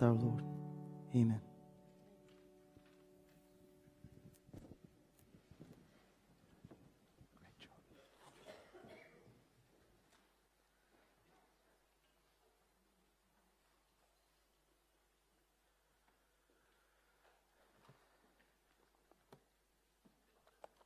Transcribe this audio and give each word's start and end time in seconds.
our 0.00 0.12
Lord. 0.12 0.42
Amen. 1.14 1.40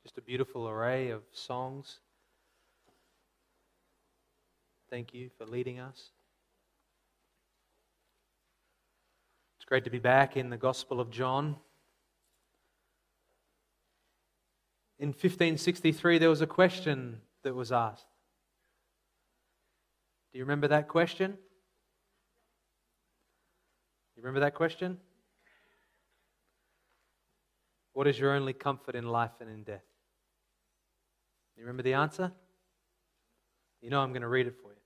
Just 0.03 0.17
a 0.17 0.21
beautiful 0.21 0.67
array 0.67 1.09
of 1.09 1.23
songs. 1.31 1.99
Thank 4.89 5.13
you 5.13 5.29
for 5.37 5.45
leading 5.45 5.79
us. 5.79 6.09
Great 9.69 9.83
to 9.83 9.91
be 9.91 9.99
back 9.99 10.35
in 10.35 10.49
the 10.49 10.57
Gospel 10.57 10.99
of 10.99 11.11
John. 11.11 11.55
In 14.97 15.09
1563, 15.09 16.17
there 16.17 16.27
was 16.27 16.41
a 16.41 16.47
question 16.47 17.21
that 17.43 17.53
was 17.53 17.71
asked. 17.71 18.07
Do 20.33 20.39
you 20.39 20.43
remember 20.43 20.69
that 20.69 20.87
question? 20.87 21.37
You 24.15 24.23
remember 24.23 24.39
that 24.39 24.55
question? 24.55 24.97
What 27.93 28.07
is 28.07 28.17
your 28.17 28.31
only 28.31 28.53
comfort 28.53 28.95
in 28.95 29.07
life 29.07 29.33
and 29.39 29.51
in 29.51 29.61
death? 29.61 29.85
You 31.55 31.61
remember 31.61 31.83
the 31.83 31.93
answer? 31.93 32.31
You 33.83 33.91
know 33.91 34.01
I'm 34.01 34.13
going 34.13 34.23
to 34.23 34.27
read 34.27 34.47
it 34.47 34.55
for 34.63 34.71
you. 34.71 34.81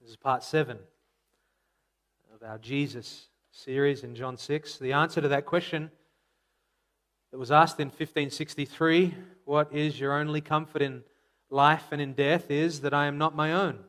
This 0.00 0.10
is 0.10 0.16
part 0.16 0.42
seven 0.42 0.78
of 2.34 2.42
our 2.42 2.58
Jesus 2.58 3.29
series 3.64 4.04
in 4.04 4.14
John 4.14 4.38
6. 4.38 4.78
The 4.78 4.94
answer 4.94 5.20
to 5.20 5.28
that 5.28 5.44
question 5.44 5.90
that 7.30 7.38
was 7.38 7.52
asked 7.52 7.78
in 7.78 7.88
1563 7.88 9.14
What 9.44 9.70
is 9.70 10.00
your 10.00 10.14
only 10.14 10.40
comfort 10.40 10.80
in 10.80 11.02
life 11.50 11.84
and 11.90 12.00
in 12.00 12.14
death? 12.14 12.50
is 12.50 12.80
that 12.80 12.94
I 12.94 13.04
am 13.04 13.18
not 13.18 13.36
my 13.36 13.52
own, 13.52 13.80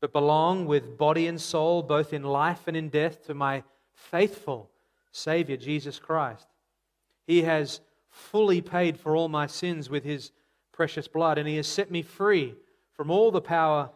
but 0.00 0.14
belong 0.14 0.64
with 0.64 0.96
body 0.96 1.26
and 1.26 1.38
soul, 1.38 1.82
both 1.82 2.14
in 2.14 2.22
life 2.22 2.68
and 2.68 2.76
in 2.76 2.88
death, 2.88 3.26
to 3.26 3.34
my 3.34 3.64
faithful 3.92 4.70
Savior, 5.10 5.58
Jesus 5.58 5.98
Christ. 5.98 6.46
He 7.26 7.42
has 7.42 7.80
fully 8.08 8.62
paid 8.62 8.98
for 8.98 9.14
all 9.14 9.28
my 9.28 9.46
sins 9.46 9.90
with 9.90 10.04
his 10.04 10.32
precious 10.72 11.06
blood, 11.06 11.36
and 11.36 11.46
he 11.46 11.56
has 11.56 11.66
set 11.66 11.90
me 11.90 12.00
free 12.00 12.54
from 12.94 13.10
all 13.10 13.30
the 13.30 13.42
power 13.42 13.90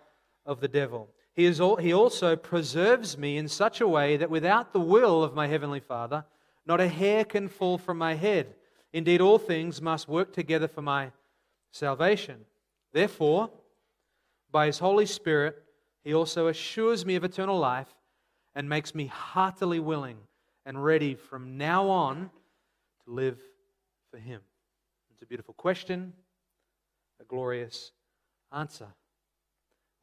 of 0.45 0.61
the 0.61 0.69
devil. 0.69 1.09
He, 1.37 1.45
is 1.45 1.61
all, 1.61 1.77
he 1.77 1.93
also 1.93 2.35
preserves 2.35 3.19
me 3.19 3.37
in 3.37 3.47
such 3.47 3.83
a 3.83 3.87
way 3.89 4.17
that 4.17 4.31
without 4.31 4.73
the 4.73 4.81
will 4.81 5.23
of 5.23 5.35
my 5.35 5.47
heavenly 5.47 5.81
Father, 5.81 6.25
not 6.65 6.81
a 6.81 6.89
hair 6.89 7.25
can 7.25 7.49
fall 7.49 7.77
from 7.77 7.99
my 7.99 8.15
head. 8.15 8.55
Indeed, 8.95 9.21
all 9.21 9.39
things 9.39 9.83
must 9.83 10.09
work 10.09 10.33
together 10.33 10.67
for 10.67 10.81
my 10.81 11.13
salvation. 11.73 12.47
Therefore, 12.93 13.51
by 14.51 14.67
his 14.67 14.79
Holy 14.79 15.05
Spirit, 15.05 15.63
he 16.03 16.15
also 16.15 16.49
assures 16.49 17.05
me 17.05 17.17
of 17.17 17.25
eternal 17.25 17.59
life 17.59 17.95
and 18.55 18.67
makes 18.67 18.95
me 18.95 19.07
heartily 19.07 19.79
willing 19.79 20.17
and 20.65 20.83
ready 20.83 21.15
from 21.15 21.59
now 21.59 21.87
on 21.89 22.31
to 23.05 23.11
live 23.11 23.39
for 24.11 24.17
him. 24.17 24.41
It's 25.13 25.21
a 25.21 25.27
beautiful 25.27 25.53
question, 25.53 26.15
a 27.21 27.25
glorious 27.25 27.93
answer. 28.51 28.87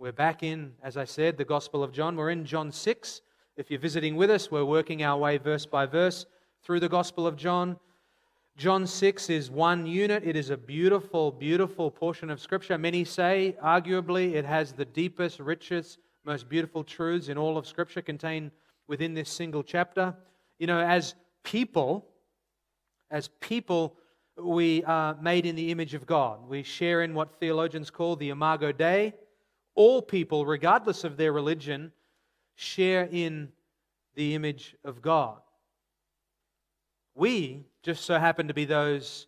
We're 0.04 0.12
back 0.12 0.44
in, 0.44 0.74
as 0.84 0.98
I 0.98 1.06
said, 1.06 1.38
the 1.38 1.46
Gospel 1.46 1.82
of 1.82 1.94
John. 1.94 2.18
We're 2.18 2.32
in 2.32 2.44
John 2.44 2.74
6. 2.74 3.22
If 3.56 3.72
you're 3.72 3.80
visiting 3.80 4.18
with 4.18 4.30
us, 4.30 4.52
we're 4.52 4.66
working 4.66 5.02
our 5.02 5.18
way 5.18 5.38
verse 5.38 5.66
by 5.66 5.86
verse 5.86 6.26
through 6.62 6.82
the 6.82 6.90
Gospel 6.90 7.26
of 7.26 7.38
John. 7.38 7.80
John 8.58 8.86
6 8.86 9.30
is 9.30 9.50
one 9.50 9.86
unit. 9.86 10.24
It 10.26 10.36
is 10.36 10.50
a 10.50 10.58
beautiful, 10.58 11.32
beautiful 11.32 11.90
portion 11.90 12.30
of 12.30 12.42
Scripture. 12.42 12.78
Many 12.78 13.06
say, 13.06 13.56
arguably, 13.64 14.34
it 14.34 14.44
has 14.44 14.74
the 14.74 14.84
deepest, 14.84 15.40
richest, 15.40 16.00
most 16.26 16.50
beautiful 16.50 16.84
truths 16.84 17.30
in 17.30 17.38
all 17.38 17.58
of 17.58 17.66
Scripture 17.66 18.02
contained 18.02 18.52
within 18.90 19.14
this 19.14 19.30
single 19.30 19.64
chapter. 19.64 20.14
You 20.60 20.68
know, 20.68 20.82
as 20.82 21.16
people, 21.44 22.06
as 23.10 23.30
people, 23.40 23.96
we 24.38 24.84
are 24.84 25.16
made 25.22 25.46
in 25.46 25.56
the 25.56 25.72
image 25.72 25.94
of 25.94 26.06
God. 26.06 26.46
We 26.50 26.62
share 26.62 27.04
in 27.04 27.14
what 27.14 27.40
theologians 27.40 27.90
call 27.90 28.18
the 28.18 28.32
Imago 28.32 28.74
Dei. 28.74 29.14
All 29.76 30.02
people, 30.02 30.46
regardless 30.46 31.04
of 31.04 31.18
their 31.18 31.34
religion, 31.34 31.92
share 32.56 33.08
in 33.12 33.52
the 34.16 34.36
image 34.36 34.76
of 34.84 35.02
God. 35.02 35.42
We 37.16 37.66
just 37.82 38.06
so 38.06 38.18
happen 38.18 38.48
to 38.48 38.54
be 38.54 38.66
those 38.66 39.28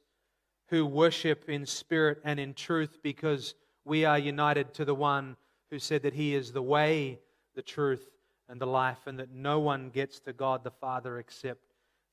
who 0.69 0.85
worship 0.85 1.49
in 1.49 1.65
spirit 1.65 2.19
and 2.23 2.39
in 2.39 2.53
truth 2.53 2.99
because 3.03 3.55
we 3.83 4.05
are 4.05 4.17
united 4.17 4.73
to 4.75 4.85
the 4.85 4.95
one 4.95 5.35
who 5.69 5.79
said 5.79 6.03
that 6.03 6.13
he 6.13 6.33
is 6.33 6.51
the 6.51 6.61
way, 6.61 7.19
the 7.55 7.61
truth, 7.61 8.09
and 8.49 8.59
the 8.59 8.67
life, 8.67 9.07
and 9.07 9.19
that 9.19 9.31
no 9.31 9.59
one 9.59 9.89
gets 9.89 10.19
to 10.21 10.33
God 10.33 10.63
the 10.63 10.71
Father 10.71 11.19
except 11.19 11.61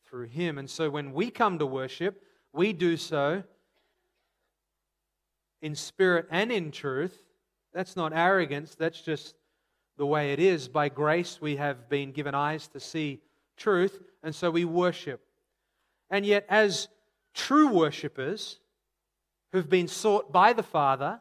through 0.05 0.27
him. 0.27 0.59
And 0.59 0.69
so 0.69 0.91
when 0.91 1.13
we 1.13 1.31
come 1.31 1.59
to 1.59 1.67
worship, 1.67 2.23
we 2.53 2.73
do 2.73 2.97
so 2.97 3.43
in 5.61 5.75
spirit 5.75 6.27
and 6.31 6.51
in 6.53 6.71
truth. 6.71 7.19
That's 7.73 7.97
not 7.97 8.13
arrogance, 8.15 8.75
that's 8.75 9.01
just 9.01 9.35
the 9.97 10.07
way 10.07 10.33
it 10.33 10.39
is. 10.39 10.69
By 10.69 10.89
grace, 10.89 11.41
we 11.41 11.57
have 11.57 11.89
been 11.89 12.13
given 12.13 12.35
eyes 12.35 12.69
to 12.69 12.81
see 12.81 13.21
truth, 13.57 14.03
and 14.23 14.35
so 14.35 14.51
we 14.51 14.65
worship. 14.65 15.21
And 16.11 16.27
yet, 16.27 16.45
as 16.49 16.89
true 17.35 17.69
worshippers 17.69 18.59
who've 19.53 19.69
been 19.69 19.89
sought 19.89 20.33
by 20.33 20.53
the 20.53 20.63
Father, 20.63 21.21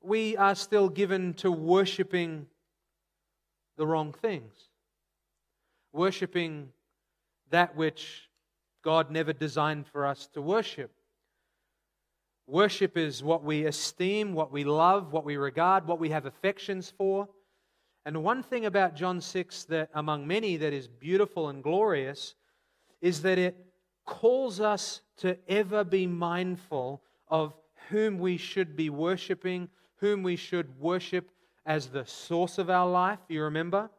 we 0.00 0.36
are 0.36 0.54
still 0.54 0.88
given 0.88 1.34
to 1.34 1.50
worshiping 1.50 2.46
the 3.76 3.86
wrong 3.86 4.12
things. 4.12 4.54
Worshipping 5.92 6.70
that 7.50 7.76
which 7.76 8.28
God 8.82 9.10
never 9.10 9.32
designed 9.32 9.86
for 9.86 10.06
us 10.06 10.28
to 10.34 10.40
worship. 10.40 10.92
Worship 12.46 12.96
is 12.96 13.24
what 13.24 13.42
we 13.42 13.66
esteem, 13.66 14.32
what 14.32 14.52
we 14.52 14.62
love, 14.62 15.12
what 15.12 15.24
we 15.24 15.36
regard, 15.36 15.86
what 15.86 15.98
we 15.98 16.10
have 16.10 16.26
affections 16.26 16.92
for. 16.96 17.28
And 18.04 18.22
one 18.22 18.44
thing 18.44 18.66
about 18.66 18.94
John 18.94 19.20
6 19.20 19.64
that 19.64 19.90
among 19.94 20.28
many 20.28 20.56
that 20.58 20.72
is 20.72 20.86
beautiful 20.86 21.48
and 21.48 21.60
glorious 21.60 22.34
is 23.00 23.22
that 23.22 23.38
it 23.38 23.56
calls 24.04 24.60
us 24.60 25.00
to 25.18 25.36
ever 25.48 25.82
be 25.82 26.06
mindful 26.06 27.02
of 27.28 27.52
whom 27.88 28.18
we 28.18 28.36
should 28.36 28.76
be 28.76 28.90
worshiping, 28.90 29.68
whom 29.96 30.22
we 30.22 30.36
should 30.36 30.78
worship 30.78 31.30
as 31.64 31.88
the 31.88 32.06
source 32.06 32.58
of 32.58 32.70
our 32.70 32.88
life. 32.88 33.18
You 33.28 33.42
remember? 33.42 33.90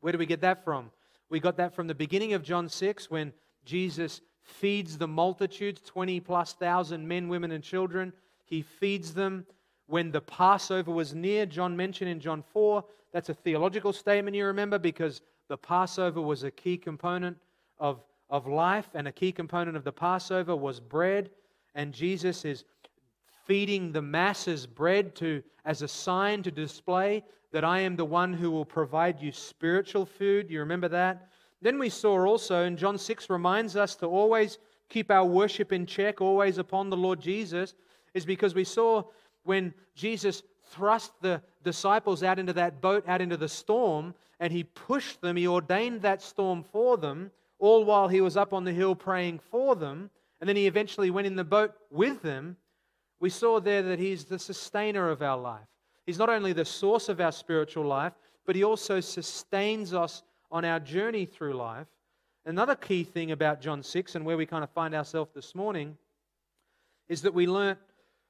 Where 0.00 0.12
do 0.12 0.18
we 0.18 0.26
get 0.26 0.40
that 0.40 0.64
from? 0.64 0.90
We 1.28 1.38
got 1.38 1.58
that 1.58 1.74
from 1.74 1.86
the 1.86 1.94
beginning 1.94 2.32
of 2.32 2.42
John 2.42 2.68
6 2.68 3.10
when 3.10 3.34
Jesus 3.64 4.22
feeds 4.52 4.98
the 4.98 5.08
multitudes 5.08 5.80
20 5.84 6.20
plus 6.20 6.52
thousand 6.52 7.06
men, 7.06 7.28
women, 7.28 7.52
and 7.52 7.64
children. 7.64 8.12
He 8.44 8.62
feeds 8.62 9.14
them 9.14 9.46
when 9.86 10.10
the 10.10 10.20
Passover 10.20 10.90
was 10.90 11.14
near. 11.14 11.46
John 11.46 11.76
mentioned 11.76 12.10
in 12.10 12.20
John 12.20 12.42
4. 12.52 12.84
That's 13.12 13.28
a 13.28 13.34
theological 13.34 13.92
statement, 13.92 14.36
you 14.36 14.46
remember, 14.46 14.78
because 14.78 15.20
the 15.48 15.56
Passover 15.56 16.20
was 16.20 16.44
a 16.44 16.50
key 16.50 16.76
component 16.76 17.36
of, 17.78 18.02
of 18.30 18.46
life, 18.46 18.88
and 18.94 19.08
a 19.08 19.12
key 19.12 19.32
component 19.32 19.76
of 19.76 19.84
the 19.84 19.92
Passover 19.92 20.56
was 20.56 20.80
bread. 20.80 21.30
And 21.74 21.92
Jesus 21.92 22.44
is 22.44 22.64
feeding 23.46 23.92
the 23.92 24.02
masses 24.02 24.66
bread 24.66 25.14
to, 25.16 25.42
as 25.64 25.82
a 25.82 25.88
sign 25.88 26.42
to 26.42 26.50
display 26.50 27.24
that 27.52 27.64
I 27.64 27.80
am 27.80 27.96
the 27.96 28.04
one 28.04 28.32
who 28.32 28.50
will 28.50 28.64
provide 28.64 29.20
you 29.20 29.30
spiritual 29.32 30.06
food. 30.06 30.50
You 30.50 30.60
remember 30.60 30.88
that? 30.88 31.28
Then 31.62 31.78
we 31.78 31.88
saw 31.88 32.26
also, 32.26 32.64
and 32.64 32.76
John 32.76 32.98
6 32.98 33.30
reminds 33.30 33.76
us 33.76 33.94
to 33.96 34.06
always 34.06 34.58
keep 34.88 35.10
our 35.10 35.24
worship 35.24 35.72
in 35.72 35.86
check, 35.86 36.20
always 36.20 36.58
upon 36.58 36.90
the 36.90 36.96
Lord 36.96 37.20
Jesus, 37.20 37.74
is 38.14 38.26
because 38.26 38.54
we 38.54 38.64
saw 38.64 39.04
when 39.44 39.72
Jesus 39.94 40.42
thrust 40.66 41.12
the 41.20 41.40
disciples 41.62 42.22
out 42.22 42.38
into 42.38 42.52
that 42.54 42.80
boat, 42.80 43.04
out 43.06 43.20
into 43.20 43.36
the 43.36 43.48
storm, 43.48 44.12
and 44.40 44.52
he 44.52 44.64
pushed 44.64 45.20
them, 45.20 45.36
he 45.36 45.46
ordained 45.46 46.02
that 46.02 46.20
storm 46.20 46.64
for 46.64 46.96
them, 46.96 47.30
all 47.60 47.84
while 47.84 48.08
he 48.08 48.20
was 48.20 48.36
up 48.36 48.52
on 48.52 48.64
the 48.64 48.72
hill 48.72 48.94
praying 48.94 49.38
for 49.38 49.76
them, 49.76 50.10
and 50.40 50.48
then 50.48 50.56
he 50.56 50.66
eventually 50.66 51.10
went 51.10 51.28
in 51.28 51.36
the 51.36 51.44
boat 51.44 51.72
with 51.90 52.20
them. 52.22 52.56
We 53.20 53.30
saw 53.30 53.60
there 53.60 53.82
that 53.82 54.00
he's 54.00 54.24
the 54.24 54.38
sustainer 54.38 55.08
of 55.10 55.22
our 55.22 55.38
life. 55.38 55.68
He's 56.06 56.18
not 56.18 56.28
only 56.28 56.52
the 56.52 56.64
source 56.64 57.08
of 57.08 57.20
our 57.20 57.30
spiritual 57.30 57.84
life, 57.84 58.14
but 58.44 58.56
he 58.56 58.64
also 58.64 58.98
sustains 58.98 59.94
us 59.94 60.24
on 60.52 60.64
our 60.64 60.78
journey 60.78 61.26
through 61.26 61.54
life. 61.54 61.88
Another 62.46 62.76
key 62.76 63.02
thing 63.02 63.32
about 63.32 63.60
John 63.60 63.82
6 63.82 64.14
and 64.14 64.24
where 64.24 64.36
we 64.36 64.46
kind 64.46 64.62
of 64.62 64.70
find 64.70 64.94
ourselves 64.94 65.32
this 65.34 65.54
morning 65.54 65.96
is 67.08 67.22
that 67.22 67.34
we 67.34 67.48
learnt 67.48 67.78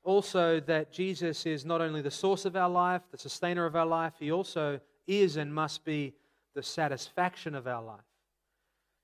also 0.04 0.60
that 0.60 0.90
Jesus 0.90 1.44
is 1.44 1.66
not 1.66 1.82
only 1.82 2.00
the 2.00 2.10
source 2.10 2.44
of 2.44 2.56
our 2.56 2.70
life, 2.70 3.02
the 3.10 3.18
sustainer 3.18 3.66
of 3.66 3.76
our 3.76 3.86
life, 3.86 4.14
he 4.18 4.32
also 4.32 4.80
is 5.06 5.36
and 5.36 5.54
must 5.54 5.84
be 5.84 6.14
the 6.54 6.62
satisfaction 6.62 7.54
of 7.54 7.66
our 7.66 7.82
life, 7.82 8.00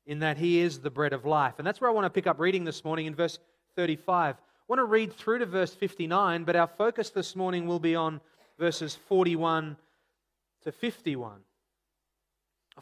in 0.06 0.19
that 0.20 0.37
He 0.37 0.61
is 0.61 0.79
the 0.79 0.91
bread 0.91 1.12
of 1.12 1.25
life. 1.25 1.55
And 1.59 1.67
that's 1.67 1.81
where 1.81 1.91
I 1.91 1.93
want 1.93 2.05
to 2.05 2.11
pick 2.11 2.26
up 2.26 2.38
reading 2.38 2.65
this 2.65 2.85
morning 2.85 3.06
in 3.06 3.15
verse 3.15 3.38
35. 3.76 4.37
I 4.37 4.38
want 4.69 4.81
to 4.81 4.85
read 4.85 5.12
through 5.12 5.38
to 5.38 5.47
verse 5.47 5.75
59, 5.75 6.44
but 6.44 6.56
our 6.56 6.67
focus 6.67 7.11
this 7.11 7.35
morning 7.35 7.67
will 7.67 7.79
be 7.79 7.94
on 7.94 8.20
verses 8.59 8.94
41 9.09 9.76
to 10.65 10.73
51. 10.73 11.41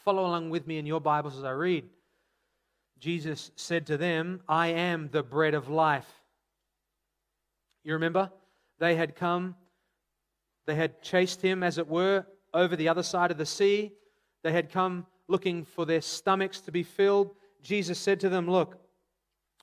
Follow 0.01 0.27
along 0.27 0.51
with 0.51 0.67
me 0.67 0.79
in 0.79 0.87
your 0.87 1.01
Bibles 1.01 1.37
as 1.37 1.45
I 1.45 1.51
read. 1.51 1.85
Jesus 2.99 3.51
said 3.57 3.87
to 3.87 3.97
them, 3.97 4.41
I 4.49 4.69
am 4.69 5.09
the 5.11 5.23
bread 5.23 5.55
of 5.55 5.69
life. 5.69 6.09
You 7.85 7.95
remember? 7.95 8.31
They 8.79 8.95
had 8.97 9.17
come, 9.17 9.55
they 10.67 10.75
had 10.75 11.03
chased 11.03 11.41
him, 11.41 11.63
as 11.63 11.79
it 11.79 11.89
were, 11.89 12.27
over 12.53 12.77
the 12.77 12.89
other 12.89 13.03
side 13.03 13.31
of 13.31 13.39
the 13.39 13.47
sea. 13.47 13.93
They 14.43 14.53
had 14.53 14.71
come 14.71 15.07
looking 15.29 15.65
for 15.65 15.87
their 15.87 16.01
stomachs 16.01 16.61
to 16.63 16.73
be 16.73 16.83
filled. 16.83 17.35
Jesus 17.63 17.99
said 17.99 18.21
to 18.21 18.29
them, 18.29 18.51
Look, 18.51 18.79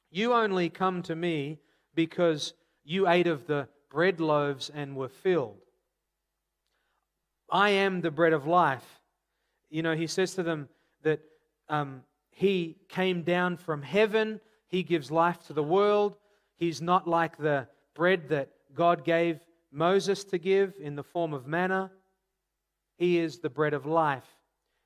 you 0.10 0.34
only 0.34 0.70
come 0.70 1.02
to 1.04 1.16
me 1.16 1.60
because 1.96 2.54
you 2.84 3.08
ate 3.08 3.28
of 3.28 3.46
the 3.48 3.68
bread 3.90 4.20
loaves 4.20 4.70
and 4.74 4.96
were 4.96 5.10
filled. 5.10 5.60
I 7.52 7.70
am 7.70 8.02
the 8.02 8.12
bread 8.12 8.34
of 8.34 8.48
life. 8.48 9.02
You 9.74 9.82
know, 9.82 9.96
he 9.96 10.06
says 10.06 10.36
to 10.36 10.44
them 10.44 10.70
that 11.02 11.20
um, 11.68 12.04
he 12.30 12.78
came 12.90 13.24
down 13.24 13.58
from 13.58 13.82
heaven, 13.82 14.40
he 14.68 14.84
gives 14.84 15.10
life 15.10 15.42
to 15.48 15.54
the 15.54 15.64
world. 15.64 16.16
He's 16.58 16.80
not 16.80 17.08
like 17.08 17.38
the 17.38 17.68
bread 17.96 18.30
that 18.30 18.50
God 18.76 19.04
gave 19.04 19.40
Moses 19.72 20.24
to 20.26 20.38
give 20.38 20.76
in 20.80 20.96
the 20.96 21.04
form 21.04 21.34
of 21.34 21.48
manna. 21.48 21.90
He 22.98 23.18
is 23.18 23.40
the 23.40 23.50
bread 23.50 23.74
of 23.74 23.88
life. 23.88 24.28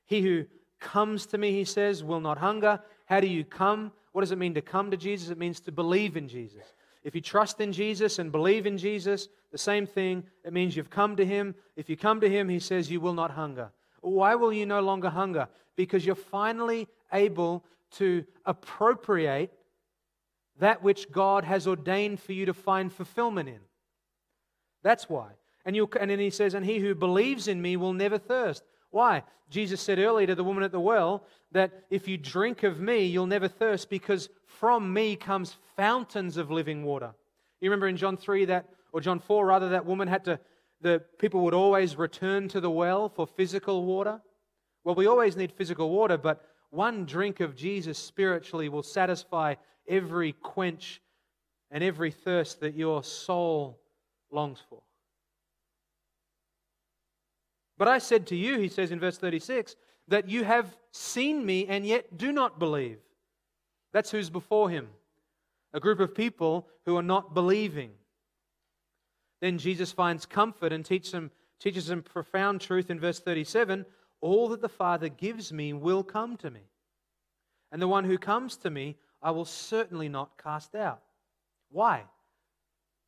He 0.06 0.22
who 0.22 0.46
comes 0.80 1.26
to 1.28 1.38
me, 1.38 1.52
he 1.52 1.66
says, 1.66 2.02
will 2.02 2.22
not 2.22 2.38
hunger. 2.38 2.80
How 3.08 3.20
do 3.20 3.28
you 3.28 3.44
come? 3.44 3.92
What 4.14 4.22
does 4.22 4.32
it 4.32 4.38
mean 4.38 4.54
to 4.54 4.62
come 4.62 4.90
to 4.92 4.98
Jesus? 4.98 5.30
It 5.30 5.38
means 5.38 5.60
to 5.62 5.72
believe 5.74 6.16
in 6.16 6.30
Jesus. 6.30 6.64
If 7.04 7.14
you 7.14 7.20
trust 7.20 7.60
in 7.60 7.74
Jesus 7.74 8.20
and 8.20 8.32
believe 8.32 8.66
in 8.66 8.78
Jesus, 8.78 9.28
the 9.52 9.58
same 9.58 9.86
thing. 9.86 10.24
It 10.46 10.54
means 10.54 10.78
you've 10.78 10.90
come 10.90 11.18
to 11.18 11.26
Him. 11.26 11.56
If 11.76 11.90
you 11.90 11.98
come 11.98 12.22
to 12.22 12.30
Him, 12.30 12.48
He 12.48 12.60
says 12.60 12.90
you 12.90 13.02
will 13.02 13.14
not 13.14 13.32
hunger. 13.32 13.70
Why 14.02 14.36
will 14.36 14.54
you 14.54 14.66
no 14.66 14.82
longer 14.82 15.10
hunger? 15.10 15.48
Because 15.76 16.06
you're 16.06 16.16
finally 16.16 16.88
able 17.12 17.64
to 17.92 18.26
appropriate 18.46 19.52
that 20.60 20.84
which 20.84 21.12
God 21.12 21.44
has 21.44 21.68
ordained 21.68 22.20
for 22.20 22.34
you 22.34 22.46
to 22.46 22.54
find 22.54 22.92
fulfillment 22.92 23.50
in. 23.50 23.60
That's 24.84 25.10
why. 25.10 25.30
And, 25.66 25.76
you 25.76 25.90
and 26.00 26.10
then 26.10 26.20
he 26.20 26.30
says, 26.30 26.54
And 26.54 26.66
he 26.66 26.80
who 26.80 26.96
believes 26.96 27.48
in 27.48 27.62
me 27.62 27.78
will 27.78 27.94
never 27.94 28.18
thirst. 28.18 28.64
Why? 28.90 29.24
Jesus 29.50 29.82
said 29.82 30.00
earlier 30.00 30.28
to 30.28 30.36
the 30.36 30.44
woman 30.44 30.64
at 30.64 30.72
the 30.72 30.80
well 30.80 31.24
that 31.52 31.84
if 31.90 32.08
you 32.08 32.18
drink 32.18 32.64
of 32.64 32.80
me, 32.80 33.06
you'll 33.06 33.28
never 33.28 33.48
thirst 33.48 33.90
because 33.90 34.30
from 34.46 34.92
me 34.92 35.16
comes 35.16 35.56
fountains 35.76 36.38
of 36.38 36.52
living 36.52 36.84
water. 36.84 37.14
You 37.60 37.70
remember 37.70 37.88
in 37.88 37.98
John 37.98 38.18
3 38.18 38.46
that, 38.46 38.66
or 38.92 39.02
John 39.02 39.20
4 39.20 39.46
rather, 39.46 39.70
that 39.70 39.86
woman 39.86 40.08
had 40.08 40.26
to, 40.26 40.40
the 40.82 41.02
people 41.20 41.42
would 41.42 41.54
always 41.54 41.96
return 41.96 42.48
to 42.50 42.62
the 42.62 42.70
well 42.70 43.10
for 43.10 43.26
physical 43.26 43.86
water. 43.86 44.22
Well, 44.84 44.96
we 44.96 45.08
always 45.08 45.36
need 45.36 45.52
physical 45.52 45.90
water, 45.90 46.18
but 46.18 46.46
one 46.70 47.06
drink 47.06 47.40
of 47.40 47.56
Jesus 47.56 47.98
spiritually 47.98 48.70
will 48.70 48.84
satisfy 48.84 49.56
every 49.88 50.34
quench 50.34 51.02
and 51.72 51.84
every 51.84 52.12
thirst 52.12 52.60
that 52.62 52.76
your 52.76 53.04
soul 53.04 53.80
longs 54.32 54.60
for. 54.70 54.82
But 57.78 57.88
I 57.88 58.00
said 58.00 58.28
to 58.28 58.36
you, 58.36 58.58
he 58.58 58.70
says 58.70 58.92
in 58.92 59.00
verse 59.00 59.18
36, 59.18 59.76
that 60.08 60.30
you 60.30 60.44
have 60.44 60.76
seen 60.92 61.46
me 61.46 61.68
and 61.68 61.86
yet 61.86 62.18
do 62.18 62.32
not 62.32 62.60
believe. 62.60 63.00
That's 63.94 64.12
who's 64.12 64.30
before 64.30 64.70
him 64.70 64.90
a 65.74 65.80
group 65.80 66.00
of 66.00 66.16
people 66.16 66.68
who 66.86 66.98
are 66.98 67.04
not 67.04 67.34
believing. 67.34 67.92
Then 69.42 69.58
Jesus 69.58 69.92
finds 69.92 70.26
comfort 70.26 70.74
and 70.74 70.84
teaches 70.84 71.12
them, 71.88 72.04
profound 72.04 72.62
truth 72.62 72.90
in 72.90 73.00
verse 73.00 73.20
37 73.20 73.86
All 74.22 74.50
that 74.50 74.62
the 74.62 74.70
Father 74.70 75.10
gives 75.10 75.54
me 75.54 75.74
will 75.74 76.04
come 76.04 76.38
to 76.38 76.50
me. 76.50 76.62
And 77.72 77.82
the 77.82 77.88
one 77.88 78.06
who 78.06 78.18
comes 78.18 78.58
to 78.58 78.70
me, 78.70 78.98
I 79.22 79.32
will 79.32 79.46
certainly 79.46 80.10
not 80.10 80.42
cast 80.42 80.76
out. 80.76 81.02
Why? 81.70 82.04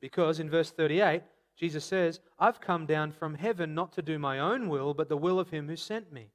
Because 0.02 0.40
in 0.40 0.50
verse 0.50 0.72
38, 0.72 1.24
Jesus 1.58 1.84
says, 1.84 2.20
I've 2.38 2.62
come 2.62 2.86
down 2.86 3.12
from 3.12 3.36
heaven 3.36 3.76
not 3.76 3.92
to 3.94 4.02
do 4.02 4.18
my 4.18 4.40
own 4.40 4.70
will, 4.70 4.94
but 4.94 5.10
the 5.10 5.18
will 5.18 5.40
of 5.40 5.50
him 5.50 5.68
who 5.68 5.76
sent 5.76 6.12
me. 6.12 6.30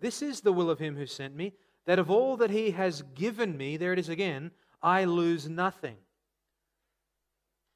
This 0.00 0.22
is 0.22 0.40
the 0.40 0.52
will 0.52 0.70
of 0.70 0.78
him 0.78 0.96
who 0.96 1.06
sent 1.06 1.34
me, 1.34 1.52
that 1.86 1.98
of 1.98 2.10
all 2.10 2.36
that 2.38 2.50
he 2.50 2.70
has 2.70 3.02
given 3.14 3.56
me, 3.56 3.76
there 3.76 3.92
it 3.92 3.98
is 3.98 4.08
again, 4.08 4.50
I 4.82 5.04
lose 5.04 5.48
nothing. 5.48 5.96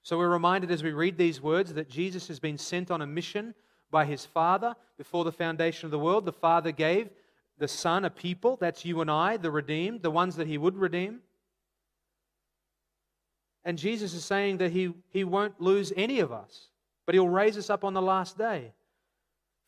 So 0.02 0.18
we're 0.18 0.28
reminded 0.28 0.70
as 0.70 0.82
we 0.82 0.92
read 0.92 1.16
these 1.16 1.40
words 1.40 1.74
that 1.74 1.88
Jesus 1.88 2.26
has 2.28 2.40
been 2.40 2.58
sent 2.58 2.90
on 2.90 3.02
a 3.02 3.06
mission 3.06 3.54
by 3.90 4.04
his 4.04 4.26
Father 4.26 4.74
before 4.98 5.24
the 5.24 5.30
foundation 5.32 5.86
of 5.86 5.92
the 5.92 5.98
world. 5.98 6.24
The 6.24 6.32
Father 6.32 6.72
gave 6.72 7.08
the 7.58 7.68
Son 7.68 8.04
a 8.04 8.10
people, 8.10 8.56
that's 8.56 8.84
you 8.84 9.00
and 9.00 9.10
I, 9.10 9.36
the 9.36 9.50
redeemed, 9.50 10.02
the 10.02 10.10
ones 10.10 10.34
that 10.36 10.48
he 10.48 10.58
would 10.58 10.76
redeem. 10.76 11.20
And 13.64 13.78
Jesus 13.78 14.12
is 14.14 14.24
saying 14.24 14.56
that 14.56 14.72
he, 14.72 14.92
he 15.10 15.22
won't 15.22 15.60
lose 15.60 15.92
any 15.96 16.18
of 16.18 16.32
us, 16.32 16.68
but 17.06 17.14
he'll 17.14 17.28
raise 17.28 17.56
us 17.56 17.70
up 17.70 17.84
on 17.84 17.94
the 17.94 18.02
last 18.02 18.36
day. 18.36 18.72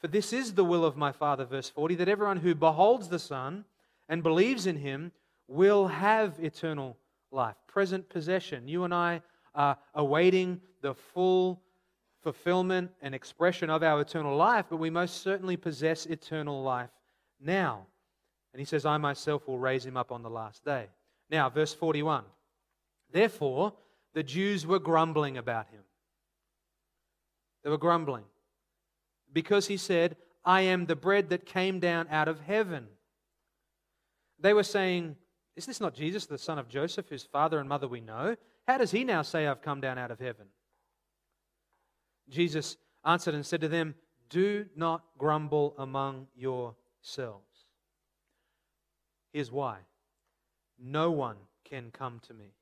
For 0.00 0.08
this 0.08 0.32
is 0.32 0.54
the 0.54 0.64
will 0.64 0.84
of 0.84 0.96
my 0.96 1.12
Father, 1.12 1.44
verse 1.44 1.70
40, 1.70 1.94
that 1.96 2.08
everyone 2.08 2.38
who 2.38 2.56
beholds 2.56 3.08
the 3.08 3.20
Son 3.20 3.64
and 4.08 4.22
believes 4.22 4.66
in 4.66 4.76
him 4.76 5.12
will 5.46 5.86
have 5.86 6.40
eternal 6.40 6.96
life, 7.30 7.54
present 7.68 8.08
possession. 8.08 8.66
You 8.66 8.82
and 8.82 8.92
I 8.92 9.22
are 9.54 9.78
awaiting 9.94 10.60
the 10.80 10.94
full 10.94 11.62
fulfillment 12.22 12.90
and 13.02 13.14
expression 13.14 13.70
of 13.70 13.82
our 13.82 14.00
eternal 14.00 14.36
life, 14.36 14.66
but 14.70 14.78
we 14.78 14.90
most 14.90 15.22
certainly 15.22 15.56
possess 15.56 16.06
eternal 16.06 16.62
life 16.62 16.90
now. 17.40 17.86
And 18.52 18.60
he 18.60 18.64
says, 18.64 18.86
I 18.86 18.96
myself 18.96 19.46
will 19.46 19.58
raise 19.58 19.84
him 19.84 19.96
up 19.96 20.10
on 20.10 20.22
the 20.22 20.30
last 20.30 20.64
day. 20.64 20.86
Now, 21.30 21.50
verse 21.50 21.74
41. 21.74 22.24
Therefore, 23.10 23.74
the 24.14 24.22
Jews 24.22 24.66
were 24.66 24.78
grumbling 24.78 25.36
about 25.36 25.66
him. 25.68 25.82
They 27.62 27.70
were 27.70 27.78
grumbling 27.78 28.24
because 29.32 29.66
he 29.66 29.76
said, 29.76 30.16
I 30.44 30.62
am 30.62 30.86
the 30.86 30.96
bread 30.96 31.30
that 31.30 31.46
came 31.46 31.80
down 31.80 32.06
out 32.10 32.28
of 32.28 32.40
heaven. 32.40 32.86
They 34.38 34.52
were 34.52 34.62
saying, 34.62 35.16
Is 35.56 35.66
this 35.66 35.80
not 35.80 35.94
Jesus, 35.94 36.26
the 36.26 36.38
son 36.38 36.58
of 36.58 36.68
Joseph, 36.68 37.08
whose 37.08 37.24
father 37.24 37.58
and 37.58 37.68
mother 37.68 37.88
we 37.88 38.00
know? 38.00 38.36
How 38.66 38.78
does 38.78 38.90
he 38.90 39.04
now 39.04 39.22
say, 39.22 39.46
I've 39.46 39.62
come 39.62 39.80
down 39.80 39.98
out 39.98 40.10
of 40.10 40.18
heaven? 40.18 40.46
Jesus 42.28 42.76
answered 43.04 43.34
and 43.34 43.44
said 43.44 43.60
to 43.60 43.68
them, 43.68 43.94
Do 44.30 44.66
not 44.74 45.04
grumble 45.18 45.74
among 45.76 46.28
yourselves. 46.34 47.66
Here's 49.32 49.52
why 49.52 49.78
no 50.78 51.10
one 51.10 51.36
can 51.64 51.90
come 51.90 52.20
to 52.26 52.34
me 52.34 52.54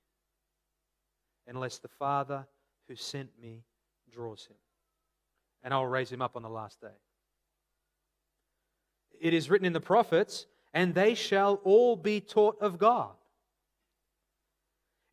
unless 1.47 1.79
the 1.79 1.89
Father 1.89 2.47
who 2.89 2.97
sent 2.97 3.31
me 3.41 3.63
draws 4.11 4.47
him, 4.47 4.57
and 5.63 5.73
I'll 5.73 5.87
raise 5.87 6.11
him 6.11 6.23
up 6.23 6.37
on 6.37 6.43
the 6.43 6.49
last 6.49 6.81
day. 6.81 6.99
It 9.21 9.35
is 9.35 9.49
written 9.49 9.67
in 9.67 9.73
the 9.73 9.81
prophets, 9.81 10.47
and 10.75 10.95
they 10.95 11.15
shall 11.15 11.61
all 11.65 11.97
be 11.97 12.21
taught 12.21 12.61
of 12.61 12.79
God. 12.79 13.13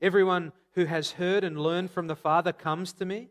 Everyone 0.02 0.52
who 0.74 0.86
has 0.86 1.12
heard 1.12 1.44
and 1.44 1.60
learned 1.60 1.92
from 1.92 2.08
the 2.08 2.16
Father 2.16 2.54
comes 2.54 2.94
to 2.94 3.06
me. 3.06 3.30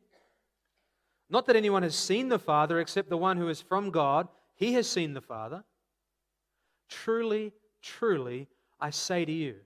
Not 1.30 1.46
that 1.46 1.56
anyone 1.56 1.82
has 1.82 1.94
seen 1.94 2.28
the 2.28 2.38
Father 2.38 2.80
except 2.80 3.10
the 3.10 3.16
one 3.16 3.36
who 3.36 3.48
is 3.48 3.60
from 3.60 3.90
God, 3.90 4.28
he 4.54 4.72
has 4.74 4.88
seen 4.88 5.14
the 5.14 5.20
Father. 5.20 5.64
Truly, 6.88 7.52
truly, 7.82 8.48
I 8.80 8.90
say 8.90 9.24
to 9.24 9.32
you, 9.32 9.56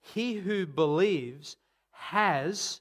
he 0.00 0.34
who 0.34 0.66
believes 0.66 1.56
has, 1.90 2.80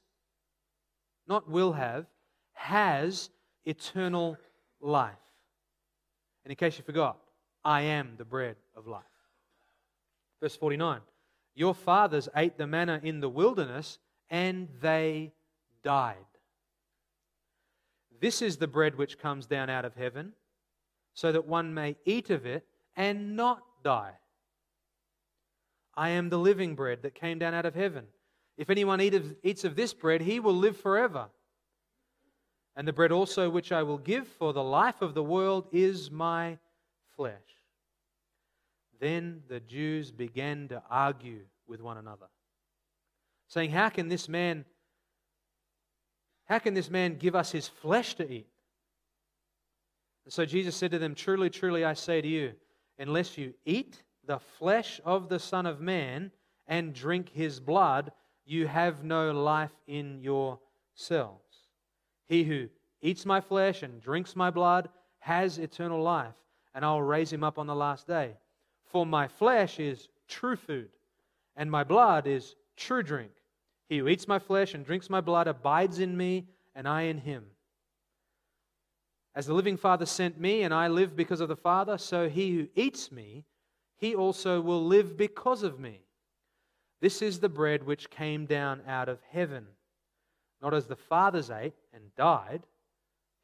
not 1.28 1.50
will 1.50 1.74
have, 1.74 2.06
has 2.54 3.30
eternal 3.66 4.38
life. 4.80 5.14
And 6.44 6.52
in 6.52 6.56
case 6.56 6.78
you 6.78 6.84
forgot, 6.84 7.18
I 7.64 7.82
am 7.82 8.14
the 8.18 8.26
bread 8.26 8.56
of 8.76 8.88
life. 8.88 9.04
Verse 10.42 10.56
49 10.56 11.02
Your 11.56 11.74
fathers 11.74 12.28
ate 12.36 12.58
the 12.58 12.68
manna 12.68 13.00
in 13.02 13.22
the 13.22 13.30
wilderness, 13.30 13.98
and 14.30 14.68
they 14.82 15.34
died. 15.84 16.18
This 18.20 18.42
is 18.42 18.58
the 18.58 18.68
bread 18.68 18.98
which 18.98 19.18
comes 19.18 19.46
down 19.46 19.70
out 19.70 19.86
of 19.86 19.96
heaven, 19.96 20.34
so 21.14 21.32
that 21.32 21.48
one 21.48 21.74
may 21.74 21.96
eat 22.06 22.30
of 22.30 22.46
it 22.46 22.66
and 22.96 23.36
not 23.36 23.64
die. 23.84 24.14
I 25.96 26.10
am 26.10 26.30
the 26.30 26.40
living 26.40 26.76
bread 26.76 27.04
that 27.04 27.16
came 27.16 27.40
down 27.40 27.54
out 27.54 27.66
of 27.66 27.76
heaven. 27.76 28.06
If 28.58 28.70
anyone 28.70 29.00
eat 29.00 29.14
of, 29.14 29.36
eats 29.44 29.64
of 29.64 29.76
this 29.76 29.94
bread, 29.94 30.22
he 30.22 30.40
will 30.40 30.56
live 30.56 30.78
forever. 30.78 31.28
And 32.76 32.86
the 32.86 32.94
bread 32.94 33.14
also 33.14 33.50
which 33.50 33.72
I 33.72 33.84
will 33.84 33.98
give 33.98 34.28
for 34.28 34.52
the 34.52 34.64
life 34.64 35.02
of 35.02 35.14
the 35.14 35.24
world 35.24 35.68
is 35.72 36.12
my 36.12 36.58
flesh. 37.16 37.55
Then 39.06 39.44
the 39.48 39.60
Jews 39.60 40.12
began 40.12 40.68
to 40.70 40.82
argue 40.90 41.42
with 41.68 41.80
one 41.80 41.98
another, 41.98 42.26
saying, 43.48 43.70
How 43.70 43.90
can 43.90 44.08
this 44.08 44.28
man 44.28 44.66
how 46.46 46.58
can 46.58 46.74
this 46.74 46.90
man 46.90 47.18
give 47.20 47.36
us 47.36 47.52
his 47.52 47.68
flesh 47.68 48.16
to 48.16 48.28
eat? 48.28 48.48
And 50.24 50.34
so 50.34 50.44
Jesus 50.44 50.76
said 50.76 50.90
to 50.90 50.98
them, 50.98 51.14
Truly, 51.14 51.52
truly, 51.52 51.86
I 51.86 51.94
say 51.94 52.20
to 52.20 52.28
you, 52.28 52.54
unless 52.98 53.38
you 53.38 53.54
eat 53.64 54.02
the 54.26 54.40
flesh 54.40 55.00
of 55.06 55.30
the 55.30 55.38
Son 55.38 55.68
of 55.68 55.80
Man 55.80 56.32
and 56.66 56.92
drink 56.92 57.30
his 57.30 57.60
blood, 57.60 58.12
you 58.44 58.66
have 58.66 59.04
no 59.04 59.32
life 59.32 59.76
in 59.86 60.20
yourselves. 60.20 61.68
He 62.26 62.44
who 62.44 62.70
eats 63.04 63.24
my 63.24 63.40
flesh 63.40 63.84
and 63.84 64.02
drinks 64.02 64.36
my 64.36 64.50
blood 64.50 64.90
has 65.20 65.60
eternal 65.60 66.02
life, 66.02 66.34
and 66.74 66.84
I'll 66.84 67.04
raise 67.04 67.32
him 67.32 67.44
up 67.44 67.60
on 67.60 67.68
the 67.68 67.76
last 67.76 68.08
day. 68.08 68.38
For 68.86 69.06
my 69.06 69.28
flesh 69.28 69.80
is 69.80 70.08
true 70.28 70.56
food, 70.56 70.90
and 71.56 71.70
my 71.70 71.84
blood 71.84 72.28
is 72.28 72.56
true 72.76 73.04
drink. 73.04 73.32
He 73.90 74.00
who 74.00 74.08
eats 74.08 74.28
my 74.28 74.40
flesh 74.40 74.74
and 74.74 74.86
drinks 74.86 75.10
my 75.10 75.22
blood 75.22 75.48
abides 75.48 76.00
in 76.00 76.16
me, 76.16 76.48
and 76.74 76.88
I 76.88 77.04
in 77.04 77.18
him. 77.18 77.46
As 79.36 79.46
the 79.46 79.54
living 79.54 79.78
Father 79.78 80.06
sent 80.06 80.40
me, 80.40 80.64
and 80.64 80.74
I 80.74 80.88
live 80.88 81.16
because 81.16 81.42
of 81.42 81.50
the 81.50 81.56
Father, 81.56 81.98
so 81.98 82.30
he 82.30 82.56
who 82.56 82.68
eats 82.76 83.12
me, 83.12 83.46
he 83.98 84.16
also 84.16 84.62
will 84.62 84.86
live 84.86 85.18
because 85.18 85.64
of 85.64 85.80
me. 85.80 86.02
This 87.02 87.22
is 87.22 87.40
the 87.40 87.50
bread 87.50 87.84
which 87.84 88.10
came 88.10 88.46
down 88.46 88.82
out 88.88 89.10
of 89.10 89.20
heaven. 89.30 89.68
Not 90.62 90.74
as 90.74 90.88
the 90.88 90.96
fathers 90.96 91.50
ate 91.50 91.76
and 91.94 92.16
died, 92.16 92.64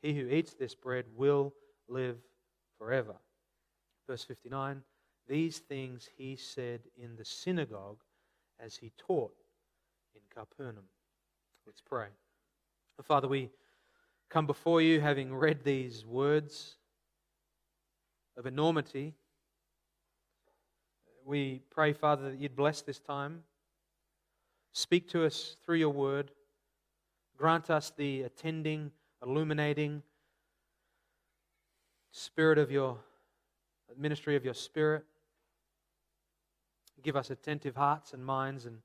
he 0.02 0.14
who 0.14 0.28
eats 0.30 0.54
this 0.54 0.74
bread 0.74 1.06
will 1.16 1.54
live 1.88 2.18
forever. 2.78 3.16
Verse 4.08 4.24
59 4.24 4.82
These 5.32 5.60
things 5.60 6.10
he 6.18 6.36
said 6.36 6.82
in 7.02 7.16
the 7.16 7.24
synagogue 7.24 8.00
as 8.60 8.76
he 8.76 8.92
taught 8.98 9.34
in 10.14 10.20
Capernaum. 10.30 10.84
Let's 11.66 11.80
pray. 11.80 12.08
Father, 13.02 13.30
we 13.30 13.50
come 14.30 14.46
before 14.46 14.82
you 14.82 15.00
having 15.00 15.34
read 15.34 15.64
these 15.64 16.06
words 16.06 16.76
of 18.36 18.46
enormity. 18.46 19.14
We 21.24 21.62
pray, 21.70 21.94
Father, 21.94 22.32
that 22.32 22.38
you'd 22.38 22.58
bless 22.58 22.82
this 22.82 23.00
time. 23.00 23.44
Speak 24.74 25.08
to 25.12 25.24
us 25.24 25.56
through 25.64 25.78
your 25.78 25.94
word. 25.94 26.32
Grant 27.38 27.70
us 27.70 27.94
the 27.96 28.24
attending, 28.24 28.92
illuminating 29.24 30.04
spirit 32.12 32.58
of 32.58 32.70
your 32.70 32.98
ministry 33.98 34.36
of 34.36 34.44
your 34.44 34.54
spirit. 34.54 35.06
Give 37.04 37.16
us 37.16 37.30
attentive 37.32 37.76
hearts 37.76 38.14
and 38.14 38.24
minds 38.24 38.66
and 38.66 38.80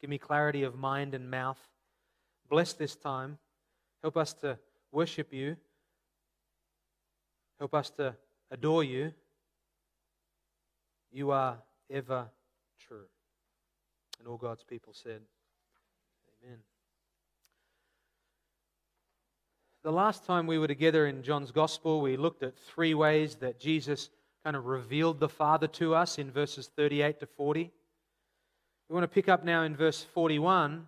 Give 0.00 0.08
me 0.08 0.18
clarity 0.18 0.62
of 0.62 0.78
mind 0.78 1.14
and 1.14 1.30
mouth. 1.30 1.58
Bless 2.48 2.72
this 2.72 2.96
time. 2.96 3.38
Help 4.02 4.16
us 4.16 4.32
to 4.34 4.58
worship 4.92 5.32
you. 5.32 5.56
Help 7.58 7.74
us 7.74 7.90
to 7.90 8.16
adore 8.50 8.82
you. 8.82 9.12
You 11.12 11.32
are 11.32 11.58
ever 11.90 12.26
true. 12.78 13.04
And 14.18 14.26
all 14.26 14.38
God's 14.38 14.64
people 14.64 14.94
said, 14.94 15.20
Amen. 16.42 16.58
The 19.82 19.92
last 19.92 20.24
time 20.24 20.46
we 20.46 20.58
were 20.58 20.68
together 20.68 21.06
in 21.06 21.22
John's 21.22 21.52
Gospel, 21.52 22.00
we 22.00 22.16
looked 22.16 22.42
at 22.42 22.56
three 22.56 22.94
ways 22.94 23.36
that 23.36 23.60
Jesus 23.60 24.08
kind 24.44 24.56
of 24.56 24.66
revealed 24.66 25.20
the 25.20 25.28
Father 25.28 25.66
to 25.66 25.94
us 25.94 26.18
in 26.18 26.30
verses 26.30 26.70
38 26.74 27.20
to 27.20 27.26
40. 27.26 27.70
We 28.88 28.94
want 28.94 29.04
to 29.04 29.08
pick 29.08 29.28
up 29.28 29.44
now 29.44 29.62
in 29.62 29.76
verse 29.76 30.02
41. 30.02 30.86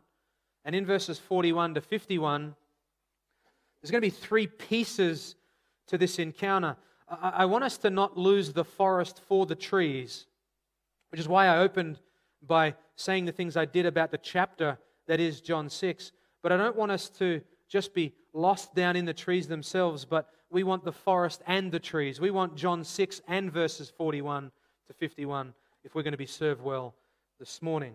And 0.65 0.75
in 0.75 0.87
verses 0.87 1.19
41 1.19 1.75
to 1.75 1.81
51, 1.81 2.55
there's 3.81 3.91
going 3.91 4.01
to 4.01 4.07
be 4.07 4.11
three 4.11 4.47
pieces 4.47 5.35
to 5.89 5.99
this 5.99 6.19
encounter. 6.19 6.77
I 7.09 7.45
want 7.45 7.65
us 7.65 7.77
to 7.79 7.91
not 7.91 8.17
lose 8.17 8.53
the 8.53 8.65
forest 8.65 9.21
for 9.29 9.45
the 9.45 9.57
trees, 9.57 10.27
which 11.11 11.21
is 11.21 11.29
why 11.29 11.47
I 11.47 11.59
opened 11.59 11.99
by 12.47 12.75
saying 12.97 13.25
the 13.25 13.33
things 13.33 13.57
I 13.57 13.65
did 13.65 13.87
about 13.87 14.11
the 14.11 14.19
chapter 14.19 14.79
that 15.09 15.21
is 15.21 15.41
John 15.41 15.69
6. 15.69 16.13
But 16.43 16.53
I 16.53 16.57
don't 16.57 16.77
want 16.77 16.93
us 16.93 17.09
to 17.19 17.43
just 17.69 17.93
be 17.93 18.15
lost 18.33 18.75
down 18.75 18.97
in 18.97 19.05
the 19.05 19.13
trees 19.13 19.49
themselves, 19.49 20.05
but 20.05 20.31
we 20.53 20.63
want 20.63 20.85
the 20.85 20.93
forest 20.93 21.43
and 21.47 21.73
the 21.73 21.81
trees. 21.81 22.21
We 22.21 22.31
want 22.31 22.55
John 22.55 22.85
6 22.85 23.23
and 23.27 23.51
verses 23.51 23.91
41 23.97 24.53
to 24.87 24.93
51 24.93 25.55
if 25.83 25.95
we're 25.95 26.03
going 26.03 26.13
to 26.13 26.19
be 26.19 26.27
served 26.27 26.63
well 26.63 26.95
this 27.41 27.63
morning. 27.63 27.95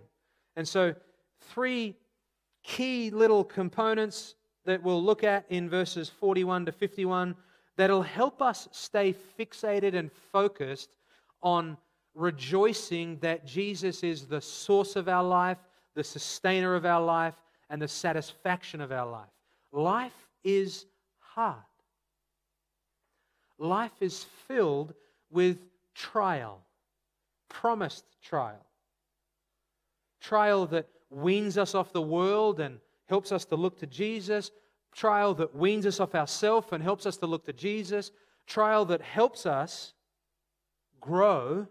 And 0.56 0.68
so, 0.68 0.96
three 1.40 1.96
key 2.64 3.12
little 3.12 3.44
components 3.44 4.36
that 4.66 4.82
we'll 4.82 5.02
look 5.02 5.24
at 5.24 5.46
in 5.50 5.70
verses 5.70 6.10
41 6.10 6.66
to 6.66 6.72
51 6.72 7.36
that'll 7.78 8.02
help 8.02 8.42
us 8.42 8.68
stay 8.72 9.16
fixated 9.40 9.94
and 9.94 10.12
focused 10.32 10.98
on 11.44 11.78
rejoicing 12.16 13.20
that 13.20 13.46
Jesus 13.46 14.04
is 14.04 14.26
the 14.26 14.42
source 14.42 14.96
of 14.96 15.08
our 15.08 15.24
life, 15.24 15.60
the 15.94 16.04
sustainer 16.04 16.74
of 16.74 16.86
our 16.86 17.04
life, 17.06 17.36
and 17.70 17.80
the 17.80 17.88
satisfaction 17.88 18.82
of 18.82 18.92
our 18.92 19.10
life. 19.10 19.30
Life 19.72 20.28
is 20.44 20.88
hard. 21.20 21.62
Life 23.58 24.02
is 24.02 24.26
filled 24.48 24.94
with 25.30 25.58
trial, 25.96 26.62
promised 27.50 28.06
trial. 28.22 28.66
Trial 30.22 30.66
that 30.68 30.88
weans 31.10 31.58
us 31.58 31.74
off 31.74 31.94
the 31.94 32.02
world 32.02 32.60
and 32.60 32.80
helps 33.08 33.32
us 33.32 33.46
to 33.46 33.56
look 33.56 33.80
to 33.80 33.88
Jesus, 33.88 34.52
trial 34.92 35.34
that 35.36 35.56
weans 35.56 35.86
us 35.86 36.00
off 36.00 36.16
ourselves 36.16 36.68
and 36.72 36.84
helps 36.84 37.06
us 37.06 37.18
to 37.18 37.26
look 37.26 37.46
to 37.46 37.54
Jesus, 37.54 38.12
trial 38.46 38.86
that 38.86 39.02
helps 39.02 39.46
us 39.46 39.94
grow 41.00 41.68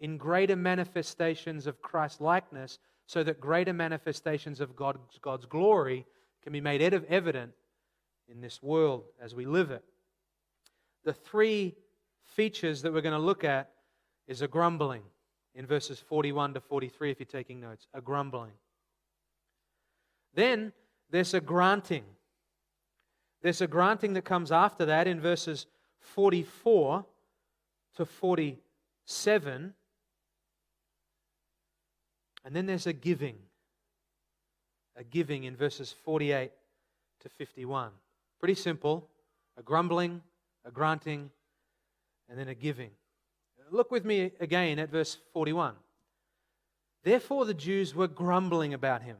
in 0.00 0.16
greater 0.16 0.56
manifestations 0.56 1.66
of 1.66 1.80
Christ 1.80 2.20
likeness 2.20 2.78
so 3.06 3.22
that 3.22 3.40
greater 3.40 3.72
manifestations 3.72 4.60
of 4.60 4.76
God's, 4.76 5.18
God's 5.20 5.46
glory 5.46 6.06
can 6.42 6.52
be 6.52 6.60
made 6.60 6.82
evident 6.82 7.52
in 8.28 8.40
this 8.40 8.62
world 8.62 9.04
as 9.20 9.34
we 9.34 9.46
live 9.46 9.70
it. 9.70 9.84
The 11.04 11.12
three 11.12 11.74
features 12.22 12.82
that 12.82 12.92
we're 12.92 13.02
going 13.02 13.12
to 13.12 13.18
look 13.18 13.44
at 13.44 13.70
is 14.26 14.42
a 14.42 14.48
grumbling, 14.48 15.02
in 15.54 15.66
verses 15.66 16.00
41 16.00 16.54
to 16.54 16.60
43, 16.60 17.10
if 17.10 17.20
you're 17.20 17.26
taking 17.26 17.60
notes, 17.60 17.86
a 17.94 18.00
grumbling. 18.00 18.52
Then 20.34 20.72
there's 21.10 21.34
a 21.34 21.40
granting. 21.40 22.04
There's 23.42 23.60
a 23.60 23.66
granting 23.66 24.14
that 24.14 24.24
comes 24.24 24.50
after 24.50 24.86
that 24.86 25.06
in 25.06 25.20
verses 25.20 25.66
44 26.00 27.04
to 27.96 28.04
47. 28.04 29.74
And 32.44 32.56
then 32.56 32.66
there's 32.66 32.86
a 32.86 32.92
giving. 32.92 33.36
A 34.96 35.04
giving 35.04 35.44
in 35.44 35.56
verses 35.56 35.94
48 36.04 36.50
to 37.20 37.28
51. 37.28 37.90
Pretty 38.40 38.54
simple. 38.54 39.08
A 39.56 39.62
grumbling, 39.62 40.20
a 40.64 40.70
granting, 40.70 41.30
and 42.28 42.38
then 42.38 42.48
a 42.48 42.54
giving. 42.54 42.90
Look 43.70 43.90
with 43.90 44.04
me 44.04 44.32
again 44.40 44.78
at 44.78 44.90
verse 44.90 45.18
41. 45.32 45.74
Therefore, 47.02 47.44
the 47.44 47.54
Jews 47.54 47.94
were 47.94 48.08
grumbling 48.08 48.74
about 48.74 49.02
him 49.02 49.16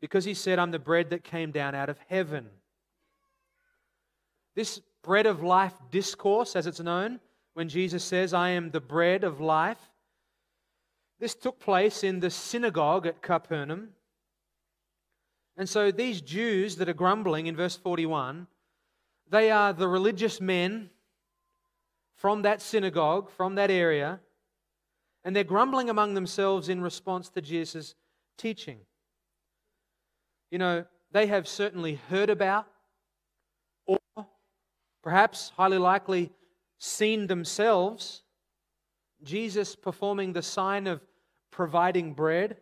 because 0.00 0.24
he 0.24 0.34
said, 0.34 0.58
I'm 0.58 0.70
the 0.70 0.78
bread 0.78 1.10
that 1.10 1.24
came 1.24 1.50
down 1.50 1.74
out 1.74 1.88
of 1.88 1.98
heaven. 2.08 2.46
This 4.54 4.80
bread 5.02 5.26
of 5.26 5.42
life 5.42 5.74
discourse, 5.90 6.56
as 6.56 6.66
it's 6.66 6.80
known, 6.80 7.20
when 7.54 7.68
Jesus 7.68 8.04
says, 8.04 8.32
I 8.32 8.50
am 8.50 8.70
the 8.70 8.80
bread 8.80 9.24
of 9.24 9.40
life, 9.40 9.80
this 11.18 11.34
took 11.34 11.58
place 11.60 12.02
in 12.02 12.20
the 12.20 12.30
synagogue 12.30 13.06
at 13.06 13.22
Capernaum. 13.22 13.90
And 15.56 15.68
so 15.68 15.90
these 15.90 16.22
Jews 16.22 16.76
that 16.76 16.88
are 16.88 16.94
grumbling 16.94 17.46
in 17.46 17.56
verse 17.56 17.76
41, 17.76 18.46
they 19.30 19.50
are 19.50 19.72
the 19.72 19.88
religious 19.88 20.40
men 20.40 20.90
from 22.16 22.42
that 22.42 22.60
synagogue, 22.60 23.30
from 23.30 23.54
that 23.54 23.70
area, 23.70 24.20
and 25.24 25.34
they're 25.34 25.44
grumbling 25.44 25.88
among 25.88 26.14
themselves 26.14 26.68
in 26.68 26.82
response 26.82 27.28
to 27.30 27.40
Jesus' 27.40 27.94
teaching. 28.36 28.80
You 30.50 30.58
know, 30.58 30.84
they 31.12 31.28
have 31.28 31.46
certainly 31.46 32.00
heard 32.08 32.28
about, 32.28 32.66
or 33.86 33.98
perhaps 35.02 35.52
highly 35.56 35.78
likely 35.78 36.32
seen 36.78 37.26
themselves, 37.26 38.22
Jesus 39.22 39.76
performing 39.76 40.32
the 40.32 40.42
sign 40.42 40.86
of 40.86 41.00
providing 41.50 42.14
bread. 42.14 42.56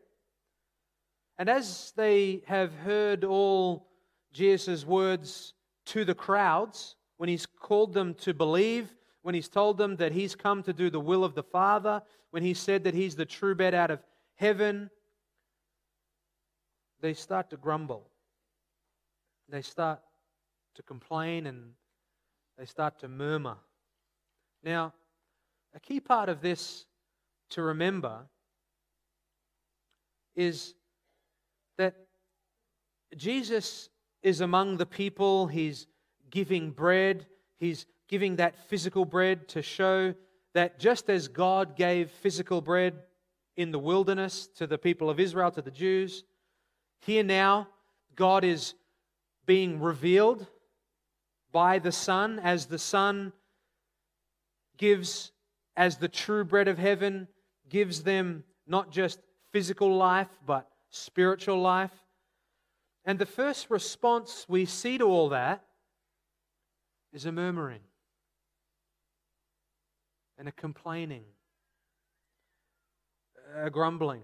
And 1.39 1.49
as 1.49 1.93
they 1.97 2.43
have 2.47 2.75
heard 2.75 3.25
all 3.25 3.89
Jesus' 4.33 4.85
words 4.85 5.55
to 5.88 6.04
the 6.04 6.14
crowds, 6.14 6.97
when 7.16 7.28
He's 7.28 7.47
called 7.47 7.92
them 7.92 8.14
to 8.14 8.33
believe, 8.33 8.95
when 9.23 9.35
He's 9.35 9.49
told 9.49 9.78
them 9.78 9.97
that 9.97 10.12
He's 10.12 10.35
come 10.35 10.62
to 10.62 10.73
do 10.73 10.90
the 10.90 11.00
will 11.00 11.25
of 11.25 11.35
the 11.35 11.42
Father, 11.42 12.02
when 12.30 12.42
He 12.42 12.54
said 12.54 12.85
that 12.85 12.95
He's 12.95 13.16
the 13.16 13.26
true 13.26 13.54
bed 13.54 13.75
out 13.75 13.90
of 13.90 14.00
heaven, 14.37 14.90
they 17.00 17.14
start 17.14 17.50
to 17.50 17.57
grumble. 17.57 18.09
They 19.49 19.62
start 19.62 20.00
to 20.75 20.83
complain 20.83 21.47
and 21.47 21.73
they 22.59 22.66
start 22.66 22.99
to 23.00 23.09
murmur. 23.09 23.57
Now, 24.62 24.92
a 25.75 25.80
key 25.80 26.00
part 26.00 26.28
of 26.28 26.40
this 26.40 26.87
to 27.50 27.62
remember 27.62 28.26
is 30.35 30.75
that 31.78 31.95
Jesus 33.16 33.88
is 34.23 34.41
among 34.41 34.77
the 34.77 34.87
people, 34.87 35.47
he's 35.47 35.87
giving 36.31 36.71
bread, 36.71 37.27
he's 37.59 37.87
giving 38.09 38.37
that 38.37 38.57
physical 38.69 39.05
bread 39.05 39.49
to 39.49 39.63
show 39.63 40.15
that 40.55 40.79
just 40.79 41.09
as 41.11 41.29
God 41.29 41.77
gave 41.77 42.11
physical 42.11 42.61
bread 42.61 42.95
in 43.57 43.71
the 43.71 43.79
wilderness 43.79 44.49
to 44.57 44.67
the 44.67 44.79
people 44.79 45.11
of 45.11 45.21
Israel, 45.21 45.51
to 45.51 45.63
the 45.63 45.71
Jews, 45.71 46.25
here 47.01 47.23
now 47.23 47.69
God 48.17 48.45
is 48.45 48.75
being 49.47 49.81
revealed 49.81 50.47
by 51.53 51.79
the 51.79 51.93
Son 51.93 52.39
as 52.39 52.67
the 52.67 52.79
Son 52.79 53.33
gives 54.77 55.33
as 55.77 55.97
the 55.97 56.09
true 56.09 56.45
bread 56.45 56.69
of 56.69 56.77
heaven, 56.77 57.29
gives 57.69 58.03
them 58.03 58.43
not 58.67 58.91
just 58.91 59.21
physical 59.53 59.97
life, 59.97 60.29
but 60.45 60.69
spiritual 60.91 61.61
life. 61.61 61.93
And 63.09 63.19
the 63.19 63.25
first 63.25 63.71
response 63.71 64.45
we 64.50 64.67
see 64.67 64.99
to 64.99 65.05
all 65.05 65.31
that 65.31 65.65
is 67.11 67.25
a 67.25 67.33
murmuring 67.33 67.81
and 70.37 70.47
a 70.47 70.53
complaining, 70.53 71.25
a 73.57 73.71
grumbling. 73.71 74.21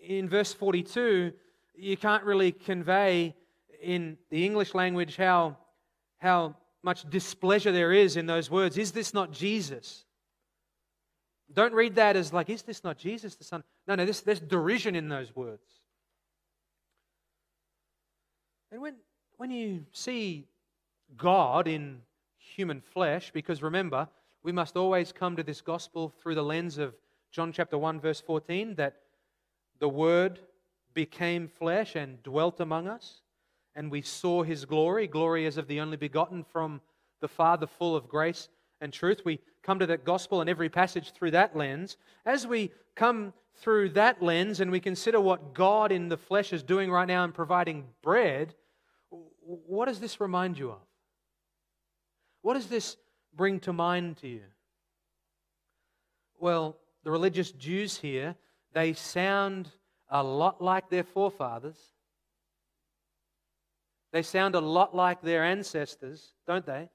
In 0.00 0.28
verse 0.28 0.52
42, 0.52 1.32
you 1.74 1.96
can't 1.96 2.22
really 2.22 2.52
convey 2.52 3.34
in 3.82 4.18
the 4.30 4.46
English 4.46 4.72
language 4.72 5.16
how, 5.16 5.56
how 6.18 6.54
much 6.84 7.10
displeasure 7.10 7.72
there 7.72 7.92
is 7.92 8.16
in 8.16 8.24
those 8.24 8.52
words. 8.52 8.78
Is 8.78 8.92
this 8.92 9.12
not 9.12 9.32
Jesus? 9.32 10.04
Don't 11.52 11.74
read 11.74 11.96
that 11.96 12.14
as 12.14 12.32
like, 12.32 12.50
is 12.50 12.62
this 12.62 12.84
not 12.84 12.98
Jesus 12.98 13.34
the 13.34 13.42
Son? 13.42 13.64
No, 13.88 13.96
no, 13.96 14.06
this, 14.06 14.20
there's 14.20 14.38
derision 14.38 14.94
in 14.94 15.08
those 15.08 15.34
words. 15.34 15.79
And 18.72 18.80
when, 18.80 18.94
when 19.36 19.50
you 19.50 19.84
see 19.90 20.46
God 21.16 21.66
in 21.66 22.02
human 22.38 22.80
flesh, 22.80 23.32
because 23.32 23.62
remember, 23.62 24.08
we 24.44 24.52
must 24.52 24.76
always 24.76 25.12
come 25.12 25.34
to 25.36 25.42
this 25.42 25.60
gospel 25.60 26.12
through 26.22 26.36
the 26.36 26.44
lens 26.44 26.78
of 26.78 26.94
John 27.32 27.52
chapter 27.52 27.76
1, 27.76 28.00
verse 28.00 28.20
14, 28.20 28.76
that 28.76 29.00
the 29.80 29.88
Word 29.88 30.38
became 30.94 31.48
flesh 31.48 31.96
and 31.96 32.22
dwelt 32.22 32.60
among 32.60 32.86
us, 32.86 33.22
and 33.74 33.90
we 33.90 34.02
saw 34.02 34.44
his 34.44 34.64
glory, 34.64 35.08
glory 35.08 35.46
as 35.46 35.56
of 35.56 35.66
the 35.66 35.80
only 35.80 35.96
begotten 35.96 36.44
from 36.44 36.80
the 37.20 37.28
Father, 37.28 37.66
full 37.66 37.96
of 37.96 38.08
grace 38.08 38.48
and 38.80 38.92
truth. 38.92 39.22
We 39.24 39.40
come 39.62 39.80
to 39.80 39.86
that 39.86 40.04
gospel 40.04 40.40
and 40.40 40.48
every 40.48 40.68
passage 40.68 41.12
through 41.12 41.32
that 41.32 41.56
lens. 41.56 41.96
As 42.24 42.46
we 42.46 42.72
come 42.94 43.32
through 43.56 43.90
that 43.90 44.22
lens 44.22 44.60
and 44.60 44.70
we 44.70 44.80
consider 44.80 45.20
what 45.20 45.54
God 45.54 45.92
in 45.92 46.08
the 46.08 46.16
flesh 46.16 46.52
is 46.52 46.62
doing 46.62 46.90
right 46.90 47.08
now 47.08 47.24
in 47.24 47.32
providing 47.32 47.84
bread, 48.02 48.54
what 49.10 49.86
does 49.86 50.00
this 50.00 50.20
remind 50.20 50.58
you 50.58 50.70
of? 50.70 50.78
What 52.42 52.54
does 52.54 52.66
this 52.66 52.96
bring 53.34 53.60
to 53.60 53.72
mind 53.72 54.18
to 54.18 54.28
you? 54.28 54.42
Well, 56.38 56.76
the 57.04 57.10
religious 57.10 57.52
Jews 57.52 57.98
here, 57.98 58.34
they 58.72 58.94
sound 58.94 59.68
a 60.08 60.22
lot 60.22 60.62
like 60.62 60.88
their 60.88 61.04
forefathers. 61.04 61.78
They 64.12 64.22
sound 64.22 64.54
a 64.54 64.60
lot 64.60 64.94
like 64.94 65.20
their 65.22 65.44
ancestors, 65.44 66.32
don't 66.46 66.66
they? 66.66 66.88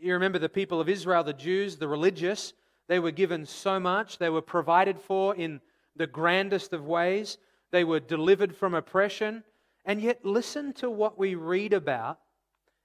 You 0.00 0.12
remember 0.12 0.38
the 0.38 0.48
people 0.48 0.80
of 0.80 0.88
Israel, 0.88 1.24
the 1.24 1.32
Jews, 1.32 1.76
the 1.76 1.88
religious, 1.88 2.52
they 2.88 2.98
were 2.98 3.10
given 3.10 3.46
so 3.46 3.78
much, 3.78 4.18
they 4.18 4.30
were 4.30 4.42
provided 4.42 4.98
for 4.98 5.34
in 5.34 5.60
the 5.96 6.06
grandest 6.06 6.72
of 6.72 6.86
ways, 6.86 7.38
they 7.70 7.84
were 7.84 8.00
delivered 8.00 8.56
from 8.56 8.74
oppression. 8.74 9.44
And 9.84 10.00
yet, 10.00 10.24
listen 10.24 10.72
to 10.74 10.90
what 10.90 11.18
we 11.18 11.34
read 11.34 11.72
about 11.72 12.18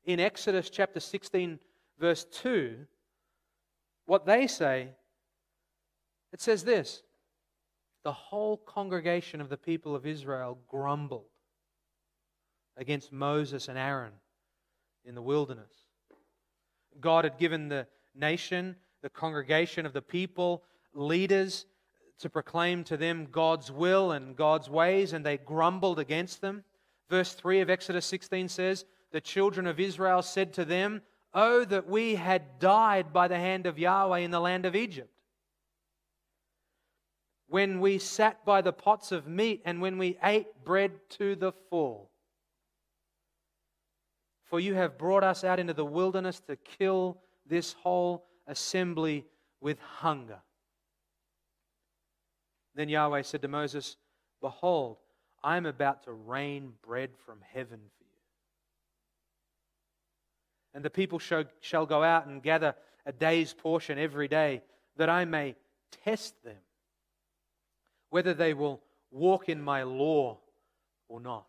in 0.06 0.20
Exodus 0.20 0.70
chapter 0.70 1.00
16, 1.00 1.60
verse 2.00 2.26
2. 2.26 2.86
What 4.06 4.26
they 4.26 4.48
say, 4.48 4.90
it 6.32 6.42
says 6.42 6.64
this 6.64 7.04
the 8.04 8.12
whole 8.12 8.58
congregation 8.58 9.40
of 9.40 9.50
the 9.50 9.58
people 9.58 9.96
of 9.96 10.06
Israel 10.06 10.58
grumbled 10.68 11.30
against 12.76 13.14
Moses 13.14 13.70
and 13.70 13.78
Aaron 13.78 14.14
in 15.06 15.16
the 15.16 15.22
wilderness. 15.22 15.72
God 17.00 17.24
had 17.24 17.38
given 17.38 17.70
the 17.70 17.88
nation, 18.14 18.76
the 19.04 19.10
congregation 19.10 19.86
of 19.86 19.94
the 19.94 20.02
people, 20.02 20.64
leaders 20.96 21.68
to 22.20 22.30
proclaim 22.30 22.84
to 22.86 22.98
them 22.98 23.28
God's 23.32 23.72
will 23.72 24.14
and 24.14 24.36
God's 24.36 24.70
ways, 24.70 25.14
and 25.14 25.24
they 25.24 25.38
grumbled 25.38 26.00
against 26.00 26.42
them. 26.42 26.64
Verse 27.10 27.34
3 27.34 27.60
of 27.60 27.70
Exodus 27.70 28.06
16 28.08 28.48
says, 28.50 28.86
The 29.12 29.22
children 29.22 29.68
of 29.68 29.80
Israel 29.80 30.24
said 30.24 30.54
to 30.54 30.66
them, 30.66 31.02
Oh, 31.34 31.66
that 31.66 31.88
we 31.88 32.16
had 32.16 32.60
died 32.60 33.14
by 33.14 33.28
the 33.28 33.38
hand 33.38 33.68
of 33.68 33.78
Yahweh 33.78 34.20
in 34.20 34.32
the 34.32 34.40
land 34.40 34.66
of 34.66 34.76
Egypt 34.76 35.10
when 37.54 37.80
we 37.80 38.00
sat 38.00 38.44
by 38.46 38.62
the 38.62 38.74
pots 38.74 39.12
of 39.12 39.28
meat 39.28 39.62
and 39.64 39.80
when 39.80 40.00
we 40.00 40.18
ate 40.24 40.48
bread 40.64 40.92
to 41.08 41.36
the 41.36 41.52
full. 41.70 42.10
For 44.46 44.60
you 44.60 44.74
have 44.74 44.98
brought 44.98 45.24
us 45.24 45.44
out 45.44 45.60
into 45.60 45.76
the 45.76 45.86
wilderness 45.86 46.40
to 46.48 46.56
kill 46.56 47.20
this 47.46 47.74
whole 47.74 48.26
assembly 48.48 49.26
with 49.62 49.80
hunger. 49.80 50.40
Then 52.76 52.90
Yahweh 52.90 53.22
said 53.22 53.42
to 53.44 53.48
Moses, 53.48 53.98
Behold, 54.42 54.98
I 55.44 55.58
am 55.58 55.66
about 55.66 56.04
to 56.04 56.12
rain 56.12 56.74
bread 56.86 57.12
from 57.26 57.40
heaven 57.54 57.80
for 57.98 58.04
you. 58.04 58.10
And 60.74 60.84
the 60.84 60.90
people 60.90 61.20
shall 61.20 61.86
go 61.86 62.04
out 62.04 62.26
and 62.26 62.42
gather 62.42 62.76
a 63.06 63.12
day's 63.12 63.54
portion 63.54 64.00
every 64.00 64.28
day, 64.28 64.62
that 64.98 65.10
I 65.10 65.26
may 65.26 65.56
test 66.04 66.42
them 66.44 66.58
whether 68.10 68.34
they 68.34 68.54
will 68.54 68.82
walk 69.12 69.50
in 69.50 69.62
my 69.62 69.84
law 69.84 70.38
or 71.08 71.20
not. 71.20 71.46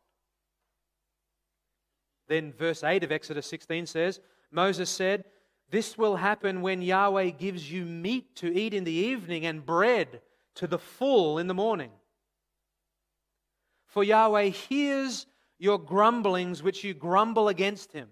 Then, 2.27 2.53
verse 2.53 2.83
8 2.83 3.05
of 3.05 3.13
Exodus 3.13 3.47
16 3.47 3.87
says, 3.87 4.21
Moses 4.51 4.89
said, 4.89 5.25
This 5.75 5.99
will 5.99 6.15
happen 6.15 6.63
when 6.63 6.83
Yahweh 6.83 7.31
gives 7.31 7.69
you 7.69 7.85
meat 7.85 8.37
to 8.37 8.47
eat 8.57 8.75
in 8.75 8.85
the 8.85 8.93
evening 8.93 9.45
and 9.45 9.67
bread 9.67 10.21
to 10.55 10.69
the 10.69 10.79
full 10.79 11.37
in 11.37 11.49
the 11.49 11.53
morning. 11.53 11.91
For 13.87 14.05
Yahweh 14.05 14.51
hears 14.51 15.27
your 15.59 15.81
grumblings 15.81 16.63
which 16.63 16.85
you 16.85 16.95
grumble 16.95 17.49
against 17.49 17.91
him. 17.91 18.11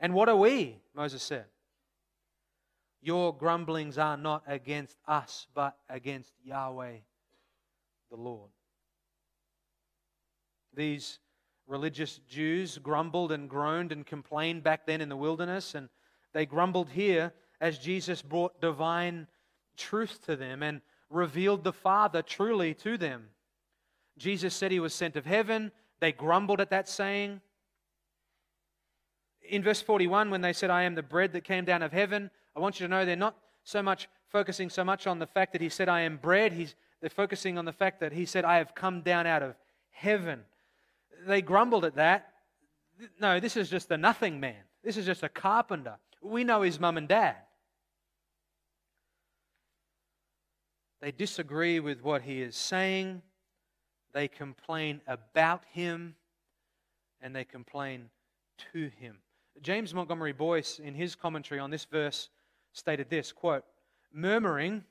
And 0.00 0.14
what 0.14 0.30
are 0.30 0.36
we? 0.36 0.78
Moses 0.94 1.22
said. 1.22 1.44
Your 3.02 3.36
grumblings 3.36 3.98
are 3.98 4.16
not 4.16 4.42
against 4.46 4.96
us, 5.06 5.48
but 5.54 5.76
against 5.90 6.32
Yahweh 6.42 6.96
the 8.10 8.16
Lord. 8.16 8.48
These 10.72 11.18
religious 11.72 12.20
Jews 12.28 12.76
grumbled 12.76 13.32
and 13.32 13.48
groaned 13.48 13.92
and 13.92 14.04
complained 14.04 14.62
back 14.62 14.86
then 14.86 15.00
in 15.00 15.08
the 15.08 15.16
wilderness, 15.16 15.74
and 15.74 15.88
they 16.34 16.44
grumbled 16.44 16.90
here 16.90 17.32
as 17.62 17.78
Jesus 17.78 18.20
brought 18.20 18.60
divine 18.60 19.26
truth 19.78 20.20
to 20.26 20.36
them 20.36 20.62
and 20.62 20.82
revealed 21.08 21.64
the 21.64 21.72
Father 21.72 22.20
truly 22.20 22.74
to 22.74 22.98
them. 22.98 23.24
Jesus 24.18 24.54
said 24.54 24.70
he 24.70 24.80
was 24.80 24.94
sent 24.94 25.16
of 25.16 25.24
heaven. 25.24 25.72
They 25.98 26.12
grumbled 26.12 26.60
at 26.60 26.68
that 26.70 26.88
saying. 26.88 27.40
In 29.48 29.62
verse 29.62 29.80
41, 29.80 30.28
when 30.28 30.42
they 30.42 30.52
said, 30.52 30.68
I 30.68 30.82
am 30.82 30.94
the 30.94 31.02
bread 31.02 31.32
that 31.32 31.42
came 31.42 31.64
down 31.64 31.82
of 31.82 31.92
heaven, 31.92 32.30
I 32.54 32.60
want 32.60 32.80
you 32.80 32.86
to 32.86 32.90
know 32.90 33.06
they're 33.06 33.16
not 33.16 33.36
so 33.64 33.82
much 33.82 34.08
focusing 34.28 34.68
so 34.68 34.84
much 34.84 35.06
on 35.06 35.18
the 35.18 35.26
fact 35.26 35.52
that 35.52 35.62
he 35.62 35.70
said, 35.70 35.88
I 35.88 36.00
am 36.02 36.18
bread. 36.18 36.52
He's, 36.52 36.74
they're 37.00 37.08
focusing 37.08 37.56
on 37.56 37.64
the 37.64 37.72
fact 37.72 38.00
that 38.00 38.12
he 38.12 38.26
said, 38.26 38.44
I 38.44 38.58
have 38.58 38.74
come 38.74 39.00
down 39.00 39.26
out 39.26 39.42
of 39.42 39.54
heaven. 39.90 40.40
They 41.26 41.42
grumbled 41.42 41.84
at 41.84 41.96
that. 41.96 42.32
No, 43.20 43.40
this 43.40 43.56
is 43.56 43.68
just 43.70 43.90
a 43.90 43.96
nothing 43.96 44.40
man. 44.40 44.62
This 44.82 44.96
is 44.96 45.06
just 45.06 45.22
a 45.22 45.28
carpenter. 45.28 45.96
We 46.20 46.44
know 46.44 46.62
his 46.62 46.78
mum 46.78 46.96
and 46.96 47.08
dad. 47.08 47.36
They 51.00 51.10
disagree 51.10 51.80
with 51.80 52.02
what 52.02 52.22
he 52.22 52.40
is 52.42 52.54
saying. 52.54 53.22
They 54.12 54.28
complain 54.28 55.00
about 55.06 55.64
him. 55.72 56.14
and 57.20 57.34
they 57.34 57.44
complain 57.44 58.10
to 58.72 58.90
him. 58.98 59.18
James 59.62 59.94
Montgomery 59.94 60.32
Boice, 60.32 60.80
in 60.80 60.92
his 60.94 61.14
commentary 61.14 61.60
on 61.60 61.70
this 61.70 61.84
verse, 61.84 62.28
stated 62.72 63.08
this 63.08 63.32
quote, 63.32 63.64
Murmuring 64.12 64.84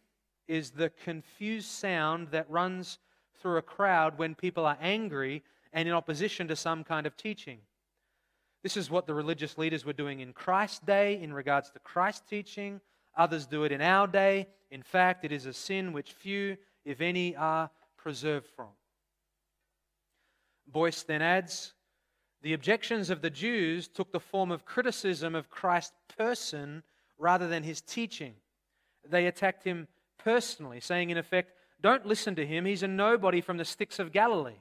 is 0.47 0.71
the 0.71 0.89
confused 0.89 1.67
sound 1.67 2.29
that 2.31 2.49
runs 2.49 2.99
through 3.41 3.57
a 3.57 3.61
crowd 3.61 4.17
when 4.17 4.33
people 4.33 4.65
are 4.65 4.77
angry 4.81 5.43
and 5.73 5.87
in 5.87 5.93
opposition 5.93 6.47
to 6.47 6.55
some 6.55 6.83
kind 6.83 7.05
of 7.05 7.15
teaching. 7.17 7.59
This 8.63 8.77
is 8.77 8.91
what 8.91 9.07
the 9.07 9.13
religious 9.13 9.57
leaders 9.57 9.85
were 9.85 9.93
doing 9.93 10.19
in 10.19 10.33
Christ's 10.33 10.79
day 10.79 11.21
in 11.21 11.33
regards 11.33 11.71
to 11.71 11.79
Christ's 11.79 12.29
teaching. 12.29 12.79
Others 13.17 13.47
do 13.47 13.63
it 13.63 13.71
in 13.71 13.81
our 13.81 14.07
day. 14.07 14.47
In 14.69 14.83
fact, 14.83 15.25
it 15.25 15.31
is 15.31 15.45
a 15.45 15.53
sin 15.53 15.93
which 15.93 16.13
few, 16.13 16.57
if 16.85 17.01
any, 17.01 17.35
are 17.35 17.69
preserved 17.97 18.47
from. 18.55 18.69
Boice 20.67 21.03
then 21.03 21.21
adds 21.21 21.73
the 22.41 22.53
objections 22.53 23.09
of 23.09 23.21
the 23.21 23.29
Jews 23.29 23.87
took 23.87 24.11
the 24.11 24.19
form 24.19 24.51
of 24.51 24.65
criticism 24.65 25.35
of 25.35 25.49
Christ's 25.49 25.93
person 26.17 26.83
rather 27.17 27.47
than 27.47 27.63
his 27.63 27.81
teaching. 27.81 28.33
They 29.07 29.27
attacked 29.27 29.63
him 29.63 29.87
personally, 30.17 30.79
saying, 30.79 31.09
in 31.09 31.17
effect, 31.17 31.53
don't 31.81 32.05
listen 32.05 32.35
to 32.35 32.45
him. 32.45 32.65
He's 32.65 32.83
a 32.83 32.87
nobody 32.87 33.41
from 33.41 33.57
the 33.57 33.65
sticks 33.65 33.99
of 33.99 34.11
Galilee. 34.11 34.59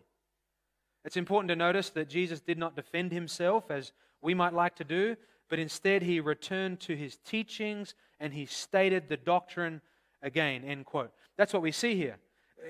It's 1.04 1.16
important 1.16 1.48
to 1.48 1.56
notice 1.56 1.90
that 1.90 2.08
Jesus 2.08 2.40
did 2.40 2.58
not 2.58 2.76
defend 2.76 3.12
himself 3.12 3.70
as 3.70 3.92
we 4.20 4.34
might 4.34 4.52
like 4.52 4.76
to 4.76 4.84
do, 4.84 5.16
but 5.48 5.58
instead 5.58 6.02
he 6.02 6.20
returned 6.20 6.80
to 6.80 6.96
his 6.96 7.16
teachings 7.16 7.94
and 8.20 8.32
he 8.32 8.46
stated 8.46 9.08
the 9.08 9.16
doctrine 9.16 9.80
again. 10.22 10.62
End 10.64 10.84
quote. 10.84 11.10
That's 11.36 11.52
what 11.52 11.62
we 11.62 11.72
see 11.72 11.94
here. 11.94 12.16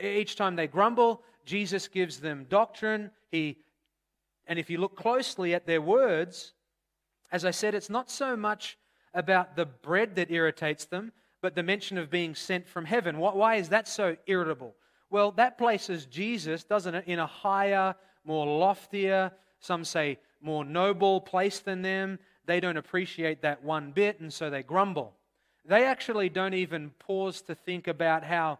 Each 0.01 0.37
time 0.37 0.55
they 0.55 0.69
grumble, 0.69 1.23
Jesus 1.45 1.89
gives 1.89 2.21
them 2.21 2.47
doctrine. 2.49 3.11
He, 3.31 3.59
and 4.47 4.59
if 4.59 4.71
you 4.71 4.79
look 4.79 4.97
closely 4.97 5.55
at 5.55 5.67
their 5.67 5.81
words, 5.81 6.53
as 7.33 7.45
I 7.45 7.51
said, 7.51 7.75
it's 7.75 7.91
not 7.91 8.11
so 8.11 8.37
much 8.37 8.79
about 9.13 9.57
the 9.57 9.67
bread 9.67 10.15
that 10.15 10.31
irritates 10.31 10.85
them, 10.85 11.13
but 11.43 11.55
the 11.57 11.63
mention 11.63 11.99
of 11.99 12.11
being 12.11 12.35
sent 12.35 12.69
from 12.69 12.85
heaven. 12.85 13.19
Why 13.19 13.57
is 13.57 13.71
that 13.71 13.89
so 13.89 14.17
irritable? 14.27 14.75
Well, 15.11 15.33
that 15.33 15.59
places 15.59 16.07
Jesus, 16.07 16.63
doesn't 16.63 16.95
it, 16.95 17.05
in 17.07 17.19
a 17.19 17.27
higher, 17.27 17.97
more 18.25 18.47
loftier, 18.47 19.33
some 19.61 19.85
say 19.85 20.19
more 20.41 20.65
noble 20.65 21.21
place 21.21 21.61
than 21.61 21.83
them. 21.83 22.19
They 22.47 22.61
don't 22.61 22.77
appreciate 22.77 23.43
that 23.43 23.63
one 23.63 23.93
bit, 23.93 24.21
and 24.21 24.33
so 24.33 24.51
they 24.51 24.63
grumble. 24.63 25.15
They 25.65 25.85
actually 25.85 26.29
don't 26.29 26.55
even 26.55 26.91
pause 26.99 27.43
to 27.43 27.55
think 27.55 27.87
about 27.87 28.25
how 28.25 28.59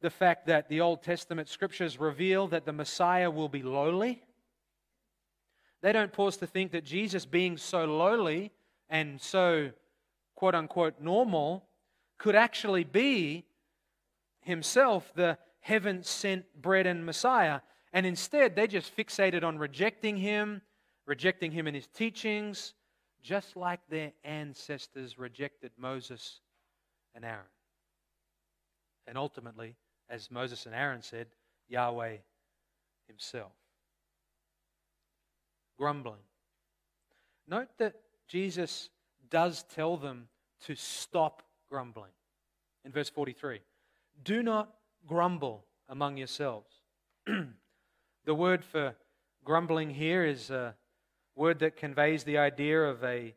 the 0.00 0.10
fact 0.10 0.46
that 0.46 0.68
the 0.68 0.80
Old 0.80 1.02
Testament 1.02 1.48
scriptures 1.48 1.98
reveal 1.98 2.48
that 2.48 2.66
the 2.66 2.72
Messiah 2.72 3.30
will 3.30 3.48
be 3.48 3.62
lowly. 3.62 4.22
They 5.80 5.92
don't 5.92 6.12
pause 6.12 6.36
to 6.38 6.46
think 6.46 6.72
that 6.72 6.84
Jesus, 6.84 7.24
being 7.24 7.56
so 7.56 7.84
lowly 7.84 8.52
and 8.88 9.20
so 9.20 9.70
quote 10.34 10.54
unquote 10.54 11.00
normal, 11.00 11.64
could 12.18 12.34
actually 12.34 12.84
be 12.84 13.44
himself 14.40 15.12
the 15.14 15.38
heaven 15.60 16.02
sent 16.02 16.44
bread 16.60 16.86
and 16.86 17.06
Messiah. 17.06 17.60
And 17.94 18.04
instead, 18.04 18.56
they 18.56 18.66
just 18.66 18.94
fixated 18.94 19.44
on 19.44 19.56
rejecting 19.56 20.16
him, 20.16 20.62
rejecting 21.06 21.52
him 21.52 21.68
and 21.68 21.76
his 21.76 21.86
teachings, 21.86 22.74
just 23.22 23.56
like 23.56 23.78
their 23.88 24.12
ancestors 24.24 25.16
rejected 25.16 25.70
Moses 25.78 26.40
and 27.14 27.24
Aaron. 27.24 27.46
And 29.06 29.16
ultimately, 29.16 29.76
as 30.10 30.28
Moses 30.28 30.66
and 30.66 30.74
Aaron 30.74 31.02
said, 31.02 31.28
Yahweh 31.68 32.16
himself. 33.06 33.52
Grumbling. 35.78 36.20
Note 37.46 37.68
that 37.78 37.94
Jesus 38.26 38.90
does 39.30 39.62
tell 39.72 39.96
them 39.96 40.26
to 40.62 40.74
stop 40.74 41.44
grumbling. 41.70 42.10
In 42.84 42.90
verse 42.90 43.08
43, 43.08 43.60
do 44.24 44.42
not 44.42 44.74
grumble 45.06 45.64
among 45.88 46.16
yourselves. 46.16 46.70
the 48.24 48.34
word 48.34 48.64
for 48.64 48.94
grumbling 49.44 49.90
here 49.90 50.24
is 50.24 50.50
a 50.50 50.74
word 51.36 51.58
that 51.58 51.76
conveys 51.76 52.24
the 52.24 52.38
idea 52.38 52.82
of 52.82 53.04
a 53.04 53.34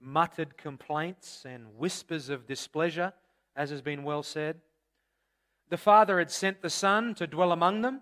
muttered 0.00 0.56
complaints 0.56 1.44
and 1.44 1.76
whispers 1.76 2.28
of 2.28 2.46
displeasure, 2.46 3.12
as 3.54 3.70
has 3.70 3.80
been 3.80 4.02
well 4.02 4.22
said. 4.22 4.60
The 5.68 5.76
Father 5.76 6.18
had 6.18 6.30
sent 6.30 6.62
the 6.62 6.70
Son 6.70 7.14
to 7.14 7.26
dwell 7.26 7.52
among 7.52 7.82
them, 7.82 8.00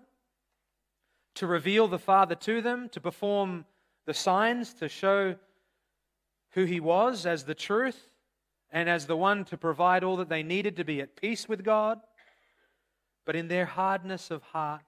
to 1.35 1.45
reveal 1.45 1.87
the 1.87 1.99
Father 1.99 2.35
to 2.35 2.61
them, 2.61 2.89
to 2.89 3.01
perform 3.01 3.65
the 4.05 4.13
signs, 4.13 4.73
to 4.75 4.89
show 4.89 5.35
who 6.51 6.63
He 6.63 6.79
was 6.79 7.25
as 7.25 7.43
the 7.43 7.55
truth 7.55 8.09
and 8.71 8.89
as 8.89 9.05
the 9.05 9.17
one 9.17 9.45
to 9.45 9.57
provide 9.57 10.03
all 10.03 10.17
that 10.17 10.29
they 10.29 10.43
needed 10.43 10.77
to 10.77 10.83
be 10.83 10.99
at 10.99 11.15
peace 11.15 11.47
with 11.47 11.63
God. 11.63 11.99
But 13.25 13.35
in 13.35 13.49
their 13.49 13.65
hardness 13.65 14.31
of 14.31 14.41
heart, 14.41 14.81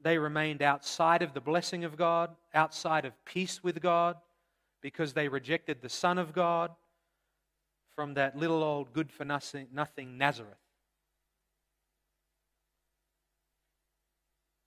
they 0.00 0.18
remained 0.18 0.62
outside 0.62 1.22
of 1.22 1.34
the 1.34 1.40
blessing 1.40 1.84
of 1.84 1.96
God, 1.96 2.30
outside 2.54 3.04
of 3.04 3.12
peace 3.24 3.62
with 3.62 3.80
God, 3.80 4.16
because 4.80 5.12
they 5.12 5.28
rejected 5.28 5.82
the 5.82 5.88
Son 5.88 6.18
of 6.18 6.32
God 6.32 6.70
from 7.94 8.14
that 8.14 8.36
little 8.36 8.62
old 8.62 8.92
good 8.92 9.10
for 9.10 9.24
nothing, 9.24 9.66
nothing 9.72 10.16
Nazareth. 10.16 10.54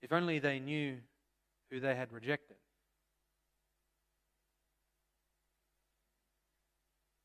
If 0.01 0.11
only 0.11 0.39
they 0.39 0.59
knew 0.59 0.97
who 1.69 1.79
they 1.79 1.95
had 1.95 2.11
rejected. 2.11 2.57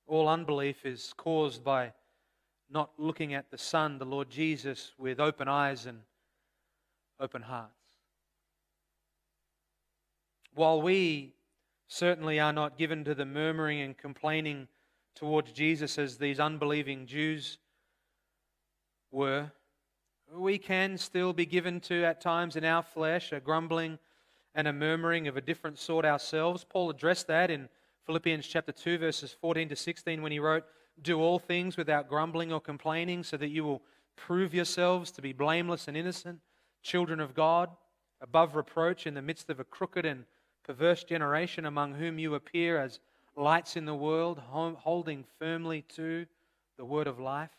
All 0.07 0.29
unbelief 0.29 0.87
is 0.87 1.13
caused 1.17 1.65
by 1.65 1.93
not 2.71 2.91
looking 2.99 3.35
at 3.35 3.51
the 3.51 3.59
Son, 3.59 3.99
the 3.99 4.05
Lord 4.05 4.31
Jesus, 4.31 4.93
with 4.99 5.19
open 5.19 5.49
eyes 5.49 5.87
and 5.87 6.01
open 7.19 7.43
hearts. 7.43 7.86
While 10.57 10.81
we 10.81 11.35
certainly 11.87 12.41
are 12.41 12.53
not 12.53 12.79
given 12.79 13.05
to 13.05 13.15
the 13.15 13.27
murmuring 13.27 13.83
and 13.83 13.95
complaining 13.95 14.69
towards 15.15 15.53
Jesus 15.53 15.99
as 15.99 16.17
these 16.17 16.41
unbelieving 16.41 17.05
Jews 17.05 17.59
were, 19.11 19.53
we 20.33 20.57
can 20.57 20.97
still 20.97 21.35
be 21.35 21.45
given 21.45 21.79
to, 21.81 22.07
at 22.07 22.23
times 22.23 22.57
in 22.57 22.65
our 22.65 22.83
flesh, 22.83 23.33
a 23.33 23.41
grumbling 23.41 23.99
and 24.55 24.67
a 24.67 24.73
murmuring 24.73 25.29
of 25.29 25.37
a 25.37 25.43
different 25.43 25.79
sort 25.79 26.07
ourselves. 26.07 26.65
Paul 26.65 26.89
addressed 26.89 27.27
that 27.27 27.51
in 27.51 27.69
Philippians 28.07 28.47
chapter 28.47 28.73
2, 28.73 28.97
verses 28.97 29.37
14 29.39 29.69
to 29.69 29.77
16, 29.77 30.23
when 30.23 30.33
he 30.33 30.39
wrote, 30.39 30.65
Do 31.03 31.21
all 31.21 31.39
things 31.39 31.77
without 31.77 32.09
grumbling 32.09 32.51
or 32.51 32.63
complaining, 32.63 33.25
so 33.25 33.37
that 33.37 33.51
you 33.51 33.63
will 33.63 33.83
prove 34.17 34.55
yourselves 34.55 35.11
to 35.11 35.21
be 35.21 35.35
blameless 35.35 35.87
and 35.87 35.99
innocent, 35.99 36.41
children 36.83 37.21
of 37.21 37.35
God, 37.35 37.69
above 38.23 38.57
reproach 38.57 39.07
in 39.07 39.13
the 39.13 39.21
midst 39.21 39.51
of 39.51 39.61
a 39.61 39.65
crooked 39.65 40.07
and 40.07 40.25
perverse 40.67 41.05
generation, 41.05 41.65
among 41.65 41.95
whom 41.95 42.19
you 42.19 42.35
appear 42.35 42.81
as 42.81 42.99
lights 43.37 43.77
in 43.77 43.85
the 43.85 43.95
world, 43.95 44.39
holding 44.39 45.25
firmly 45.39 45.83
to 45.95 46.27
the 46.77 46.85
word 46.85 47.07
of 47.07 47.21
life. 47.21 47.51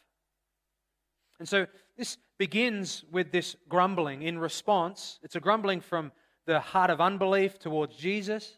And 1.40 1.48
so 1.48 1.68
this 1.98 2.18
begins 2.38 3.04
with 3.12 3.32
this 3.32 3.56
grumbling 3.70 4.24
in 4.24 4.38
response. 4.38 5.20
It's 5.24 5.36
a 5.36 5.40
grumbling 5.40 5.82
from 5.82 6.12
the 6.46 6.60
heart 6.60 6.90
of 6.90 7.00
unbelief 7.00 7.60
towards 7.60 7.96
Jesus. 7.96 8.58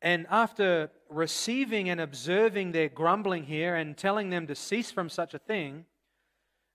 And 0.00 0.26
after 0.30 0.90
receiving 1.08 1.90
and 1.90 2.00
observing 2.00 2.72
their 2.72 2.88
grumbling 2.88 3.44
here 3.44 3.74
and 3.74 3.96
telling 3.96 4.30
them 4.30 4.46
to 4.46 4.54
cease 4.54 4.90
from 4.90 5.08
such 5.08 5.34
a 5.34 5.38
thing, 5.38 5.84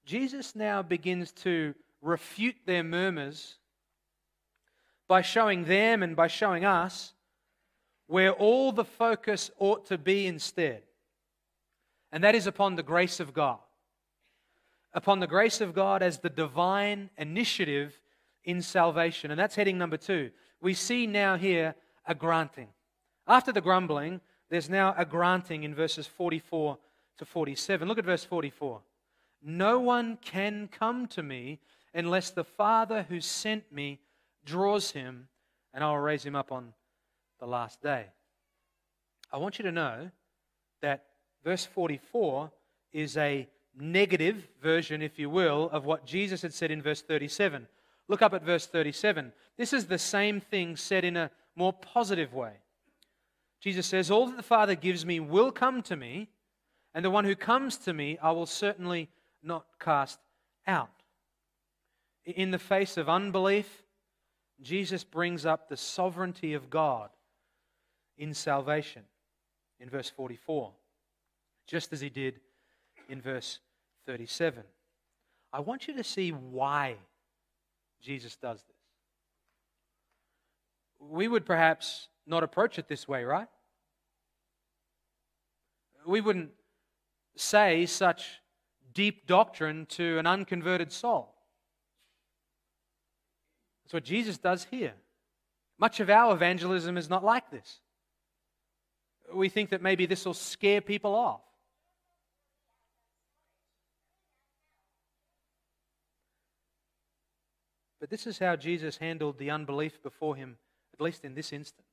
Jesus 0.06 0.56
now 0.56 0.82
begins 0.82 1.32
to 1.32 1.74
refute 2.02 2.58
their 2.66 2.84
murmurs 2.84 3.58
by 5.08 5.22
showing 5.22 5.66
them 5.66 6.04
and 6.04 6.16
by 6.16 6.28
showing 6.28 6.66
us 6.66 7.14
where 8.08 8.34
all 8.34 8.72
the 8.72 8.86
focus 8.86 9.52
ought 9.60 9.86
to 9.88 9.98
be 9.98 10.28
instead. 10.28 10.84
And 12.12 12.24
that 12.24 12.36
is 12.36 12.48
upon 12.48 12.76
the 12.76 12.84
grace 12.84 13.20
of 13.20 13.34
God 13.34 13.60
upon 14.94 15.20
the 15.20 15.28
grace 15.28 15.62
of 15.62 15.74
God 15.74 16.04
as 16.04 16.20
the 16.20 16.30
divine 16.30 17.10
initiative 17.18 18.00
in 18.44 18.62
salvation. 18.62 19.32
And 19.32 19.40
that's 19.40 19.56
heading 19.56 19.78
number 19.78 19.98
two. 19.98 20.32
We 20.62 20.74
see 20.74 21.08
now 21.08 21.36
here 21.36 21.76
a 22.06 22.16
granting. 22.16 22.70
After 23.28 23.52
the 23.52 23.62
grumbling, 23.62 24.22
there's 24.50 24.70
now 24.70 24.94
a 24.98 25.06
granting 25.06 25.64
in 25.64 25.74
verses 25.74 26.06
44 26.06 26.78
to 27.18 27.26
47. 27.26 27.88
Look 27.88 27.98
at 27.98 28.06
verse 28.06 28.24
44. 28.24 28.82
No 29.42 29.80
one 29.80 30.18
can 30.22 30.70
come 30.72 31.08
to 31.08 31.24
me 31.24 31.60
unless 31.94 32.32
the 32.32 32.44
Father 32.44 33.06
who 33.10 33.20
sent 33.20 33.72
me 33.72 34.00
draws 34.46 34.92
him, 34.92 35.28
and 35.74 35.84
I'll 35.84 35.98
raise 35.98 36.26
him 36.26 36.36
up 36.36 36.52
on 36.52 36.74
the 37.40 37.48
last 37.48 37.82
day. 37.82 38.08
I 39.32 39.38
want 39.38 39.58
you 39.58 39.64
to 39.64 39.72
know 39.72 40.12
that 40.82 41.06
verse 41.44 41.66
44 41.66 42.52
is 42.92 43.18
a 43.18 43.48
negative 43.76 44.48
version, 44.62 45.02
if 45.02 45.18
you 45.18 45.30
will, 45.30 45.70
of 45.72 45.86
what 45.86 46.06
Jesus 46.06 46.42
had 46.42 46.54
said 46.54 46.72
in 46.72 46.82
verse 46.82 47.02
37. 47.02 47.68
Look 48.08 48.22
up 48.22 48.34
at 48.34 48.44
verse 48.44 48.68
37. 48.68 49.32
This 49.58 49.74
is 49.74 49.86
the 49.86 49.98
same 49.98 50.40
thing 50.40 50.76
said 50.76 51.04
in 51.04 51.18
a 51.18 51.32
more 51.56 51.74
positive 51.74 52.34
way. 52.34 52.54
Jesus 53.60 53.88
says, 53.88 54.12
All 54.12 54.28
that 54.28 54.38
the 54.38 54.44
Father 54.44 54.76
gives 54.76 55.06
me 55.06 55.20
will 55.20 55.52
come 55.52 55.82
to 55.84 55.96
me, 55.96 56.30
and 56.94 57.04
the 57.04 57.10
one 57.10 57.26
who 57.26 57.36
comes 57.36 57.78
to 57.78 57.94
me 57.94 58.18
I 58.22 58.32
will 58.32 58.46
certainly 58.46 59.10
not 59.42 59.66
cast 59.80 60.20
out. 60.68 60.90
In 62.26 62.52
the 62.52 62.60
face 62.60 62.98
of 62.98 63.10
unbelief, 63.10 63.83
Jesus 64.64 65.04
brings 65.04 65.46
up 65.46 65.68
the 65.68 65.78
sovereignty 65.78 66.54
of 66.54 66.70
God 66.70 67.10
in 68.18 68.34
salvation 68.34 69.04
in 69.80 69.90
verse 69.90 70.10
44, 70.10 70.72
just 71.68 71.92
as 71.92 72.00
he 72.02 72.10
did 72.10 72.40
in 73.10 73.22
verse 73.22 73.60
37. 74.06 74.64
I 75.52 75.60
want 75.60 75.88
you 75.88 75.96
to 75.96 76.04
see 76.04 76.32
why 76.32 76.96
Jesus 78.02 78.36
does 78.38 78.64
this. 78.64 78.78
We 81.00 81.28
would 81.28 81.46
perhaps 81.46 82.08
not 82.26 82.44
approach 82.44 82.80
it 82.80 82.88
this 82.88 83.08
way, 83.08 83.24
right? 83.26 83.48
We 86.06 86.22
wouldn't 86.22 86.52
say 87.36 87.86
such 87.86 88.40
deep 88.94 89.28
doctrine 89.28 89.86
to 89.88 90.18
an 90.20 90.28
unconverted 90.28 90.92
soul. 90.92 91.33
That's 93.84 93.94
what 93.94 94.04
Jesus 94.04 94.38
does 94.38 94.68
here. 94.70 94.94
Much 95.80 96.00
of 96.00 96.10
our 96.10 96.34
evangelism 96.34 96.98
is 96.98 97.10
not 97.10 97.24
like 97.24 97.50
this. 97.52 97.80
We 99.34 99.50
think 99.50 99.72
that 99.72 99.82
maybe 99.82 100.06
this 100.06 100.26
will 100.26 100.34
scare 100.34 100.82
people 100.82 101.16
off. 101.16 101.42
But 108.00 108.10
this 108.10 108.28
is 108.28 108.38
how 108.38 108.58
Jesus 108.58 108.98
handled 108.98 109.38
the 109.38 109.50
unbelief 109.50 110.04
before 110.04 110.36
him, 110.36 110.58
at 110.94 111.00
least 111.00 111.24
in 111.24 111.36
this 111.36 111.54
instance. 111.54 111.88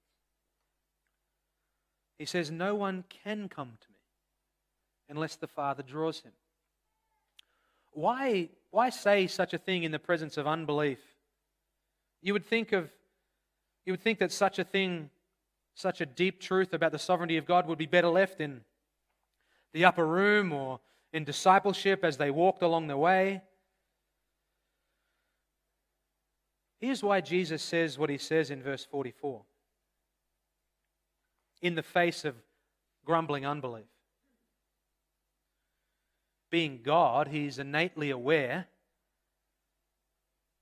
He 2.18 2.26
says, 2.26 2.50
No 2.50 2.74
one 2.74 3.04
can 3.08 3.48
come 3.48 3.78
to 3.80 3.88
me 3.88 3.98
unless 5.08 5.36
the 5.36 5.46
Father 5.46 5.84
draws 5.84 6.20
him. 6.20 6.32
Why, 7.92 8.48
why 8.70 8.90
say 8.90 9.26
such 9.26 9.54
a 9.54 9.58
thing 9.58 9.84
in 9.84 9.92
the 9.92 9.98
presence 9.98 10.36
of 10.36 10.46
unbelief? 10.46 10.98
You 12.22 12.32
would 12.32 12.44
think 12.44 12.72
of 12.72 12.90
you 13.86 13.92
would 13.94 14.02
think 14.02 14.18
that 14.18 14.30
such 14.30 14.58
a 14.58 14.64
thing, 14.64 15.10
such 15.74 16.00
a 16.00 16.06
deep 16.06 16.40
truth 16.40 16.74
about 16.74 16.92
the 16.92 16.98
sovereignty 16.98 17.38
of 17.38 17.46
God 17.46 17.66
would 17.66 17.78
be 17.78 17.86
better 17.86 18.08
left 18.08 18.40
in 18.40 18.60
the 19.72 19.84
upper 19.84 20.06
room 20.06 20.52
or 20.52 20.80
in 21.12 21.24
discipleship 21.24 22.04
as 22.04 22.16
they 22.16 22.30
walked 22.30 22.62
along 22.62 22.86
the 22.86 22.96
way. 22.96 23.40
Here's 26.78 27.02
why 27.02 27.20
Jesus 27.20 27.62
says 27.62 27.98
what 27.98 28.10
he 28.10 28.18
says 28.18 28.50
in 28.50 28.62
verse 28.62 28.84
44 28.84 29.42
in 31.62 31.74
the 31.74 31.82
face 31.82 32.24
of 32.24 32.34
grumbling 33.04 33.44
unbelief. 33.44 33.84
Being 36.50 36.80
God, 36.82 37.28
he's 37.28 37.58
innately 37.58 38.10
aware 38.10 38.66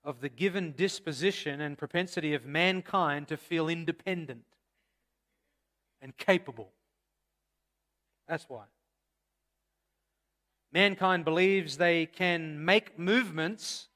of 0.09 0.23
the 0.23 0.29
given 0.31 0.73
disposition 0.73 1.61
and 1.61 1.77
propensity 1.77 2.33
of 2.33 2.47
mankind 2.47 3.29
to 3.29 3.37
feel 3.37 3.68
independent 3.68 4.47
and 6.01 6.16
capable. 6.16 6.73
That's 8.27 8.49
why. 8.49 8.64
Mankind 10.73 11.27
believes 11.27 11.77
they 11.77 12.07
can 12.07 12.64
make 12.64 12.99
movements 12.99 13.88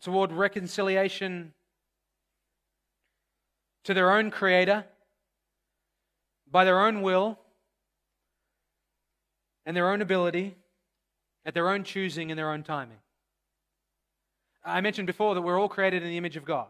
toward 0.00 0.32
reconciliation 0.32 1.54
to 3.84 3.94
their 3.94 4.10
own 4.10 4.32
Creator 4.32 4.84
by 6.50 6.64
their 6.64 6.80
own 6.80 7.00
will 7.00 7.38
and 9.64 9.76
their 9.76 9.88
own 9.92 10.02
ability, 10.02 10.56
at 11.46 11.54
their 11.54 11.68
own 11.68 11.84
choosing 11.84 12.32
and 12.32 12.36
their 12.36 12.50
own 12.50 12.64
timing. 12.64 12.98
I 14.64 14.80
mentioned 14.80 15.06
before 15.06 15.34
that 15.34 15.42
we're 15.42 15.60
all 15.60 15.68
created 15.68 16.02
in 16.02 16.08
the 16.08 16.16
image 16.16 16.36
of 16.36 16.44
God, 16.44 16.68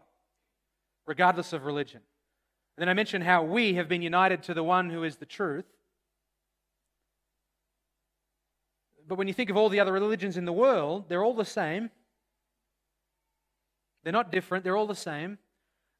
regardless 1.05 1.53
of 1.53 1.65
religion. 1.65 2.01
And 2.75 2.81
then 2.81 2.89
I 2.89 2.93
mentioned 2.93 3.23
how 3.23 3.43
we 3.43 3.75
have 3.75 3.87
been 3.87 4.01
united 4.01 4.43
to 4.43 4.53
the 4.53 4.63
one 4.63 4.89
who 4.89 5.03
is 5.03 5.15
the 5.15 5.25
truth. 5.25 5.65
But 9.07 9.17
when 9.17 9.27
you 9.27 9.33
think 9.33 9.49
of 9.49 9.55
all 9.55 9.69
the 9.69 9.79
other 9.79 9.93
religions 9.93 10.35
in 10.35 10.45
the 10.45 10.51
world, 10.51 11.05
they're 11.07 11.23
all 11.23 11.35
the 11.35 11.45
same. 11.45 11.89
They're 14.03 14.11
not 14.11 14.31
different, 14.31 14.63
they're 14.63 14.77
all 14.77 14.87
the 14.87 14.95
same. 14.95 15.37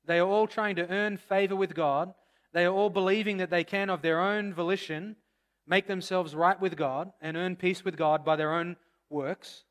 They 0.06 0.20
are 0.20 0.28
all 0.28 0.48
trying 0.48 0.76
to 0.76 0.90
earn 0.90 1.18
favor 1.18 1.56
with 1.56 1.74
God. 1.74 2.14
They 2.54 2.66
are 2.66 2.74
all 2.74 2.90
believing 2.90 3.38
that 3.38 3.50
they 3.50 3.64
can, 3.64 3.90
of 3.90 4.02
their 4.02 4.20
own 4.20 4.54
volition, 4.54 5.16
make 5.68 5.88
themselves 5.88 6.36
right 6.36 6.60
with 6.60 6.78
God 6.78 7.12
and 7.22 7.36
earn 7.36 7.56
peace 7.56 7.84
with 7.84 7.98
God 7.98 8.24
by 8.24 8.36
their 8.36 8.54
own 8.54 8.76
works. 9.10 9.64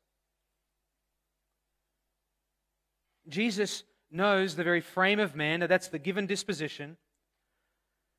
Jesus 3.27 3.83
knows 4.11 4.55
the 4.55 4.63
very 4.63 4.81
frame 4.81 5.19
of 5.19 5.35
man, 5.35 5.59
that 5.61 5.69
that's 5.69 5.87
the 5.87 5.99
given 5.99 6.25
disposition. 6.25 6.97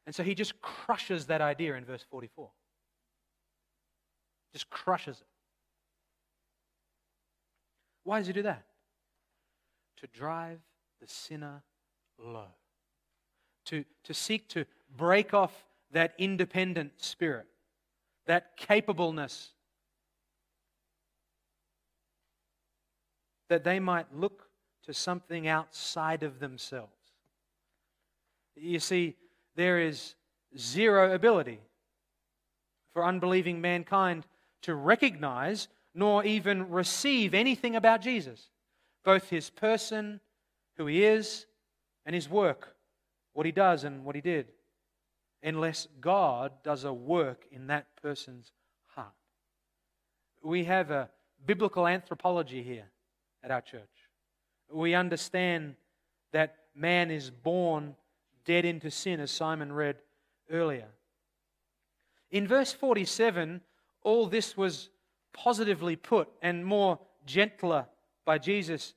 And 0.07 0.15
so 0.15 0.23
he 0.23 0.35
just 0.35 0.61
crushes 0.61 1.27
that 1.27 1.41
idea 1.41 1.75
in 1.75 1.85
verse 1.85 2.05
44. 2.11 2.51
Just 4.53 4.71
crushes 4.71 5.19
it. 5.21 5.27
Why 8.05 8.19
does 8.19 8.27
he 8.27 8.33
do 8.33 8.43
that? 8.43 8.65
to 9.97 10.07
drive 10.09 10.59
the 11.01 11.09
sinner 11.09 11.63
low, 12.19 12.49
to, 13.67 13.85
to 14.05 14.15
seek 14.15 14.49
to 14.51 14.65
break 14.97 15.35
off 15.35 15.53
that 15.93 16.15
independent 16.19 16.93
spirit, 16.97 17.47
that 18.27 18.57
capableness, 18.57 19.53
that 23.49 23.65
they 23.65 23.79
might 23.79 24.07
look 24.15 24.46
to 24.87 24.95
something 24.95 25.47
outside 25.47 26.23
of 26.23 26.39
themselves. 26.39 26.91
You 28.55 28.81
see, 28.81 29.17
there 29.55 29.81
is 29.81 30.15
zero 30.57 31.13
ability 31.13 31.61
for 32.93 33.05
unbelieving 33.05 33.61
mankind 33.61 34.27
to 34.63 34.75
recognize 34.75 35.69
nor 35.95 36.25
even 36.25 36.71
receive 36.71 37.35
anything 37.35 37.77
about 37.77 38.01
Jesus 38.01 38.49
both 39.07 39.31
his 39.31 39.51
person, 39.51 40.21
who 40.77 40.87
he 40.87 41.05
is, 41.05 41.47
and 42.05 42.13
his 42.13 42.29
work, 42.29 42.75
what 43.35 43.47
he 43.47 43.53
does 43.53 43.85
and 43.85 44.05
what 44.05 44.17
he 44.17 44.21
did, 44.21 44.49
unless 45.45 45.87
God 46.01 46.51
does 46.65 46.83
a 46.83 46.93
work 46.93 47.47
in 47.53 47.69
that 47.69 47.87
person's 48.03 48.51
heart. 48.97 49.15
We 50.43 50.65
have 50.65 50.91
a 50.91 51.09
biblical 51.47 51.87
anthropology 51.87 52.65
here 52.65 52.91
at 53.45 53.53
our 53.53 53.61
church. 53.61 54.06
We 54.73 54.95
understand 54.95 55.77
that 56.33 56.57
man 56.75 57.11
is 57.11 57.31
born 57.31 57.95
dead 58.45 58.65
into 58.65 58.91
sin, 58.91 59.21
as 59.21 59.31
Simon 59.31 59.73
read 59.73 59.97
earlier. 60.51 60.89
In 62.31 62.47
verse 62.47 62.73
47, 62.73 63.61
all 64.03 64.27
this 64.27 64.57
was 64.57 64.91
positively 65.33 65.97
put 65.97 66.29
and 66.43 66.65
more 66.65 66.99
gentler 67.25 67.87
by 68.25 68.39
Jesus, 68.39 68.95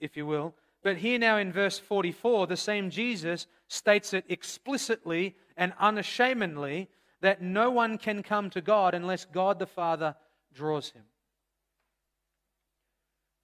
if 0.00 0.16
you 0.16 0.26
will. 0.26 0.54
But 0.82 0.96
here 0.96 1.18
now 1.18 1.38
in 1.38 1.52
verse 1.52 1.78
44, 1.78 2.46
the 2.46 2.56
same 2.56 2.90
Jesus 2.90 3.46
states 3.68 4.14
it 4.14 4.24
explicitly 4.28 5.36
and 5.56 5.72
unashamedly 5.78 6.88
that 7.20 7.42
no 7.42 7.70
one 7.70 7.98
can 7.98 8.22
come 8.22 8.48
to 8.50 8.60
God 8.60 8.94
unless 8.94 9.24
God 9.24 9.58
the 9.58 9.66
Father 9.66 10.14
draws 10.54 10.90
him. 10.90 11.02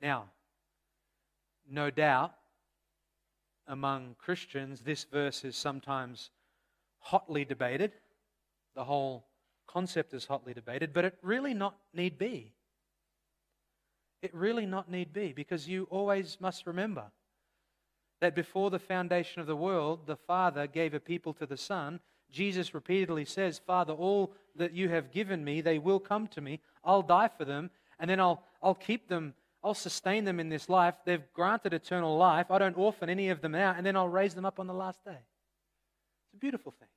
Now, 0.00 0.26
no 1.70 1.90
doubt 1.90 2.34
among 3.66 4.16
Christians, 4.18 4.80
this 4.80 5.04
verse 5.04 5.44
is 5.44 5.56
sometimes 5.56 6.30
hotly 6.98 7.44
debated. 7.44 7.92
The 8.74 8.84
whole 8.84 9.26
concept 9.66 10.14
is 10.14 10.26
hotly 10.26 10.54
debated, 10.54 10.92
but 10.92 11.04
it 11.04 11.16
really 11.22 11.54
not 11.54 11.76
need 11.92 12.18
be. 12.18 12.52
It 14.22 14.34
really 14.34 14.66
not 14.66 14.90
need 14.90 15.12
be 15.12 15.32
because 15.32 15.68
you 15.68 15.86
always 15.90 16.38
must 16.40 16.66
remember 16.66 17.04
that 18.20 18.34
before 18.34 18.70
the 18.70 18.78
foundation 18.78 19.40
of 19.40 19.46
the 19.46 19.56
world, 19.56 20.06
the 20.06 20.16
Father 20.16 20.66
gave 20.66 20.94
a 20.94 21.00
people 21.00 21.34
to 21.34 21.46
the 21.46 21.56
Son. 21.56 22.00
Jesus 22.30 22.72
repeatedly 22.72 23.26
says, 23.26 23.60
Father, 23.66 23.92
all 23.92 24.32
that 24.56 24.72
you 24.72 24.88
have 24.88 25.12
given 25.12 25.44
me, 25.44 25.60
they 25.60 25.78
will 25.78 26.00
come 26.00 26.26
to 26.28 26.40
me. 26.40 26.60
I'll 26.82 27.02
die 27.02 27.28
for 27.28 27.44
them, 27.44 27.70
and 27.98 28.08
then 28.08 28.20
I'll, 28.20 28.42
I'll 28.62 28.74
keep 28.74 29.08
them, 29.08 29.34
I'll 29.64 29.74
sustain 29.74 30.24
them 30.24 30.38
in 30.38 30.50
this 30.50 30.68
life. 30.68 30.94
They've 31.04 31.24
granted 31.32 31.72
eternal 31.72 32.16
life. 32.16 32.50
I 32.50 32.58
don't 32.58 32.76
orphan 32.76 33.08
any 33.08 33.30
of 33.30 33.40
them 33.40 33.54
out, 33.54 33.76
and 33.76 33.84
then 33.86 33.96
I'll 33.96 34.08
raise 34.08 34.34
them 34.34 34.44
up 34.44 34.60
on 34.60 34.66
the 34.66 34.74
last 34.74 35.02
day. 35.04 35.10
It's 35.12 36.34
a 36.34 36.36
beautiful 36.36 36.72
thing. 36.78 36.88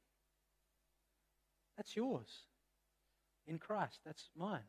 That's 1.78 1.96
yours 1.96 2.42
in 3.48 3.58
Christ. 3.58 4.00
That's 4.06 4.30
mine 4.38 4.60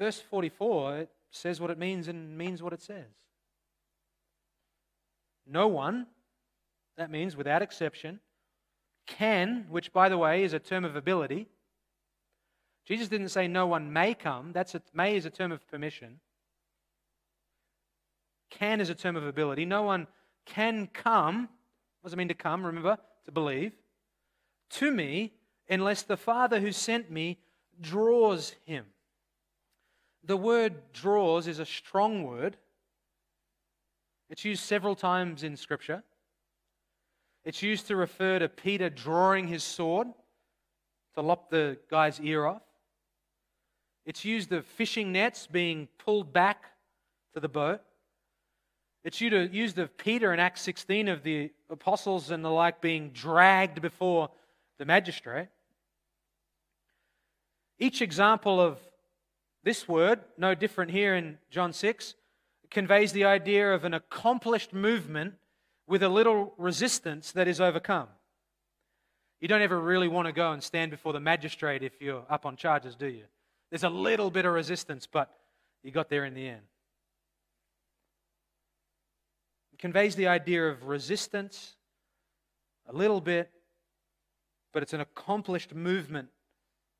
verse 0.00 0.18
44, 0.18 0.96
it 0.96 1.10
says 1.30 1.60
what 1.60 1.70
it 1.70 1.78
means 1.78 2.08
and 2.08 2.36
means 2.36 2.62
what 2.62 2.72
it 2.72 2.82
says. 2.82 3.04
No 5.46 5.68
one, 5.68 6.06
that 6.96 7.10
means 7.10 7.36
without 7.36 7.62
exception, 7.62 8.18
can, 9.06 9.66
which 9.68 9.92
by 9.92 10.08
the 10.08 10.18
way 10.18 10.42
is 10.42 10.54
a 10.54 10.58
term 10.58 10.84
of 10.84 10.96
ability. 10.96 11.48
Jesus 12.86 13.08
didn't 13.08 13.28
say 13.28 13.46
no 13.46 13.66
one 13.66 13.92
may 13.92 14.14
come. 14.14 14.52
That's 14.52 14.74
a, 14.74 14.82
may 14.94 15.16
is 15.16 15.26
a 15.26 15.30
term 15.30 15.52
of 15.52 15.66
permission. 15.68 16.20
Can 18.50 18.80
is 18.80 18.90
a 18.90 18.94
term 18.94 19.16
of 19.16 19.26
ability. 19.26 19.64
No 19.64 19.82
one 19.82 20.06
can 20.44 20.88
come. 20.92 21.48
What 22.00 22.08
does 22.08 22.12
it 22.14 22.16
mean 22.16 22.28
to 22.28 22.34
come? 22.34 22.64
Remember, 22.66 22.98
to 23.26 23.32
believe. 23.32 23.72
To 24.70 24.90
me, 24.90 25.32
unless 25.68 26.02
the 26.02 26.16
Father 26.16 26.60
who 26.60 26.72
sent 26.72 27.10
me 27.10 27.38
draws 27.80 28.54
him. 28.66 28.86
The 30.24 30.36
word 30.36 30.92
draws 30.92 31.46
is 31.46 31.60
a 31.60 31.66
strong 31.66 32.24
word. 32.24 32.56
It's 34.28 34.44
used 34.44 34.62
several 34.62 34.94
times 34.94 35.42
in 35.42 35.56
Scripture. 35.56 36.02
It's 37.44 37.62
used 37.62 37.86
to 37.86 37.96
refer 37.96 38.38
to 38.38 38.48
Peter 38.48 38.90
drawing 38.90 39.48
his 39.48 39.64
sword 39.64 40.08
to 41.14 41.22
lop 41.22 41.50
the 41.50 41.78
guy's 41.90 42.20
ear 42.20 42.46
off. 42.46 42.62
It's 44.06 44.24
used 44.24 44.52
of 44.52 44.66
fishing 44.66 45.12
nets 45.12 45.46
being 45.46 45.88
pulled 45.98 46.32
back 46.32 46.64
to 47.34 47.40
the 47.40 47.48
boat. 47.48 47.80
It's 49.04 49.20
used 49.20 49.78
of 49.78 49.96
Peter 49.96 50.32
in 50.32 50.40
Acts 50.40 50.62
16 50.62 51.08
of 51.08 51.22
the 51.22 51.50
apostles 51.70 52.30
and 52.30 52.44
the 52.44 52.50
like 52.50 52.80
being 52.80 53.10
dragged 53.10 53.80
before 53.80 54.30
the 54.78 54.84
magistrate. 54.84 55.48
Each 57.78 58.02
example 58.02 58.60
of 58.60 58.78
this 59.62 59.88
word, 59.88 60.20
no 60.36 60.54
different 60.54 60.90
here 60.90 61.14
in 61.14 61.38
John 61.50 61.72
6, 61.72 62.14
conveys 62.70 63.12
the 63.12 63.24
idea 63.24 63.72
of 63.72 63.84
an 63.84 63.94
accomplished 63.94 64.72
movement 64.72 65.34
with 65.86 66.02
a 66.02 66.08
little 66.08 66.54
resistance 66.56 67.32
that 67.32 67.48
is 67.48 67.60
overcome. 67.60 68.08
You 69.40 69.48
don't 69.48 69.62
ever 69.62 69.80
really 69.80 70.08
want 70.08 70.26
to 70.26 70.32
go 70.32 70.52
and 70.52 70.62
stand 70.62 70.90
before 70.90 71.12
the 71.12 71.20
magistrate 71.20 71.82
if 71.82 72.00
you're 72.00 72.24
up 72.28 72.44
on 72.44 72.56
charges, 72.56 72.94
do 72.96 73.06
you? 73.06 73.24
There's 73.70 73.84
a 73.84 73.88
little 73.88 74.30
bit 74.30 74.44
of 74.44 74.52
resistance, 74.52 75.06
but 75.06 75.30
you 75.82 75.90
got 75.90 76.08
there 76.08 76.24
in 76.24 76.34
the 76.34 76.48
end. 76.48 76.62
It 79.72 79.78
conveys 79.78 80.16
the 80.16 80.26
idea 80.26 80.68
of 80.68 80.84
resistance 80.84 81.76
a 82.88 82.92
little 82.92 83.20
bit, 83.20 83.50
but 84.72 84.82
it's 84.82 84.92
an 84.92 85.00
accomplished 85.00 85.74
movement 85.74 86.28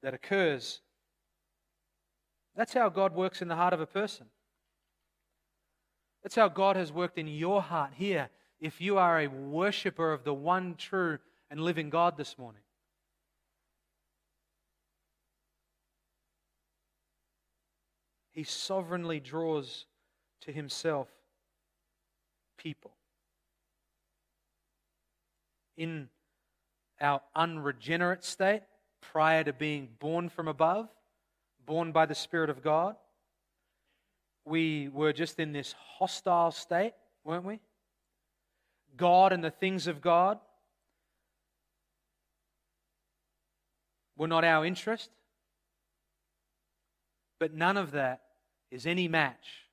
that 0.03 0.15
occurs. 0.15 0.81
That's 2.57 2.73
how 2.73 2.89
God 2.89 3.15
works 3.15 3.43
in 3.43 3.49
the 3.49 3.57
heart 3.57 3.73
of 3.73 3.81
a 3.81 3.87
person. 3.87 4.27
That's 6.23 6.37
how 6.37 6.49
God 6.49 6.77
has 6.77 6.93
worked 6.93 7.19
in 7.19 7.27
your 7.27 7.63
heart 7.63 7.93
here 7.95 8.29
if 8.61 8.81
you 8.81 8.99
are 8.99 9.21
a 9.21 9.27
worshiper 9.27 10.13
of 10.13 10.23
the 10.23 10.35
one 10.35 10.75
true 10.77 11.19
and 11.51 11.61
living 11.61 11.91
God 11.91 12.17
this 12.17 12.39
morning. 12.39 12.63
He 18.40 18.44
sovereignly 18.44 19.20
draws 19.20 19.85
to 20.46 20.50
himself 20.50 21.09
people. 22.57 22.92
In 25.76 26.09
our 27.03 27.20
unregenerate 27.37 28.24
state, 28.24 28.62
prior 29.03 29.44
to 29.44 29.53
being 29.53 29.90
born 29.98 30.31
from 30.31 30.48
above, 30.48 30.88
born 31.66 31.92
by 31.92 32.07
the 32.07 32.14
Spirit 32.14 32.48
of 32.48 32.62
God, 32.62 32.96
we 34.46 34.88
were 34.88 35.12
just 35.12 35.38
in 35.38 35.53
this 35.53 35.74
hostile 35.98 36.50
state, 36.50 36.94
weren't 37.24 37.44
we? 37.44 37.61
God 38.96 39.35
and 39.35 39.44
the 39.44 39.50
things 39.50 39.87
of 39.87 40.00
God 40.00 40.38
were 44.16 44.29
not 44.29 44.44
our 44.44 44.64
interest. 44.64 45.11
But 47.38 47.53
none 47.53 47.76
of 47.76 47.90
that 47.90 48.22
is 48.71 48.87
any 48.87 49.09
match 49.09 49.67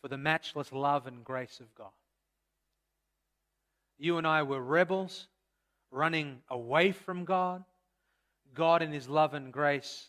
for 0.00 0.08
the 0.08 0.18
matchless 0.18 0.72
love 0.72 1.06
and 1.06 1.24
grace 1.24 1.60
of 1.60 1.74
God. 1.74 1.90
You 3.98 4.18
and 4.18 4.26
I 4.26 4.42
were 4.42 4.60
rebels 4.60 5.28
running 5.90 6.38
away 6.50 6.92
from 6.92 7.24
God. 7.24 7.64
God, 8.54 8.82
in 8.82 8.92
His 8.92 9.08
love 9.08 9.34
and 9.34 9.52
grace, 9.52 10.08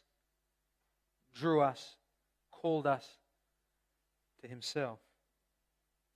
drew 1.34 1.62
us, 1.62 1.96
called 2.52 2.88
us 2.88 3.08
to 4.42 4.48
Himself. 4.48 5.00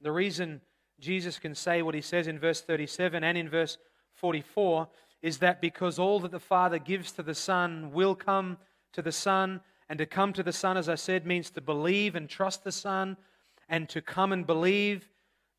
The 0.02 0.12
reason 0.12 0.62
Jesus 1.00 1.40
can 1.40 1.56
say 1.56 1.82
what 1.82 1.96
He 1.96 2.02
says 2.02 2.28
in 2.28 2.40
verse 2.40 2.62
37 2.62 3.24
and 3.24 3.38
in 3.38 3.50
verse 3.50 3.78
44 4.16 4.88
is 5.22 5.38
that 5.38 5.62
because 5.62 6.00
all 6.00 6.20
that 6.20 6.32
the 6.32 6.40
Father 6.40 6.80
gives 6.80 7.12
to 7.14 7.24
the 7.24 7.36
Son 7.36 7.92
will 7.92 8.16
come 8.16 8.58
to 8.94 9.02
the 9.02 9.12
Son, 9.12 9.62
and 9.92 9.98
to 9.98 10.06
come 10.06 10.32
to 10.32 10.42
the 10.42 10.54
Son, 10.54 10.78
as 10.78 10.88
I 10.88 10.96
said, 10.96 11.26
means 11.26 11.50
to 11.50 11.60
believe 11.60 12.16
and 12.16 12.30
trust 12.30 12.64
the 12.64 12.72
Son, 12.72 13.18
and 13.68 13.90
to 13.90 14.02
come 14.02 14.32
and 14.32 14.48
believe. 14.48 15.10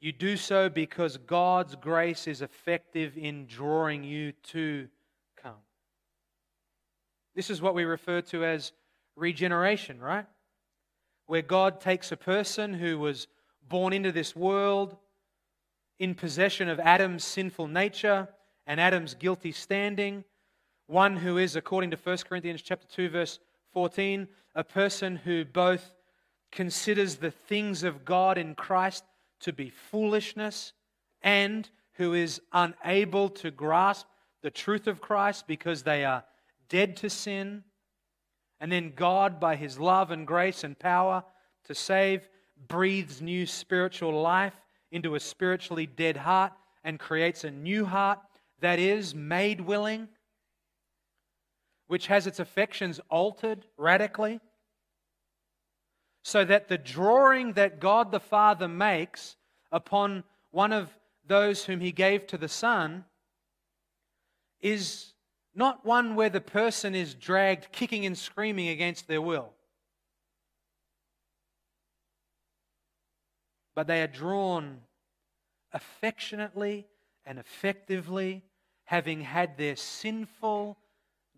You 0.00 0.10
do 0.10 0.38
so 0.38 0.70
because 0.70 1.18
God's 1.18 1.76
grace 1.76 2.26
is 2.26 2.40
effective 2.40 3.18
in 3.18 3.44
drawing 3.44 4.04
you 4.04 4.32
to 4.44 4.88
come. 5.36 5.60
This 7.34 7.50
is 7.50 7.60
what 7.60 7.74
we 7.74 7.84
refer 7.84 8.22
to 8.22 8.42
as 8.42 8.72
regeneration, 9.16 10.00
right? 10.00 10.24
Where 11.26 11.42
God 11.42 11.82
takes 11.82 12.10
a 12.10 12.16
person 12.16 12.72
who 12.72 12.98
was 12.98 13.26
born 13.68 13.92
into 13.92 14.12
this 14.12 14.34
world 14.34 14.96
in 15.98 16.14
possession 16.14 16.70
of 16.70 16.80
Adam's 16.80 17.22
sinful 17.22 17.68
nature 17.68 18.28
and 18.66 18.80
Adam's 18.80 19.12
guilty 19.12 19.52
standing, 19.52 20.24
one 20.86 21.18
who 21.18 21.36
is, 21.36 21.54
according 21.54 21.90
to 21.90 21.98
1 21.98 22.16
Corinthians 22.26 22.62
chapter 22.62 22.86
2, 22.86 23.10
verse 23.10 23.38
14, 23.72 24.28
a 24.54 24.64
person 24.64 25.16
who 25.16 25.44
both 25.44 25.94
considers 26.50 27.16
the 27.16 27.30
things 27.30 27.82
of 27.82 28.04
God 28.04 28.38
in 28.38 28.54
Christ 28.54 29.04
to 29.40 29.52
be 29.52 29.70
foolishness 29.70 30.72
and 31.22 31.68
who 31.94 32.14
is 32.14 32.40
unable 32.52 33.28
to 33.30 33.50
grasp 33.50 34.06
the 34.42 34.50
truth 34.50 34.86
of 34.86 35.00
Christ 35.00 35.46
because 35.46 35.82
they 35.82 36.04
are 36.04 36.24
dead 36.68 36.96
to 36.98 37.10
sin. 37.10 37.64
And 38.60 38.70
then 38.70 38.92
God, 38.94 39.40
by 39.40 39.56
his 39.56 39.78
love 39.78 40.10
and 40.10 40.26
grace 40.26 40.64
and 40.64 40.78
power 40.78 41.24
to 41.64 41.74
save, 41.74 42.28
breathes 42.68 43.22
new 43.22 43.46
spiritual 43.46 44.20
life 44.20 44.54
into 44.90 45.14
a 45.14 45.20
spiritually 45.20 45.86
dead 45.86 46.16
heart 46.16 46.52
and 46.84 46.98
creates 46.98 47.44
a 47.44 47.50
new 47.50 47.84
heart 47.84 48.18
that 48.60 48.78
is 48.78 49.14
made 49.14 49.60
willing 49.60 50.08
which 51.92 52.06
has 52.06 52.26
its 52.26 52.40
affections 52.40 53.02
altered 53.10 53.66
radically, 53.76 54.40
so 56.22 56.42
that 56.42 56.66
the 56.68 56.78
drawing 56.78 57.52
that 57.52 57.80
God 57.80 58.10
the 58.10 58.18
Father 58.18 58.66
makes 58.66 59.36
upon 59.70 60.24
one 60.52 60.72
of 60.72 60.88
those 61.26 61.66
whom 61.66 61.80
he 61.80 61.92
gave 61.92 62.26
to 62.28 62.38
the 62.38 62.48
Son 62.48 63.04
is 64.62 65.12
not 65.54 65.84
one 65.84 66.14
where 66.14 66.30
the 66.30 66.40
person 66.40 66.94
is 66.94 67.12
dragged 67.12 67.70
kicking 67.72 68.06
and 68.06 68.16
screaming 68.16 68.68
against 68.68 69.06
their 69.06 69.20
will. 69.20 69.52
But 73.74 73.86
they 73.86 74.00
are 74.00 74.06
drawn 74.06 74.78
affectionately 75.74 76.86
and 77.26 77.38
effectively, 77.38 78.44
having 78.84 79.20
had 79.20 79.58
their 79.58 79.76
sinful 79.76 80.78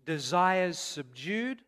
desires 0.05 0.77
subdued, 0.77 1.61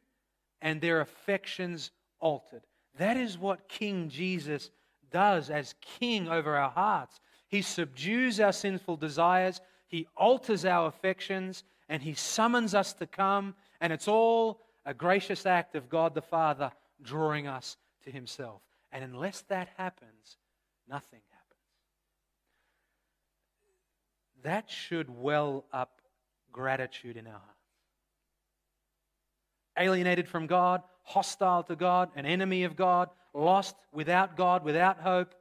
and 0.61 0.81
their 0.81 1.01
affections 1.01 1.91
altered. 2.19 2.63
That 2.97 3.17
is 3.17 3.37
what 3.37 3.67
King 3.67 4.09
Jesus 4.09 4.71
does 5.11 5.49
as 5.49 5.75
king 5.81 6.27
over 6.27 6.55
our 6.55 6.71
hearts. 6.71 7.19
He 7.47 7.61
subdues 7.61 8.39
our 8.39 8.51
sinful 8.51 8.97
desires, 8.97 9.61
he 9.87 10.07
alters 10.15 10.65
our 10.65 10.87
affections, 10.87 11.63
and 11.87 12.01
he 12.01 12.13
summons 12.13 12.75
us 12.75 12.93
to 12.93 13.07
come, 13.07 13.55
and 13.79 13.93
it's 13.93 14.07
all 14.07 14.61
a 14.85 14.93
gracious 14.93 15.45
act 15.45 15.75
of 15.75 15.89
God 15.89 16.13
the 16.13 16.21
Father 16.21 16.71
drawing 17.01 17.47
us 17.47 17.77
to 18.03 18.11
himself. 18.11 18.61
And 18.91 19.03
unless 19.03 19.41
that 19.43 19.69
happens, 19.77 20.37
nothing 20.89 21.21
happens. 21.29 21.61
That 24.43 24.69
should 24.69 25.09
well 25.09 25.65
up 25.71 26.01
gratitude 26.51 27.17
in 27.17 27.27
our 27.27 27.33
hearts 27.33 27.56
alienated 29.77 30.27
from 30.27 30.47
God, 30.47 30.81
hostile 31.03 31.63
to 31.63 31.75
God, 31.75 32.09
an 32.15 32.25
enemy 32.25 32.63
of 32.63 32.75
God, 32.75 33.09
lost 33.33 33.75
without 33.93 34.35
God, 34.35 34.63
without 34.63 34.99
hope. 34.99 35.33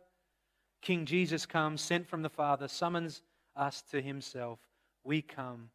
King 0.82 1.06
Jesus 1.06 1.46
comes, 1.46 1.80
sent 1.80 2.08
from 2.08 2.22
the 2.22 2.28
Father, 2.28 2.68
summons 2.68 3.22
us 3.56 3.82
to 3.90 4.00
himself. 4.00 4.58
We 5.04 5.22
come, 5.22 5.70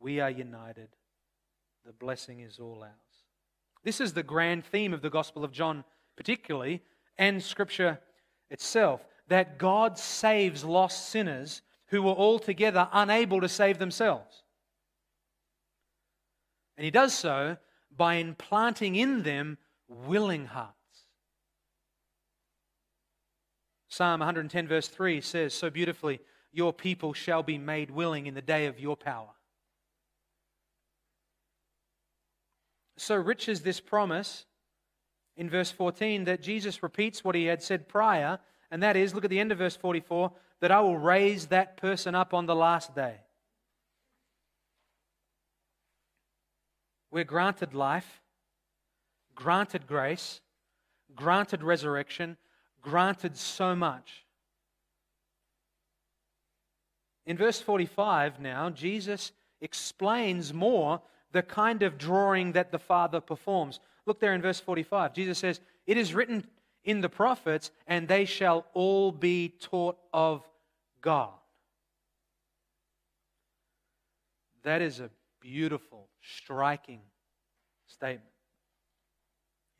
we 0.00 0.20
are 0.20 0.30
united. 0.30 0.88
The 1.84 1.92
blessing 1.92 2.40
is 2.40 2.58
all 2.58 2.82
ours. 2.82 2.92
This 3.84 4.00
is 4.00 4.12
the 4.12 4.22
grand 4.22 4.64
theme 4.64 4.92
of 4.92 5.02
the 5.02 5.10
Gospel 5.10 5.44
of 5.44 5.52
John, 5.52 5.84
particularly, 6.16 6.82
and 7.18 7.42
Scripture 7.42 8.00
itself 8.50 9.06
that 9.28 9.58
God 9.58 9.98
saves 9.98 10.64
lost 10.64 11.10
sinners 11.10 11.62
who 11.86 12.02
were 12.02 12.12
altogether 12.12 12.88
unable 12.92 13.40
to 13.40 13.48
save 13.48 13.78
themselves. 13.78 14.42
And 16.76 16.84
He 16.84 16.90
does 16.90 17.14
so 17.14 17.56
by 17.96 18.14
implanting 18.14 18.96
in 18.96 19.22
them 19.22 19.58
willing 19.88 20.46
hearts. 20.46 20.72
Psalm 23.88 24.20
110, 24.20 24.68
verse 24.68 24.88
3 24.88 25.20
says 25.20 25.54
so 25.54 25.70
beautifully, 25.70 26.20
Your 26.52 26.72
people 26.72 27.12
shall 27.12 27.42
be 27.42 27.56
made 27.56 27.90
willing 27.90 28.26
in 28.26 28.34
the 28.34 28.42
day 28.42 28.66
of 28.66 28.78
your 28.78 28.96
power. 28.96 29.30
So 32.98 33.14
rich 33.16 33.48
is 33.48 33.60
this 33.60 33.80
promise 33.80 34.46
in 35.36 35.50
verse 35.50 35.70
14 35.70 36.24
that 36.24 36.42
Jesus 36.42 36.82
repeats 36.82 37.22
what 37.22 37.34
he 37.34 37.44
had 37.44 37.62
said 37.62 37.88
prior, 37.88 38.38
and 38.70 38.82
that 38.82 38.96
is 38.96 39.14
look 39.14 39.24
at 39.24 39.30
the 39.30 39.40
end 39.40 39.52
of 39.52 39.58
verse 39.58 39.76
44 39.76 40.32
that 40.60 40.72
I 40.72 40.80
will 40.80 40.98
raise 40.98 41.46
that 41.46 41.76
person 41.76 42.14
up 42.14 42.32
on 42.32 42.46
the 42.46 42.54
last 42.54 42.94
day. 42.94 43.20
We're 47.10 47.24
granted 47.24 47.74
life, 47.74 48.20
granted 49.34 49.86
grace, 49.86 50.40
granted 51.14 51.62
resurrection, 51.62 52.36
granted 52.82 53.36
so 53.36 53.74
much. 53.74 54.24
In 57.26 57.36
verse 57.36 57.60
45 57.60 58.40
now, 58.40 58.70
Jesus 58.70 59.32
explains 59.60 60.54
more 60.54 61.00
the 61.32 61.42
kind 61.42 61.82
of 61.82 61.98
drawing 61.98 62.52
that 62.52 62.70
the 62.70 62.78
Father 62.78 63.20
performs. 63.20 63.80
Look 64.06 64.20
there 64.20 64.34
in 64.34 64.42
verse 64.42 64.60
45. 64.60 65.12
Jesus 65.12 65.38
says, 65.38 65.60
It 65.86 65.96
is 65.96 66.14
written 66.14 66.46
in 66.84 67.00
the 67.00 67.08
prophets, 67.08 67.72
and 67.86 68.06
they 68.06 68.24
shall 68.24 68.64
all 68.72 69.10
be 69.10 69.48
taught 69.48 69.98
of 70.12 70.48
God. 71.00 71.30
That 74.62 74.80
is 74.82 75.00
a 75.00 75.10
beautiful, 75.46 76.08
striking 76.20 77.00
statement. 77.86 78.32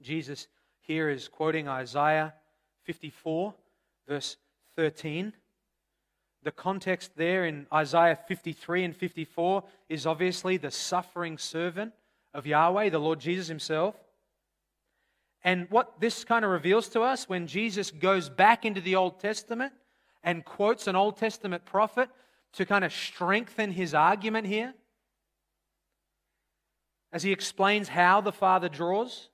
Jesus 0.01 0.47
here 0.83 1.11
is 1.11 1.27
quoting 1.27 1.67
Isaiah 1.67 2.35
54, 2.85 3.53
verse 4.07 4.37
13. 4.77 5.33
The 6.45 6.53
context 6.53 7.17
there 7.17 7.47
in 7.47 7.67
Isaiah 7.75 8.17
53 8.29 8.85
and 8.85 8.97
54 8.97 9.65
is 9.89 10.07
obviously 10.07 10.57
the 10.57 10.71
suffering 10.71 11.37
servant 11.37 11.93
of 12.33 12.47
Yahweh, 12.47 12.91
the 12.91 13.01
Lord 13.01 13.19
Jesus 13.19 13.49
himself. 13.49 13.97
And 15.43 15.67
what 15.69 15.99
this 15.99 16.23
kind 16.23 16.45
of 16.45 16.53
reveals 16.53 16.89
to 16.91 17.01
us 17.01 17.29
when 17.29 17.49
Jesus 17.49 17.91
goes 17.91 18.29
back 18.29 18.65
into 18.65 18.81
the 18.81 18.95
Old 18.95 19.19
Testament 19.19 19.73
and 20.23 20.45
quotes 20.45 20.87
an 20.87 20.95
Old 20.95 21.17
Testament 21.17 21.65
prophet 21.65 22.09
to 22.53 22.65
kind 22.65 22.85
of 22.85 22.93
strengthen 22.93 23.73
his 23.73 23.95
argument 23.95 24.47
here, 24.47 24.73
as 27.13 27.23
he 27.23 27.33
explains 27.33 27.89
how 27.89 28.21
the 28.21 28.33
Father 28.33 28.69
draws, 28.69 29.29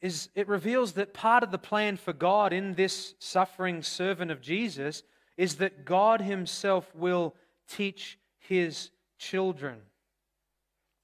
is 0.00 0.30
it 0.34 0.48
reveals 0.48 0.92
that 0.92 1.12
part 1.12 1.42
of 1.42 1.50
the 1.50 1.58
plan 1.58 1.96
for 1.96 2.12
God 2.12 2.52
in 2.52 2.74
this 2.74 3.14
suffering 3.18 3.82
servant 3.82 4.30
of 4.30 4.40
Jesus 4.40 5.02
is 5.36 5.56
that 5.56 5.84
God 5.84 6.20
Himself 6.20 6.94
will 6.94 7.34
teach 7.68 8.18
His 8.38 8.90
children. 9.18 9.78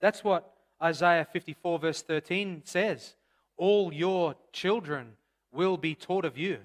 That's 0.01 0.25
what 0.25 0.53
Isaiah 0.83 1.27
54, 1.31 1.79
verse 1.79 2.03
13 2.03 2.63
says. 2.65 3.17
All 3.57 3.93
your 3.93 4.35
children 4.53 5.13
will 5.53 5.77
be 5.77 5.95
taught 5.95 6.25
of 6.25 6.37
you. 6.37 6.59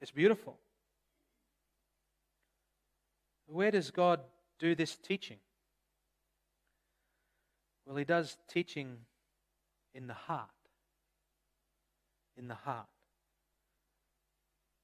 It's 0.00 0.10
beautiful. 0.10 0.58
Where 3.46 3.70
does 3.70 3.90
God 3.90 4.20
do 4.62 4.74
this 4.74 4.96
teaching? 4.96 5.38
Well, 7.84 7.96
He 7.96 8.04
does 8.04 8.38
teaching 8.48 8.96
in 9.94 10.06
the 10.06 10.14
heart 10.14 10.48
in 12.36 12.48
the 12.48 12.54
heart, 12.54 12.86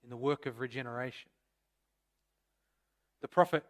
in 0.04 0.10
the 0.10 0.16
work 0.16 0.46
of 0.46 0.60
regeneration. 0.60 1.30
The 3.20 3.28
prophet 3.28 3.64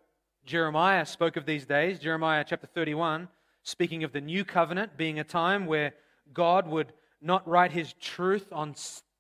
Jeremiah 0.45 1.07
spoke 1.07 1.37
of 1.37 1.47
these 1.47 1.67
days, 1.67 1.99
Jeremiah 1.99 2.45
chapter 2.47 2.67
31, 2.67 3.29
speaking 3.63 4.05
of 4.05 4.13
the 4.13 4.21
new 4.21 4.45
covenant 4.45 4.97
being 4.97 5.19
a 5.19 5.25
time 5.25 5.67
where 5.67 5.95
God 6.33 6.67
would 6.69 6.93
not 7.21 7.47
write 7.49 7.73
his 7.73 7.95
truth 7.95 8.47
on 8.53 8.75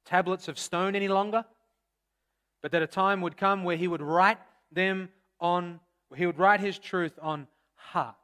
tablets 0.04 0.48
of 0.48 0.58
stone 0.58 0.94
any 0.94 1.08
longer, 1.08 1.44
but 2.62 2.72
that 2.72 2.82
a 2.82 2.86
time 2.86 3.20
would 3.22 3.36
come 3.36 3.64
where 3.64 3.76
he 3.76 3.88
would 3.88 4.02
write 4.02 4.38
them 4.72 5.08
on, 5.40 5.80
he 6.16 6.26
would 6.26 6.38
write 6.38 6.60
his 6.60 6.78
truth 6.78 7.18
on 7.20 7.46
hearts. 7.74 8.16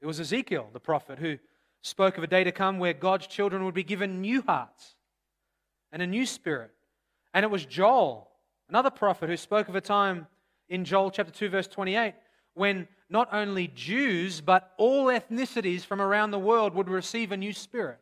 It 0.00 0.06
was 0.06 0.18
Ezekiel, 0.18 0.68
the 0.72 0.80
prophet, 0.80 1.18
who 1.18 1.38
spoke 1.82 2.18
of 2.18 2.24
a 2.24 2.26
day 2.26 2.44
to 2.44 2.52
come 2.52 2.78
where 2.78 2.92
God's 2.92 3.26
children 3.26 3.64
would 3.64 3.74
be 3.74 3.84
given 3.84 4.20
new 4.20 4.42
hearts 4.42 4.96
and 5.92 6.02
a 6.02 6.06
new 6.06 6.26
spirit. 6.26 6.72
And 7.32 7.44
it 7.44 7.50
was 7.50 7.64
Joel, 7.64 8.28
another 8.68 8.90
prophet, 8.90 9.28
who 9.28 9.36
spoke 9.36 9.68
of 9.68 9.76
a 9.76 9.80
time 9.80 10.26
in 10.68 10.84
Joel 10.84 11.10
chapter 11.10 11.32
2, 11.32 11.48
verse 11.48 11.68
28, 11.68 12.14
when 12.54 12.88
not 13.08 13.28
only 13.32 13.68
Jews, 13.68 14.40
but 14.40 14.72
all 14.78 15.06
ethnicities 15.06 15.84
from 15.84 16.00
around 16.00 16.30
the 16.30 16.38
world 16.38 16.74
would 16.74 16.88
receive 16.88 17.30
a 17.30 17.36
new 17.36 17.52
spirit. 17.52 17.98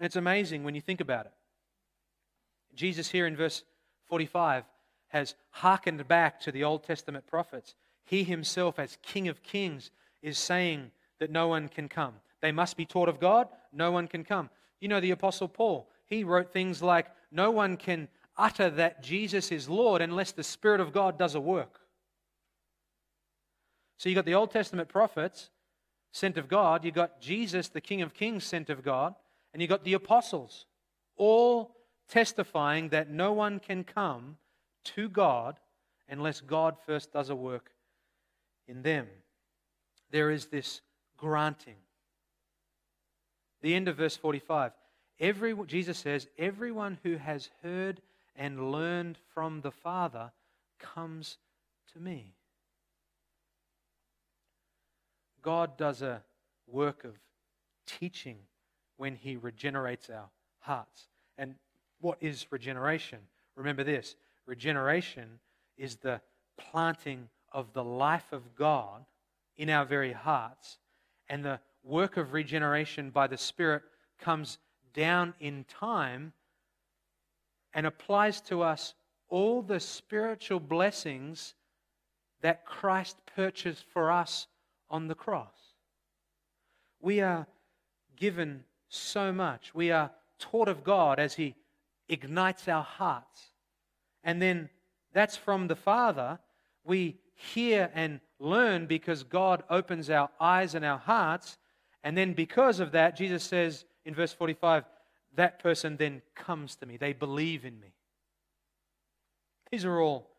It's 0.00 0.16
amazing 0.16 0.64
when 0.64 0.74
you 0.74 0.80
think 0.80 1.00
about 1.00 1.26
it. 1.26 1.32
Jesus, 2.74 3.10
here 3.10 3.26
in 3.26 3.36
verse 3.36 3.62
45, 4.06 4.64
has 5.08 5.34
hearkened 5.50 6.06
back 6.08 6.40
to 6.40 6.52
the 6.52 6.64
Old 6.64 6.84
Testament 6.84 7.26
prophets 7.26 7.74
he 8.04 8.24
himself, 8.24 8.78
as 8.78 8.98
King 9.02 9.28
of 9.28 9.42
Kings, 9.42 9.90
is 10.22 10.38
saying 10.38 10.90
that 11.18 11.30
no 11.30 11.48
one 11.48 11.68
can 11.68 11.88
come. 11.88 12.14
They 12.40 12.52
must 12.52 12.76
be 12.76 12.84
taught 12.84 13.08
of 13.08 13.18
God, 13.18 13.48
no 13.72 13.90
one 13.90 14.08
can 14.08 14.24
come. 14.24 14.50
You 14.80 14.88
know, 14.88 15.00
the 15.00 15.12
Apostle 15.12 15.48
Paul, 15.48 15.88
he 16.04 16.24
wrote 16.24 16.52
things 16.52 16.82
like, 16.82 17.06
No 17.32 17.50
one 17.50 17.76
can 17.76 18.08
utter 18.36 18.68
that 18.70 19.02
Jesus 19.02 19.50
is 19.50 19.68
Lord 19.68 20.02
unless 20.02 20.32
the 20.32 20.44
Spirit 20.44 20.80
of 20.80 20.92
God 20.92 21.18
does 21.18 21.34
a 21.34 21.40
work. 21.40 21.80
So 23.96 24.08
you've 24.08 24.16
got 24.16 24.26
the 24.26 24.34
Old 24.34 24.50
Testament 24.50 24.88
prophets 24.88 25.50
sent 26.12 26.36
of 26.36 26.48
God, 26.48 26.84
you've 26.84 26.94
got 26.94 27.20
Jesus, 27.20 27.68
the 27.68 27.80
King 27.80 28.02
of 28.02 28.12
Kings, 28.12 28.44
sent 28.44 28.70
of 28.70 28.84
God, 28.84 29.14
and 29.52 29.62
you've 29.62 29.70
got 29.70 29.84
the 29.84 29.94
apostles, 29.94 30.66
all 31.16 31.74
testifying 32.08 32.90
that 32.90 33.10
no 33.10 33.32
one 33.32 33.58
can 33.58 33.84
come 33.84 34.36
to 34.84 35.08
God 35.08 35.58
unless 36.08 36.40
God 36.40 36.76
first 36.86 37.12
does 37.12 37.30
a 37.30 37.36
work 37.36 37.70
in 38.68 38.82
them. 38.82 39.06
There 40.10 40.30
is 40.30 40.46
this 40.46 40.80
granting. 41.16 41.76
The 43.62 43.74
end 43.74 43.88
of 43.88 43.96
verse 43.96 44.16
45. 44.16 44.72
Every, 45.20 45.54
Jesus 45.66 45.98
says, 45.98 46.28
Everyone 46.38 46.98
who 47.02 47.16
has 47.16 47.50
heard 47.62 48.00
and 48.36 48.72
learned 48.72 49.18
from 49.32 49.60
the 49.60 49.70
Father 49.70 50.32
comes 50.78 51.38
to 51.92 52.00
me. 52.00 52.34
God 55.42 55.76
does 55.76 56.02
a 56.02 56.22
work 56.66 57.04
of 57.04 57.14
teaching 57.86 58.38
when 58.96 59.14
He 59.14 59.36
regenerates 59.36 60.10
our 60.10 60.30
hearts. 60.60 61.08
And 61.38 61.54
what 62.04 62.18
is 62.20 62.46
regeneration? 62.50 63.18
Remember 63.56 63.82
this 63.82 64.14
regeneration 64.46 65.40
is 65.78 65.96
the 65.96 66.20
planting 66.58 67.30
of 67.50 67.72
the 67.72 67.82
life 67.82 68.30
of 68.30 68.54
God 68.54 69.06
in 69.56 69.70
our 69.70 69.86
very 69.86 70.12
hearts, 70.12 70.78
and 71.30 71.42
the 71.42 71.60
work 71.82 72.18
of 72.18 72.34
regeneration 72.34 73.08
by 73.08 73.26
the 73.26 73.38
Spirit 73.38 73.82
comes 74.20 74.58
down 74.92 75.32
in 75.40 75.64
time 75.64 76.34
and 77.72 77.86
applies 77.86 78.42
to 78.42 78.62
us 78.62 78.94
all 79.30 79.62
the 79.62 79.80
spiritual 79.80 80.60
blessings 80.60 81.54
that 82.42 82.66
Christ 82.66 83.16
purchased 83.34 83.86
for 83.88 84.12
us 84.12 84.46
on 84.90 85.08
the 85.08 85.14
cross. 85.14 85.72
We 87.00 87.22
are 87.22 87.46
given 88.14 88.64
so 88.90 89.32
much. 89.32 89.74
We 89.74 89.90
are 89.90 90.10
taught 90.38 90.68
of 90.68 90.84
God 90.84 91.18
as 91.18 91.34
He 91.34 91.54
ignites 92.08 92.68
our 92.68 92.82
hearts. 92.82 93.50
And 94.22 94.40
then 94.40 94.68
that's 95.12 95.36
from 95.36 95.68
the 95.68 95.76
Father. 95.76 96.38
We 96.84 97.18
hear 97.34 97.90
and 97.94 98.20
learn 98.38 98.86
because 98.86 99.22
God 99.22 99.62
opens 99.70 100.10
our 100.10 100.30
eyes 100.40 100.74
and 100.74 100.84
our 100.84 100.98
hearts. 100.98 101.58
And 102.02 102.16
then, 102.16 102.34
because 102.34 102.80
of 102.80 102.92
that, 102.92 103.16
Jesus 103.16 103.42
says 103.42 103.84
in 104.04 104.14
verse 104.14 104.32
45, 104.32 104.84
that 105.36 105.58
person 105.58 105.96
then 105.96 106.22
comes 106.34 106.76
to 106.76 106.86
me. 106.86 106.96
They 106.96 107.12
believe 107.12 107.64
in 107.64 107.80
me. 107.80 107.94
These 109.70 109.84
are 109.84 110.00
all 110.00 110.30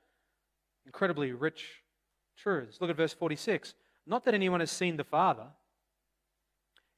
incredibly 0.85 1.31
rich 1.31 1.81
truths. 2.37 2.79
Look 2.79 2.89
at 2.89 2.95
verse 2.95 3.13
46. 3.13 3.73
Not 4.05 4.23
that 4.25 4.33
anyone 4.33 4.59
has 4.59 4.71
seen 4.71 4.97
the 4.97 5.03
Father, 5.03 5.47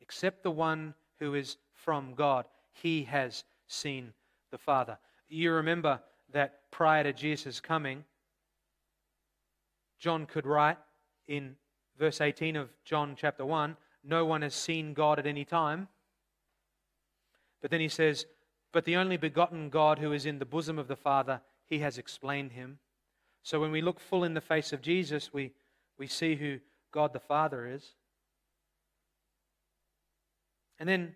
except 0.01 0.43
the 0.43 0.51
one 0.51 0.93
who 1.19 1.33
is 1.33 1.57
from 1.73 2.13
God. 2.13 2.45
He 2.73 3.03
has 3.03 3.43
seen 3.67 4.13
the 4.51 4.57
Father. 4.57 4.97
You 5.29 5.53
remember 5.53 5.99
that 6.33 6.71
prior 6.71 7.03
to 7.03 7.13
Jesus' 7.13 7.59
coming, 7.59 8.03
John 9.99 10.25
could 10.25 10.45
write 10.45 10.77
in 11.27 11.55
verse 11.97 12.21
18 12.21 12.55
of 12.55 12.69
John 12.85 13.15
chapter 13.17 13.45
1 13.45 13.75
no 14.03 14.25
one 14.25 14.41
has 14.41 14.55
seen 14.55 14.93
God 14.93 15.19
at 15.19 15.27
any 15.27 15.43
time. 15.43 15.89
But 17.61 17.71
then 17.71 17.81
he 17.81 17.89
says, 17.89 18.25
But 18.71 18.85
the 18.85 18.95
only 18.95 19.17
begotten 19.17 19.69
God 19.69 19.99
who 19.99 20.13
is 20.13 20.25
in 20.25 20.39
the 20.39 20.45
bosom 20.45 20.79
of 20.79 20.87
the 20.87 20.95
Father, 20.95 21.41
he 21.65 21.79
has 21.79 21.97
explained 21.97 22.53
him. 22.53 22.79
So 23.43 23.59
when 23.59 23.71
we 23.71 23.81
look 23.81 23.99
full 23.99 24.23
in 24.23 24.33
the 24.33 24.41
face 24.41 24.71
of 24.71 24.81
Jesus, 24.81 25.33
we, 25.33 25.51
we 25.97 26.07
see 26.07 26.35
who 26.35 26.59
God 26.91 27.11
the 27.11 27.19
Father 27.19 27.67
is. 27.67 27.95
And 30.79 30.87
then 30.87 31.15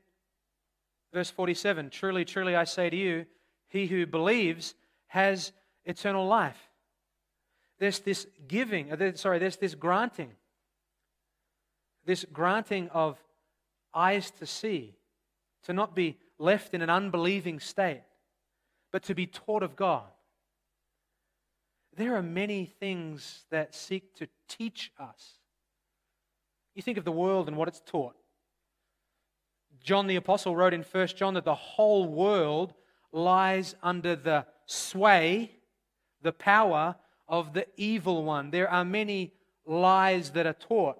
verse 1.14 1.30
47 1.30 1.90
Truly, 1.90 2.26
truly, 2.26 2.56
I 2.56 2.64
say 2.64 2.90
to 2.90 2.96
you, 2.96 3.26
he 3.68 3.88
who 3.88 4.06
believes 4.06 4.76
has 5.08 5.52
eternal 5.86 6.28
life. 6.28 6.70
There's 7.80 8.00
this 8.00 8.28
giving, 8.48 8.92
uh, 8.92 9.16
sorry, 9.16 9.40
there's 9.40 9.58
this 9.58 9.76
granting. 9.76 10.32
This 12.06 12.26
granting 12.32 12.90
of 12.90 13.18
eyes 13.94 14.32
to 14.40 14.46
see, 14.46 14.96
to 15.64 15.74
not 15.74 15.96
be 15.96 16.18
left 16.38 16.74
in 16.74 16.82
an 16.82 16.90
unbelieving 16.90 17.60
state, 17.60 18.04
but 18.92 19.04
to 19.04 19.16
be 19.16 19.26
taught 19.26 19.64
of 19.64 19.76
God. 19.76 20.08
There 21.96 22.16
are 22.16 22.24
many 22.24 22.66
things 22.66 23.46
that 23.50 23.76
seek 23.76 24.16
to 24.16 24.28
teach 24.48 24.92
us. 25.00 25.40
You 26.74 26.82
think 26.82 26.98
of 26.98 27.04
the 27.04 27.12
world 27.12 27.48
and 27.48 27.58
what 27.58 27.68
it's 27.68 27.82
taught. 27.86 28.16
John 29.84 30.08
the 30.08 30.16
Apostle 30.16 30.56
wrote 30.56 30.74
in 30.74 30.84
1 30.84 31.08
John 31.08 31.34
that 31.34 31.46
the 31.46 31.56
whole 31.56 32.08
world 32.08 32.74
lies 33.12 33.76
under 33.82 34.16
the 34.16 34.46
sway, 34.66 35.52
the 36.22 36.32
power 36.32 36.96
of 37.28 37.54
the 37.54 37.68
evil 37.78 38.24
one. 38.24 38.52
There 38.52 38.70
are 38.70 38.86
many 38.86 39.34
lies 39.66 40.32
that 40.32 40.46
are 40.46 40.54
taught. 40.54 40.98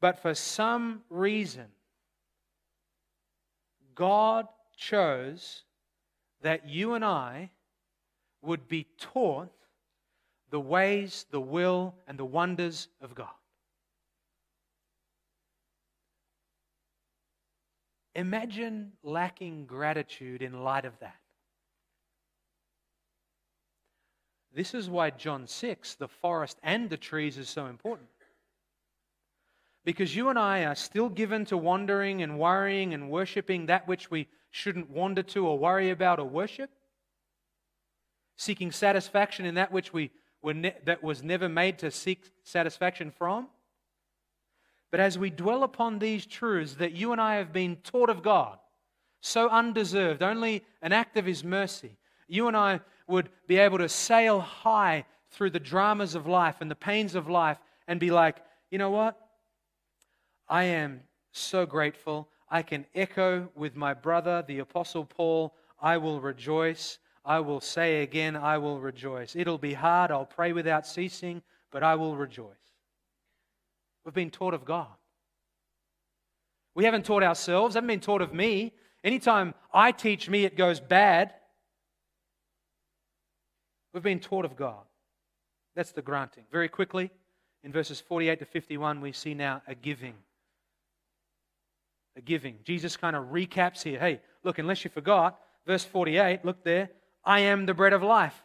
But 0.00 0.20
for 0.20 0.34
some 0.34 1.02
reason, 1.08 1.66
God 3.94 4.48
chose 4.76 5.62
that 6.42 6.68
you 6.68 6.94
and 6.94 7.04
I 7.04 7.50
would 8.42 8.66
be 8.68 8.88
taught 8.98 9.52
the 10.50 10.60
ways, 10.60 11.24
the 11.30 11.40
will, 11.40 11.94
and 12.06 12.18
the 12.18 12.24
wonders 12.24 12.88
of 13.00 13.14
God. 13.14 13.28
Imagine 18.14 18.92
lacking 19.02 19.66
gratitude 19.66 20.42
in 20.42 20.62
light 20.62 20.84
of 20.84 20.98
that. 21.00 21.16
This 24.54 24.74
is 24.74 24.90
why 24.90 25.10
John 25.10 25.46
6, 25.46 25.94
the 25.94 26.08
forest 26.08 26.58
and 26.62 26.90
the 26.90 26.98
trees, 26.98 27.38
is 27.38 27.48
so 27.48 27.66
important. 27.66 28.08
Because 29.84 30.14
you 30.14 30.28
and 30.28 30.38
I 30.38 30.64
are 30.64 30.74
still 30.74 31.08
given 31.08 31.46
to 31.46 31.56
wandering 31.56 32.22
and 32.22 32.38
worrying 32.38 32.92
and 32.92 33.10
worshipping 33.10 33.66
that 33.66 33.88
which 33.88 34.10
we 34.10 34.28
shouldn't 34.50 34.90
wander 34.90 35.22
to 35.22 35.46
or 35.46 35.58
worry 35.58 35.90
about 35.90 36.18
or 36.18 36.28
worship, 36.28 36.70
seeking 38.36 38.70
satisfaction 38.70 39.46
in 39.46 39.54
that 39.54 39.72
which 39.72 39.92
we 39.92 40.10
ne- 40.44 40.76
that 40.84 41.02
was 41.02 41.22
never 41.22 41.48
made 41.48 41.78
to 41.78 41.90
seek 41.90 42.30
satisfaction 42.44 43.10
from. 43.10 43.48
But 44.92 45.00
as 45.00 45.18
we 45.18 45.30
dwell 45.30 45.64
upon 45.64 45.98
these 45.98 46.26
truths 46.26 46.74
that 46.74 46.92
you 46.92 47.10
and 47.12 47.20
I 47.20 47.36
have 47.36 47.52
been 47.52 47.76
taught 47.76 48.10
of 48.10 48.22
God, 48.22 48.58
so 49.20 49.48
undeserved, 49.48 50.22
only 50.22 50.62
an 50.82 50.92
act 50.92 51.16
of 51.16 51.24
His 51.24 51.42
mercy, 51.42 51.96
you 52.28 52.46
and 52.46 52.56
I 52.56 52.80
would 53.08 53.30
be 53.48 53.56
able 53.56 53.78
to 53.78 53.88
sail 53.88 54.40
high 54.40 55.06
through 55.30 55.50
the 55.50 55.58
dramas 55.58 56.14
of 56.14 56.26
life 56.26 56.56
and 56.60 56.70
the 56.70 56.76
pains 56.76 57.14
of 57.14 57.28
life 57.28 57.58
and 57.88 57.98
be 57.98 58.10
like, 58.10 58.36
you 58.70 58.76
know 58.76 58.90
what? 58.90 59.18
I 60.46 60.64
am 60.64 61.00
so 61.32 61.64
grateful. 61.64 62.28
I 62.50 62.60
can 62.62 62.84
echo 62.94 63.48
with 63.56 63.74
my 63.74 63.94
brother, 63.94 64.44
the 64.46 64.58
Apostle 64.58 65.06
Paul, 65.06 65.54
I 65.80 65.96
will 65.96 66.20
rejoice. 66.20 66.98
I 67.24 67.40
will 67.40 67.60
say 67.60 68.02
again, 68.02 68.36
I 68.36 68.58
will 68.58 68.78
rejoice. 68.78 69.36
It'll 69.36 69.56
be 69.56 69.72
hard. 69.72 70.10
I'll 70.10 70.26
pray 70.26 70.52
without 70.52 70.86
ceasing, 70.86 71.42
but 71.70 71.82
I 71.82 71.94
will 71.94 72.14
rejoice. 72.14 72.61
We've 74.04 74.14
been 74.14 74.30
taught 74.30 74.54
of 74.54 74.64
God. 74.64 74.88
We 76.74 76.84
haven't 76.84 77.04
taught 77.04 77.22
ourselves, 77.22 77.74
haven't 77.74 77.88
been 77.88 78.00
taught 78.00 78.22
of 78.22 78.32
me. 78.32 78.72
Anytime 79.04 79.54
I 79.72 79.92
teach 79.92 80.28
me, 80.28 80.44
it 80.44 80.56
goes 80.56 80.80
bad. 80.80 81.34
We've 83.92 84.02
been 84.02 84.20
taught 84.20 84.44
of 84.44 84.56
God. 84.56 84.84
That's 85.76 85.92
the 85.92 86.02
granting. 86.02 86.44
Very 86.50 86.68
quickly, 86.68 87.10
in 87.62 87.72
verses 87.72 88.00
48 88.00 88.38
to 88.38 88.44
51, 88.44 89.00
we 89.00 89.12
see 89.12 89.34
now 89.34 89.62
a 89.66 89.74
giving. 89.74 90.14
A 92.16 92.20
giving. 92.20 92.58
Jesus 92.64 92.96
kind 92.96 93.16
of 93.16 93.24
recaps 93.26 93.82
here. 93.82 93.98
Hey, 93.98 94.20
look, 94.44 94.58
unless 94.58 94.84
you 94.84 94.90
forgot, 94.90 95.38
verse 95.66 95.84
48, 95.84 96.44
look 96.44 96.64
there. 96.64 96.90
I 97.24 97.40
am 97.40 97.66
the 97.66 97.74
bread 97.74 97.92
of 97.92 98.02
life. 98.02 98.42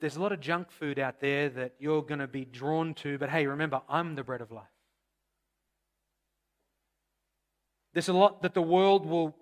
There's 0.00 0.16
a 0.16 0.20
lot 0.20 0.32
of 0.32 0.40
junk 0.40 0.70
food 0.70 0.98
out 0.98 1.20
there 1.20 1.48
that 1.48 1.74
you're 1.78 2.02
going 2.02 2.20
to 2.20 2.28
be 2.28 2.44
drawn 2.44 2.94
to, 2.94 3.18
but 3.18 3.30
hey, 3.30 3.46
remember, 3.46 3.82
I'm 3.88 4.14
the 4.14 4.22
bread 4.22 4.40
of 4.40 4.52
life. 4.52 4.64
There's 7.94 8.08
a 8.08 8.12
lot 8.12 8.42
that 8.42 8.54
the 8.54 8.62
world 8.62 9.06
will, 9.06 9.34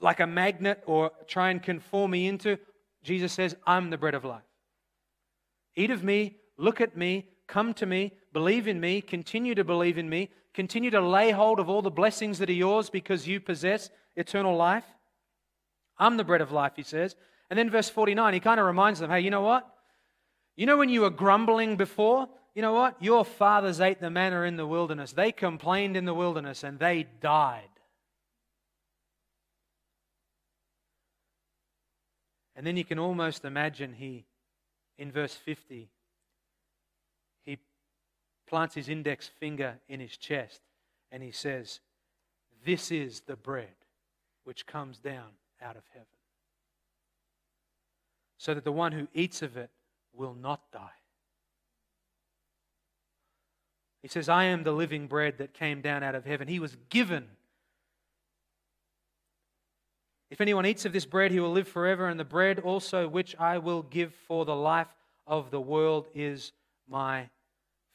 like 0.00 0.20
a 0.20 0.26
magnet, 0.26 0.82
or 0.86 1.10
try 1.26 1.50
and 1.50 1.60
conform 1.60 2.12
me 2.12 2.28
into. 2.28 2.56
Jesus 3.02 3.32
says, 3.32 3.56
I'm 3.66 3.90
the 3.90 3.98
bread 3.98 4.14
of 4.14 4.24
life. 4.24 4.42
Eat 5.74 5.90
of 5.90 6.04
me, 6.04 6.36
look 6.56 6.80
at 6.80 6.96
me, 6.96 7.26
come 7.48 7.74
to 7.74 7.86
me, 7.86 8.12
believe 8.32 8.68
in 8.68 8.80
me, 8.80 9.00
continue 9.00 9.54
to 9.56 9.64
believe 9.64 9.98
in 9.98 10.08
me, 10.08 10.30
continue 10.54 10.90
to 10.90 11.00
lay 11.00 11.32
hold 11.32 11.58
of 11.58 11.68
all 11.68 11.82
the 11.82 11.90
blessings 11.90 12.38
that 12.38 12.48
are 12.48 12.54
yours 12.54 12.90
because 12.90 13.26
you 13.26 13.40
possess 13.40 13.90
eternal 14.14 14.56
life. 14.56 14.84
I'm 15.98 16.16
the 16.16 16.24
bread 16.24 16.40
of 16.40 16.52
life, 16.52 16.72
he 16.76 16.82
says. 16.82 17.16
And 17.50 17.58
then 17.58 17.70
verse 17.70 17.88
49, 17.88 18.34
he 18.34 18.40
kind 18.40 18.60
of 18.60 18.66
reminds 18.66 19.00
them, 19.00 19.10
hey, 19.10 19.20
you 19.20 19.30
know 19.30 19.42
what? 19.42 19.68
You 20.56 20.64
know, 20.64 20.78
when 20.78 20.88
you 20.88 21.02
were 21.02 21.10
grumbling 21.10 21.76
before, 21.76 22.28
you 22.54 22.62
know 22.62 22.72
what? 22.72 22.96
Your 23.02 23.24
fathers 23.24 23.80
ate 23.80 24.00
the 24.00 24.10
manna 24.10 24.42
in 24.42 24.56
the 24.56 24.66
wilderness. 24.66 25.12
They 25.12 25.30
complained 25.30 25.96
in 25.96 26.06
the 26.06 26.14
wilderness 26.14 26.64
and 26.64 26.78
they 26.78 27.06
died. 27.20 27.68
And 32.56 32.66
then 32.66 32.78
you 32.78 32.84
can 32.86 32.98
almost 32.98 33.44
imagine 33.44 33.92
he, 33.92 34.24
in 34.96 35.12
verse 35.12 35.34
50, 35.34 35.90
he 37.42 37.58
plants 38.46 38.74
his 38.74 38.88
index 38.88 39.28
finger 39.38 39.78
in 39.90 40.00
his 40.00 40.16
chest 40.16 40.62
and 41.12 41.22
he 41.22 41.32
says, 41.32 41.80
This 42.64 42.90
is 42.90 43.20
the 43.20 43.36
bread 43.36 43.74
which 44.44 44.66
comes 44.66 44.98
down 44.98 45.32
out 45.60 45.76
of 45.76 45.82
heaven. 45.92 46.06
So 48.38 48.54
that 48.54 48.64
the 48.64 48.72
one 48.72 48.92
who 48.92 49.08
eats 49.12 49.42
of 49.42 49.58
it 49.58 49.70
will 50.16 50.34
not 50.34 50.60
die. 50.72 50.90
He 54.02 54.08
says, 54.08 54.28
I 54.28 54.44
am 54.44 54.62
the 54.62 54.72
living 54.72 55.08
bread 55.08 55.38
that 55.38 55.52
came 55.52 55.80
down 55.80 56.02
out 56.02 56.14
of 56.14 56.24
heaven. 56.24 56.46
He 56.46 56.60
was 56.60 56.76
given. 56.90 57.26
If 60.30 60.40
anyone 60.40 60.66
eats 60.66 60.84
of 60.84 60.92
this 60.92 61.06
bread, 61.06 61.32
he 61.32 61.40
will 61.40 61.52
live 61.52 61.68
forever, 61.68 62.08
and 62.08 62.18
the 62.18 62.24
bread 62.24 62.60
also 62.60 63.08
which 63.08 63.34
I 63.36 63.58
will 63.58 63.82
give 63.82 64.14
for 64.26 64.44
the 64.44 64.54
life 64.54 64.88
of 65.26 65.50
the 65.50 65.60
world 65.60 66.06
is 66.14 66.52
my 66.88 67.28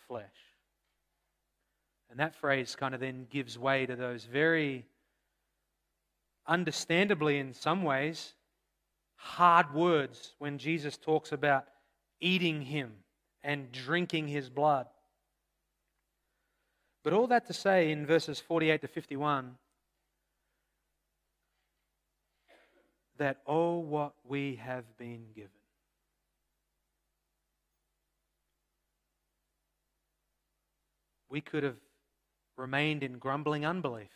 flesh. 0.07 0.25
And 2.09 2.19
that 2.19 2.35
phrase 2.35 2.75
kind 2.75 2.93
of 2.93 2.99
then 2.99 3.25
gives 3.29 3.57
way 3.57 3.85
to 3.85 3.95
those 3.95 4.25
very 4.25 4.85
understandably, 6.45 7.39
in 7.39 7.53
some 7.53 7.83
ways, 7.83 8.33
hard 9.15 9.73
words 9.73 10.33
when 10.39 10.57
Jesus 10.57 10.97
talks 10.97 11.31
about 11.31 11.65
eating 12.21 12.61
him 12.61 12.93
and 13.43 13.71
drinking 13.71 14.27
his 14.27 14.49
blood. 14.49 14.87
But 17.03 17.13
all 17.13 17.27
that 17.27 17.47
to 17.47 17.53
say 17.53 17.91
in 17.91 18.05
verses 18.05 18.39
48 18.39 18.81
to 18.81 18.87
51 18.87 19.57
that, 23.17 23.37
oh, 23.45 23.77
what 23.77 24.13
we 24.27 24.55
have 24.55 24.85
been 24.97 25.25
given. 25.35 25.49
We 31.29 31.41
could 31.41 31.63
have 31.63 31.77
remained 32.57 33.03
in 33.03 33.17
grumbling 33.17 33.65
unbelief, 33.65 34.09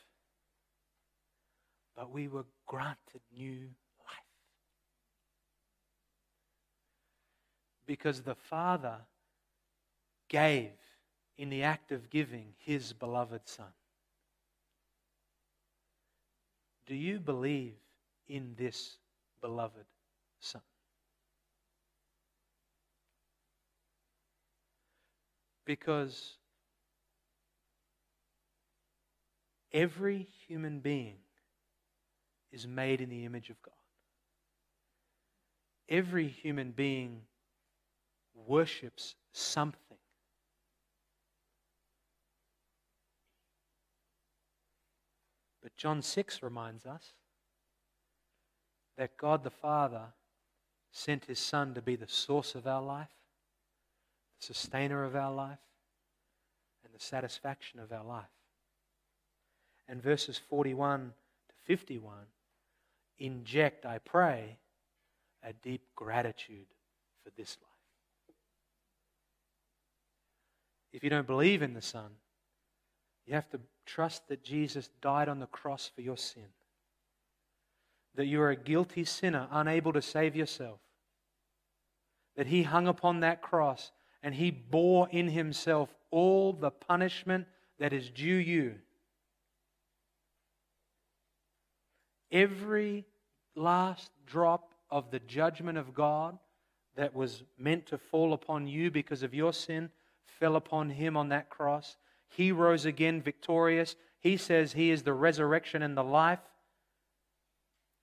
but 1.95 2.12
we 2.12 2.28
were 2.28 2.45
granted 2.68 3.22
new 3.36 3.70
life. 3.99 4.26
Because 7.86 8.21
the 8.21 8.36
Father 8.36 8.97
gave, 10.27 10.71
in 11.38 11.49
the 11.49 11.63
act 11.63 11.91
of 11.91 12.09
giving, 12.09 12.53
his 12.57 12.93
beloved 12.93 13.41
Son. 13.45 13.73
Do 16.88 16.95
you 16.95 17.19
believe 17.19 17.75
in 18.27 18.55
this 18.57 18.97
beloved 19.41 19.86
Son? 20.39 20.61
Because 25.65 26.38
every 29.73 30.27
human 30.47 30.79
being 30.79 31.17
is 32.51 32.67
made 32.67 33.01
in 33.01 33.09
the 33.09 33.25
image 33.25 33.49
of 33.49 33.61
God. 33.61 33.73
Every 35.89 36.27
human 36.27 36.71
being 36.71 37.21
worships 38.36 39.15
something. 39.31 39.97
But 45.61 45.75
John 45.77 46.01
6 46.01 46.43
reminds 46.43 46.86
us 46.86 47.13
that 48.97 49.17
God 49.17 49.43
the 49.43 49.49
Father 49.49 50.13
sent 50.91 51.25
his 51.25 51.39
Son 51.39 51.73
to 51.73 51.81
be 51.81 51.95
the 51.95 52.07
source 52.07 52.55
of 52.55 52.67
our 52.67 52.81
life, 52.81 53.09
the 54.39 54.45
sustainer 54.45 55.03
of 55.03 55.15
our 55.15 55.33
life, 55.33 55.59
and 56.83 56.93
the 56.93 57.03
satisfaction 57.03 57.79
of 57.79 57.91
our 57.91 58.05
life. 58.05 58.25
And 59.88 60.01
verses 60.01 60.39
41 60.49 61.13
to 61.49 61.55
51 61.65 62.13
inject, 63.17 63.86
I 63.86 63.97
pray, 63.99 64.57
a 65.43 65.53
deep 65.53 65.81
gratitude 65.95 66.67
for 67.23 67.31
this 67.38 67.57
life. 67.61 67.74
If 70.96 71.04
you 71.04 71.10
don't 71.10 71.28
believe 71.28 71.62
in 71.62 71.74
the 71.74 71.82
Son, 71.82 72.10
you 73.26 73.34
have 73.34 73.50
to 73.50 73.60
trust 73.86 74.30
that 74.30 74.46
Jesus 74.46 74.89
died 75.02 75.28
on 75.28 75.39
the 75.39 75.46
cross 75.46 75.91
for 75.93 76.00
your 76.00 76.16
sin. 76.16 76.46
That 78.16 78.28
you 78.28 78.41
are 78.41 78.52
a 78.52 78.56
guilty 78.56 79.04
sinner, 79.04 79.50
unable 79.52 79.91
to 79.91 80.02
save 80.02 80.38
yourself. 80.38 80.80
That 82.38 82.48
He 82.48 82.64
hung 82.64 82.88
upon 82.88 83.20
that 83.20 83.41
cross 83.41 83.91
and 84.24 84.34
He 84.34 84.52
bore 84.52 85.10
in 85.10 85.28
Himself 85.28 85.93
all 86.12 86.54
the 86.54 86.72
punishment 86.72 87.46
that 87.78 87.91
is 87.91 88.10
due 88.10 88.34
you. 88.34 88.76
Every 92.32 93.04
last 93.54 94.12
drop 94.26 94.74
of 94.89 95.12
the 95.12 95.20
judgment 95.20 95.78
of 95.78 95.93
God 95.93 96.39
that 96.96 97.14
was 97.14 97.43
meant 97.58 97.86
to 97.88 97.98
fall 97.98 98.32
upon 98.32 98.66
you 98.66 98.89
because 98.91 99.24
of 99.24 99.34
your 99.34 99.52
sin 99.52 99.89
fell 100.26 100.55
upon 100.55 100.89
him 100.89 101.15
on 101.15 101.30
that 101.30 101.49
cross. 101.49 101.97
He 102.28 102.51
rose 102.51 102.86
again 102.86 103.21
victorious. 103.21 103.95
He 104.19 104.38
says 104.38 104.73
he 104.73 104.91
is 104.91 105.03
the 105.03 105.13
resurrection 105.13 105.82
and 105.82 105.95
the 105.95 106.03
life. 106.03 106.39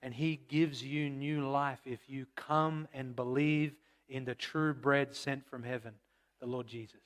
And 0.03 0.15
he 0.15 0.37
gives 0.49 0.83
you 0.83 1.09
new 1.09 1.49
life 1.49 1.81
if 1.85 2.09
you 2.09 2.27
come 2.35 2.89
and 2.93 3.15
believe 3.15 3.75
in 4.09 4.25
the 4.25 4.35
true 4.35 4.75
bread 4.75 5.15
sent 5.15 5.47
from 5.47 5.63
heaven, 5.63 5.95
the 6.41 6.47
Lord 6.47 6.67
Jesus. 6.67 7.01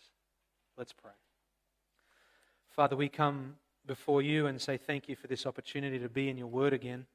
Let's 0.78 0.92
pray. 0.92 1.12
Father, 2.68 2.96
we 2.96 3.08
come 3.08 3.56
before 3.86 4.22
you 4.22 4.46
and 4.46 4.60
say 4.60 4.76
thank 4.76 5.08
you 5.08 5.16
for 5.16 5.26
this 5.26 5.46
opportunity 5.46 5.98
to 5.98 6.08
be 6.08 6.28
in 6.28 6.36
your 6.36 6.48
word 6.48 6.72
again. 6.72 7.06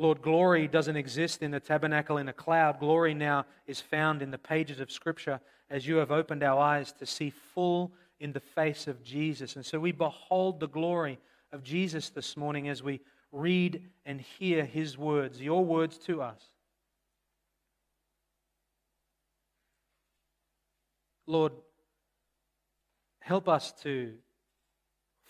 Lord, 0.00 0.22
glory 0.22 0.68
doesn't 0.68 0.96
exist 0.96 1.42
in 1.42 1.50
the 1.50 1.58
tabernacle 1.58 2.18
in 2.18 2.28
a 2.28 2.32
cloud. 2.32 2.78
Glory 2.78 3.14
now 3.14 3.44
is 3.66 3.80
found 3.80 4.22
in 4.22 4.30
the 4.30 4.38
pages 4.38 4.78
of 4.78 4.92
Scripture 4.92 5.40
as 5.70 5.88
you 5.88 5.96
have 5.96 6.12
opened 6.12 6.44
our 6.44 6.60
eyes 6.60 6.92
to 6.92 7.04
see 7.04 7.30
full 7.30 7.92
in 8.20 8.32
the 8.32 8.40
face 8.40 8.86
of 8.86 9.02
Jesus. 9.02 9.56
And 9.56 9.66
so 9.66 9.80
we 9.80 9.90
behold 9.90 10.60
the 10.60 10.68
glory 10.68 11.18
of 11.52 11.64
Jesus 11.64 12.10
this 12.10 12.36
morning 12.36 12.68
as 12.68 12.80
we 12.80 13.00
read 13.32 13.82
and 14.06 14.20
hear 14.20 14.64
his 14.64 14.96
words, 14.96 15.42
your 15.42 15.64
words 15.64 15.98
to 15.98 16.22
us. 16.22 16.42
Lord, 21.26 21.52
help 23.18 23.48
us 23.48 23.72
to 23.82 24.14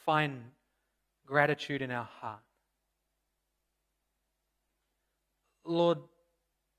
find 0.05 0.43
gratitude 1.27 1.81
in 1.81 1.91
our 1.91 2.09
heart. 2.21 2.41
Lord, 5.69 5.99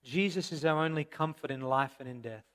Jesus 0.03 0.51
is 0.51 0.65
our 0.65 0.83
only 0.83 1.03
comfort 1.03 1.51
in 1.51 1.61
life 1.61 1.95
and 1.99 2.09
in 2.09 2.21
death. 2.21 2.45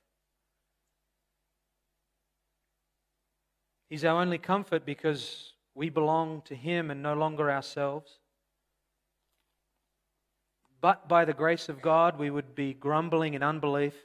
He's 3.89 4.03
our 4.03 4.21
only 4.21 4.37
comfort 4.37 4.85
because 4.85 5.53
we 5.75 5.89
belong 5.89 6.41
to 6.45 6.55
Him 6.55 6.91
and 6.91 7.01
no 7.03 7.13
longer 7.13 7.51
ourselves. 7.51 8.19
But 10.81 11.07
by 11.07 11.25
the 11.25 11.33
grace 11.33 11.69
of 11.69 11.81
God, 11.81 12.19
we 12.19 12.29
would 12.29 12.55
be 12.55 12.73
grumbling 12.73 13.33
in 13.33 13.43
unbelief. 13.43 13.95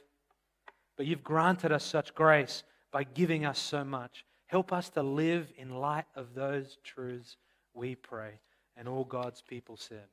But 0.97 1.05
you've 1.05 1.23
granted 1.23 1.71
us 1.71 1.83
such 1.83 2.13
grace 2.15 2.63
by 2.91 3.03
giving 3.03 3.45
us 3.45 3.59
so 3.59 3.83
much. 3.83 4.25
Help 4.47 4.71
us 4.73 4.89
to 4.91 5.03
live 5.03 5.51
in 5.57 5.75
light 5.75 6.05
of 6.15 6.33
those 6.35 6.77
truths, 6.83 7.37
we 7.73 7.95
pray. 7.95 8.39
And 8.77 8.87
all 8.87 9.03
God's 9.03 9.41
people 9.41 9.77
said. 9.77 10.07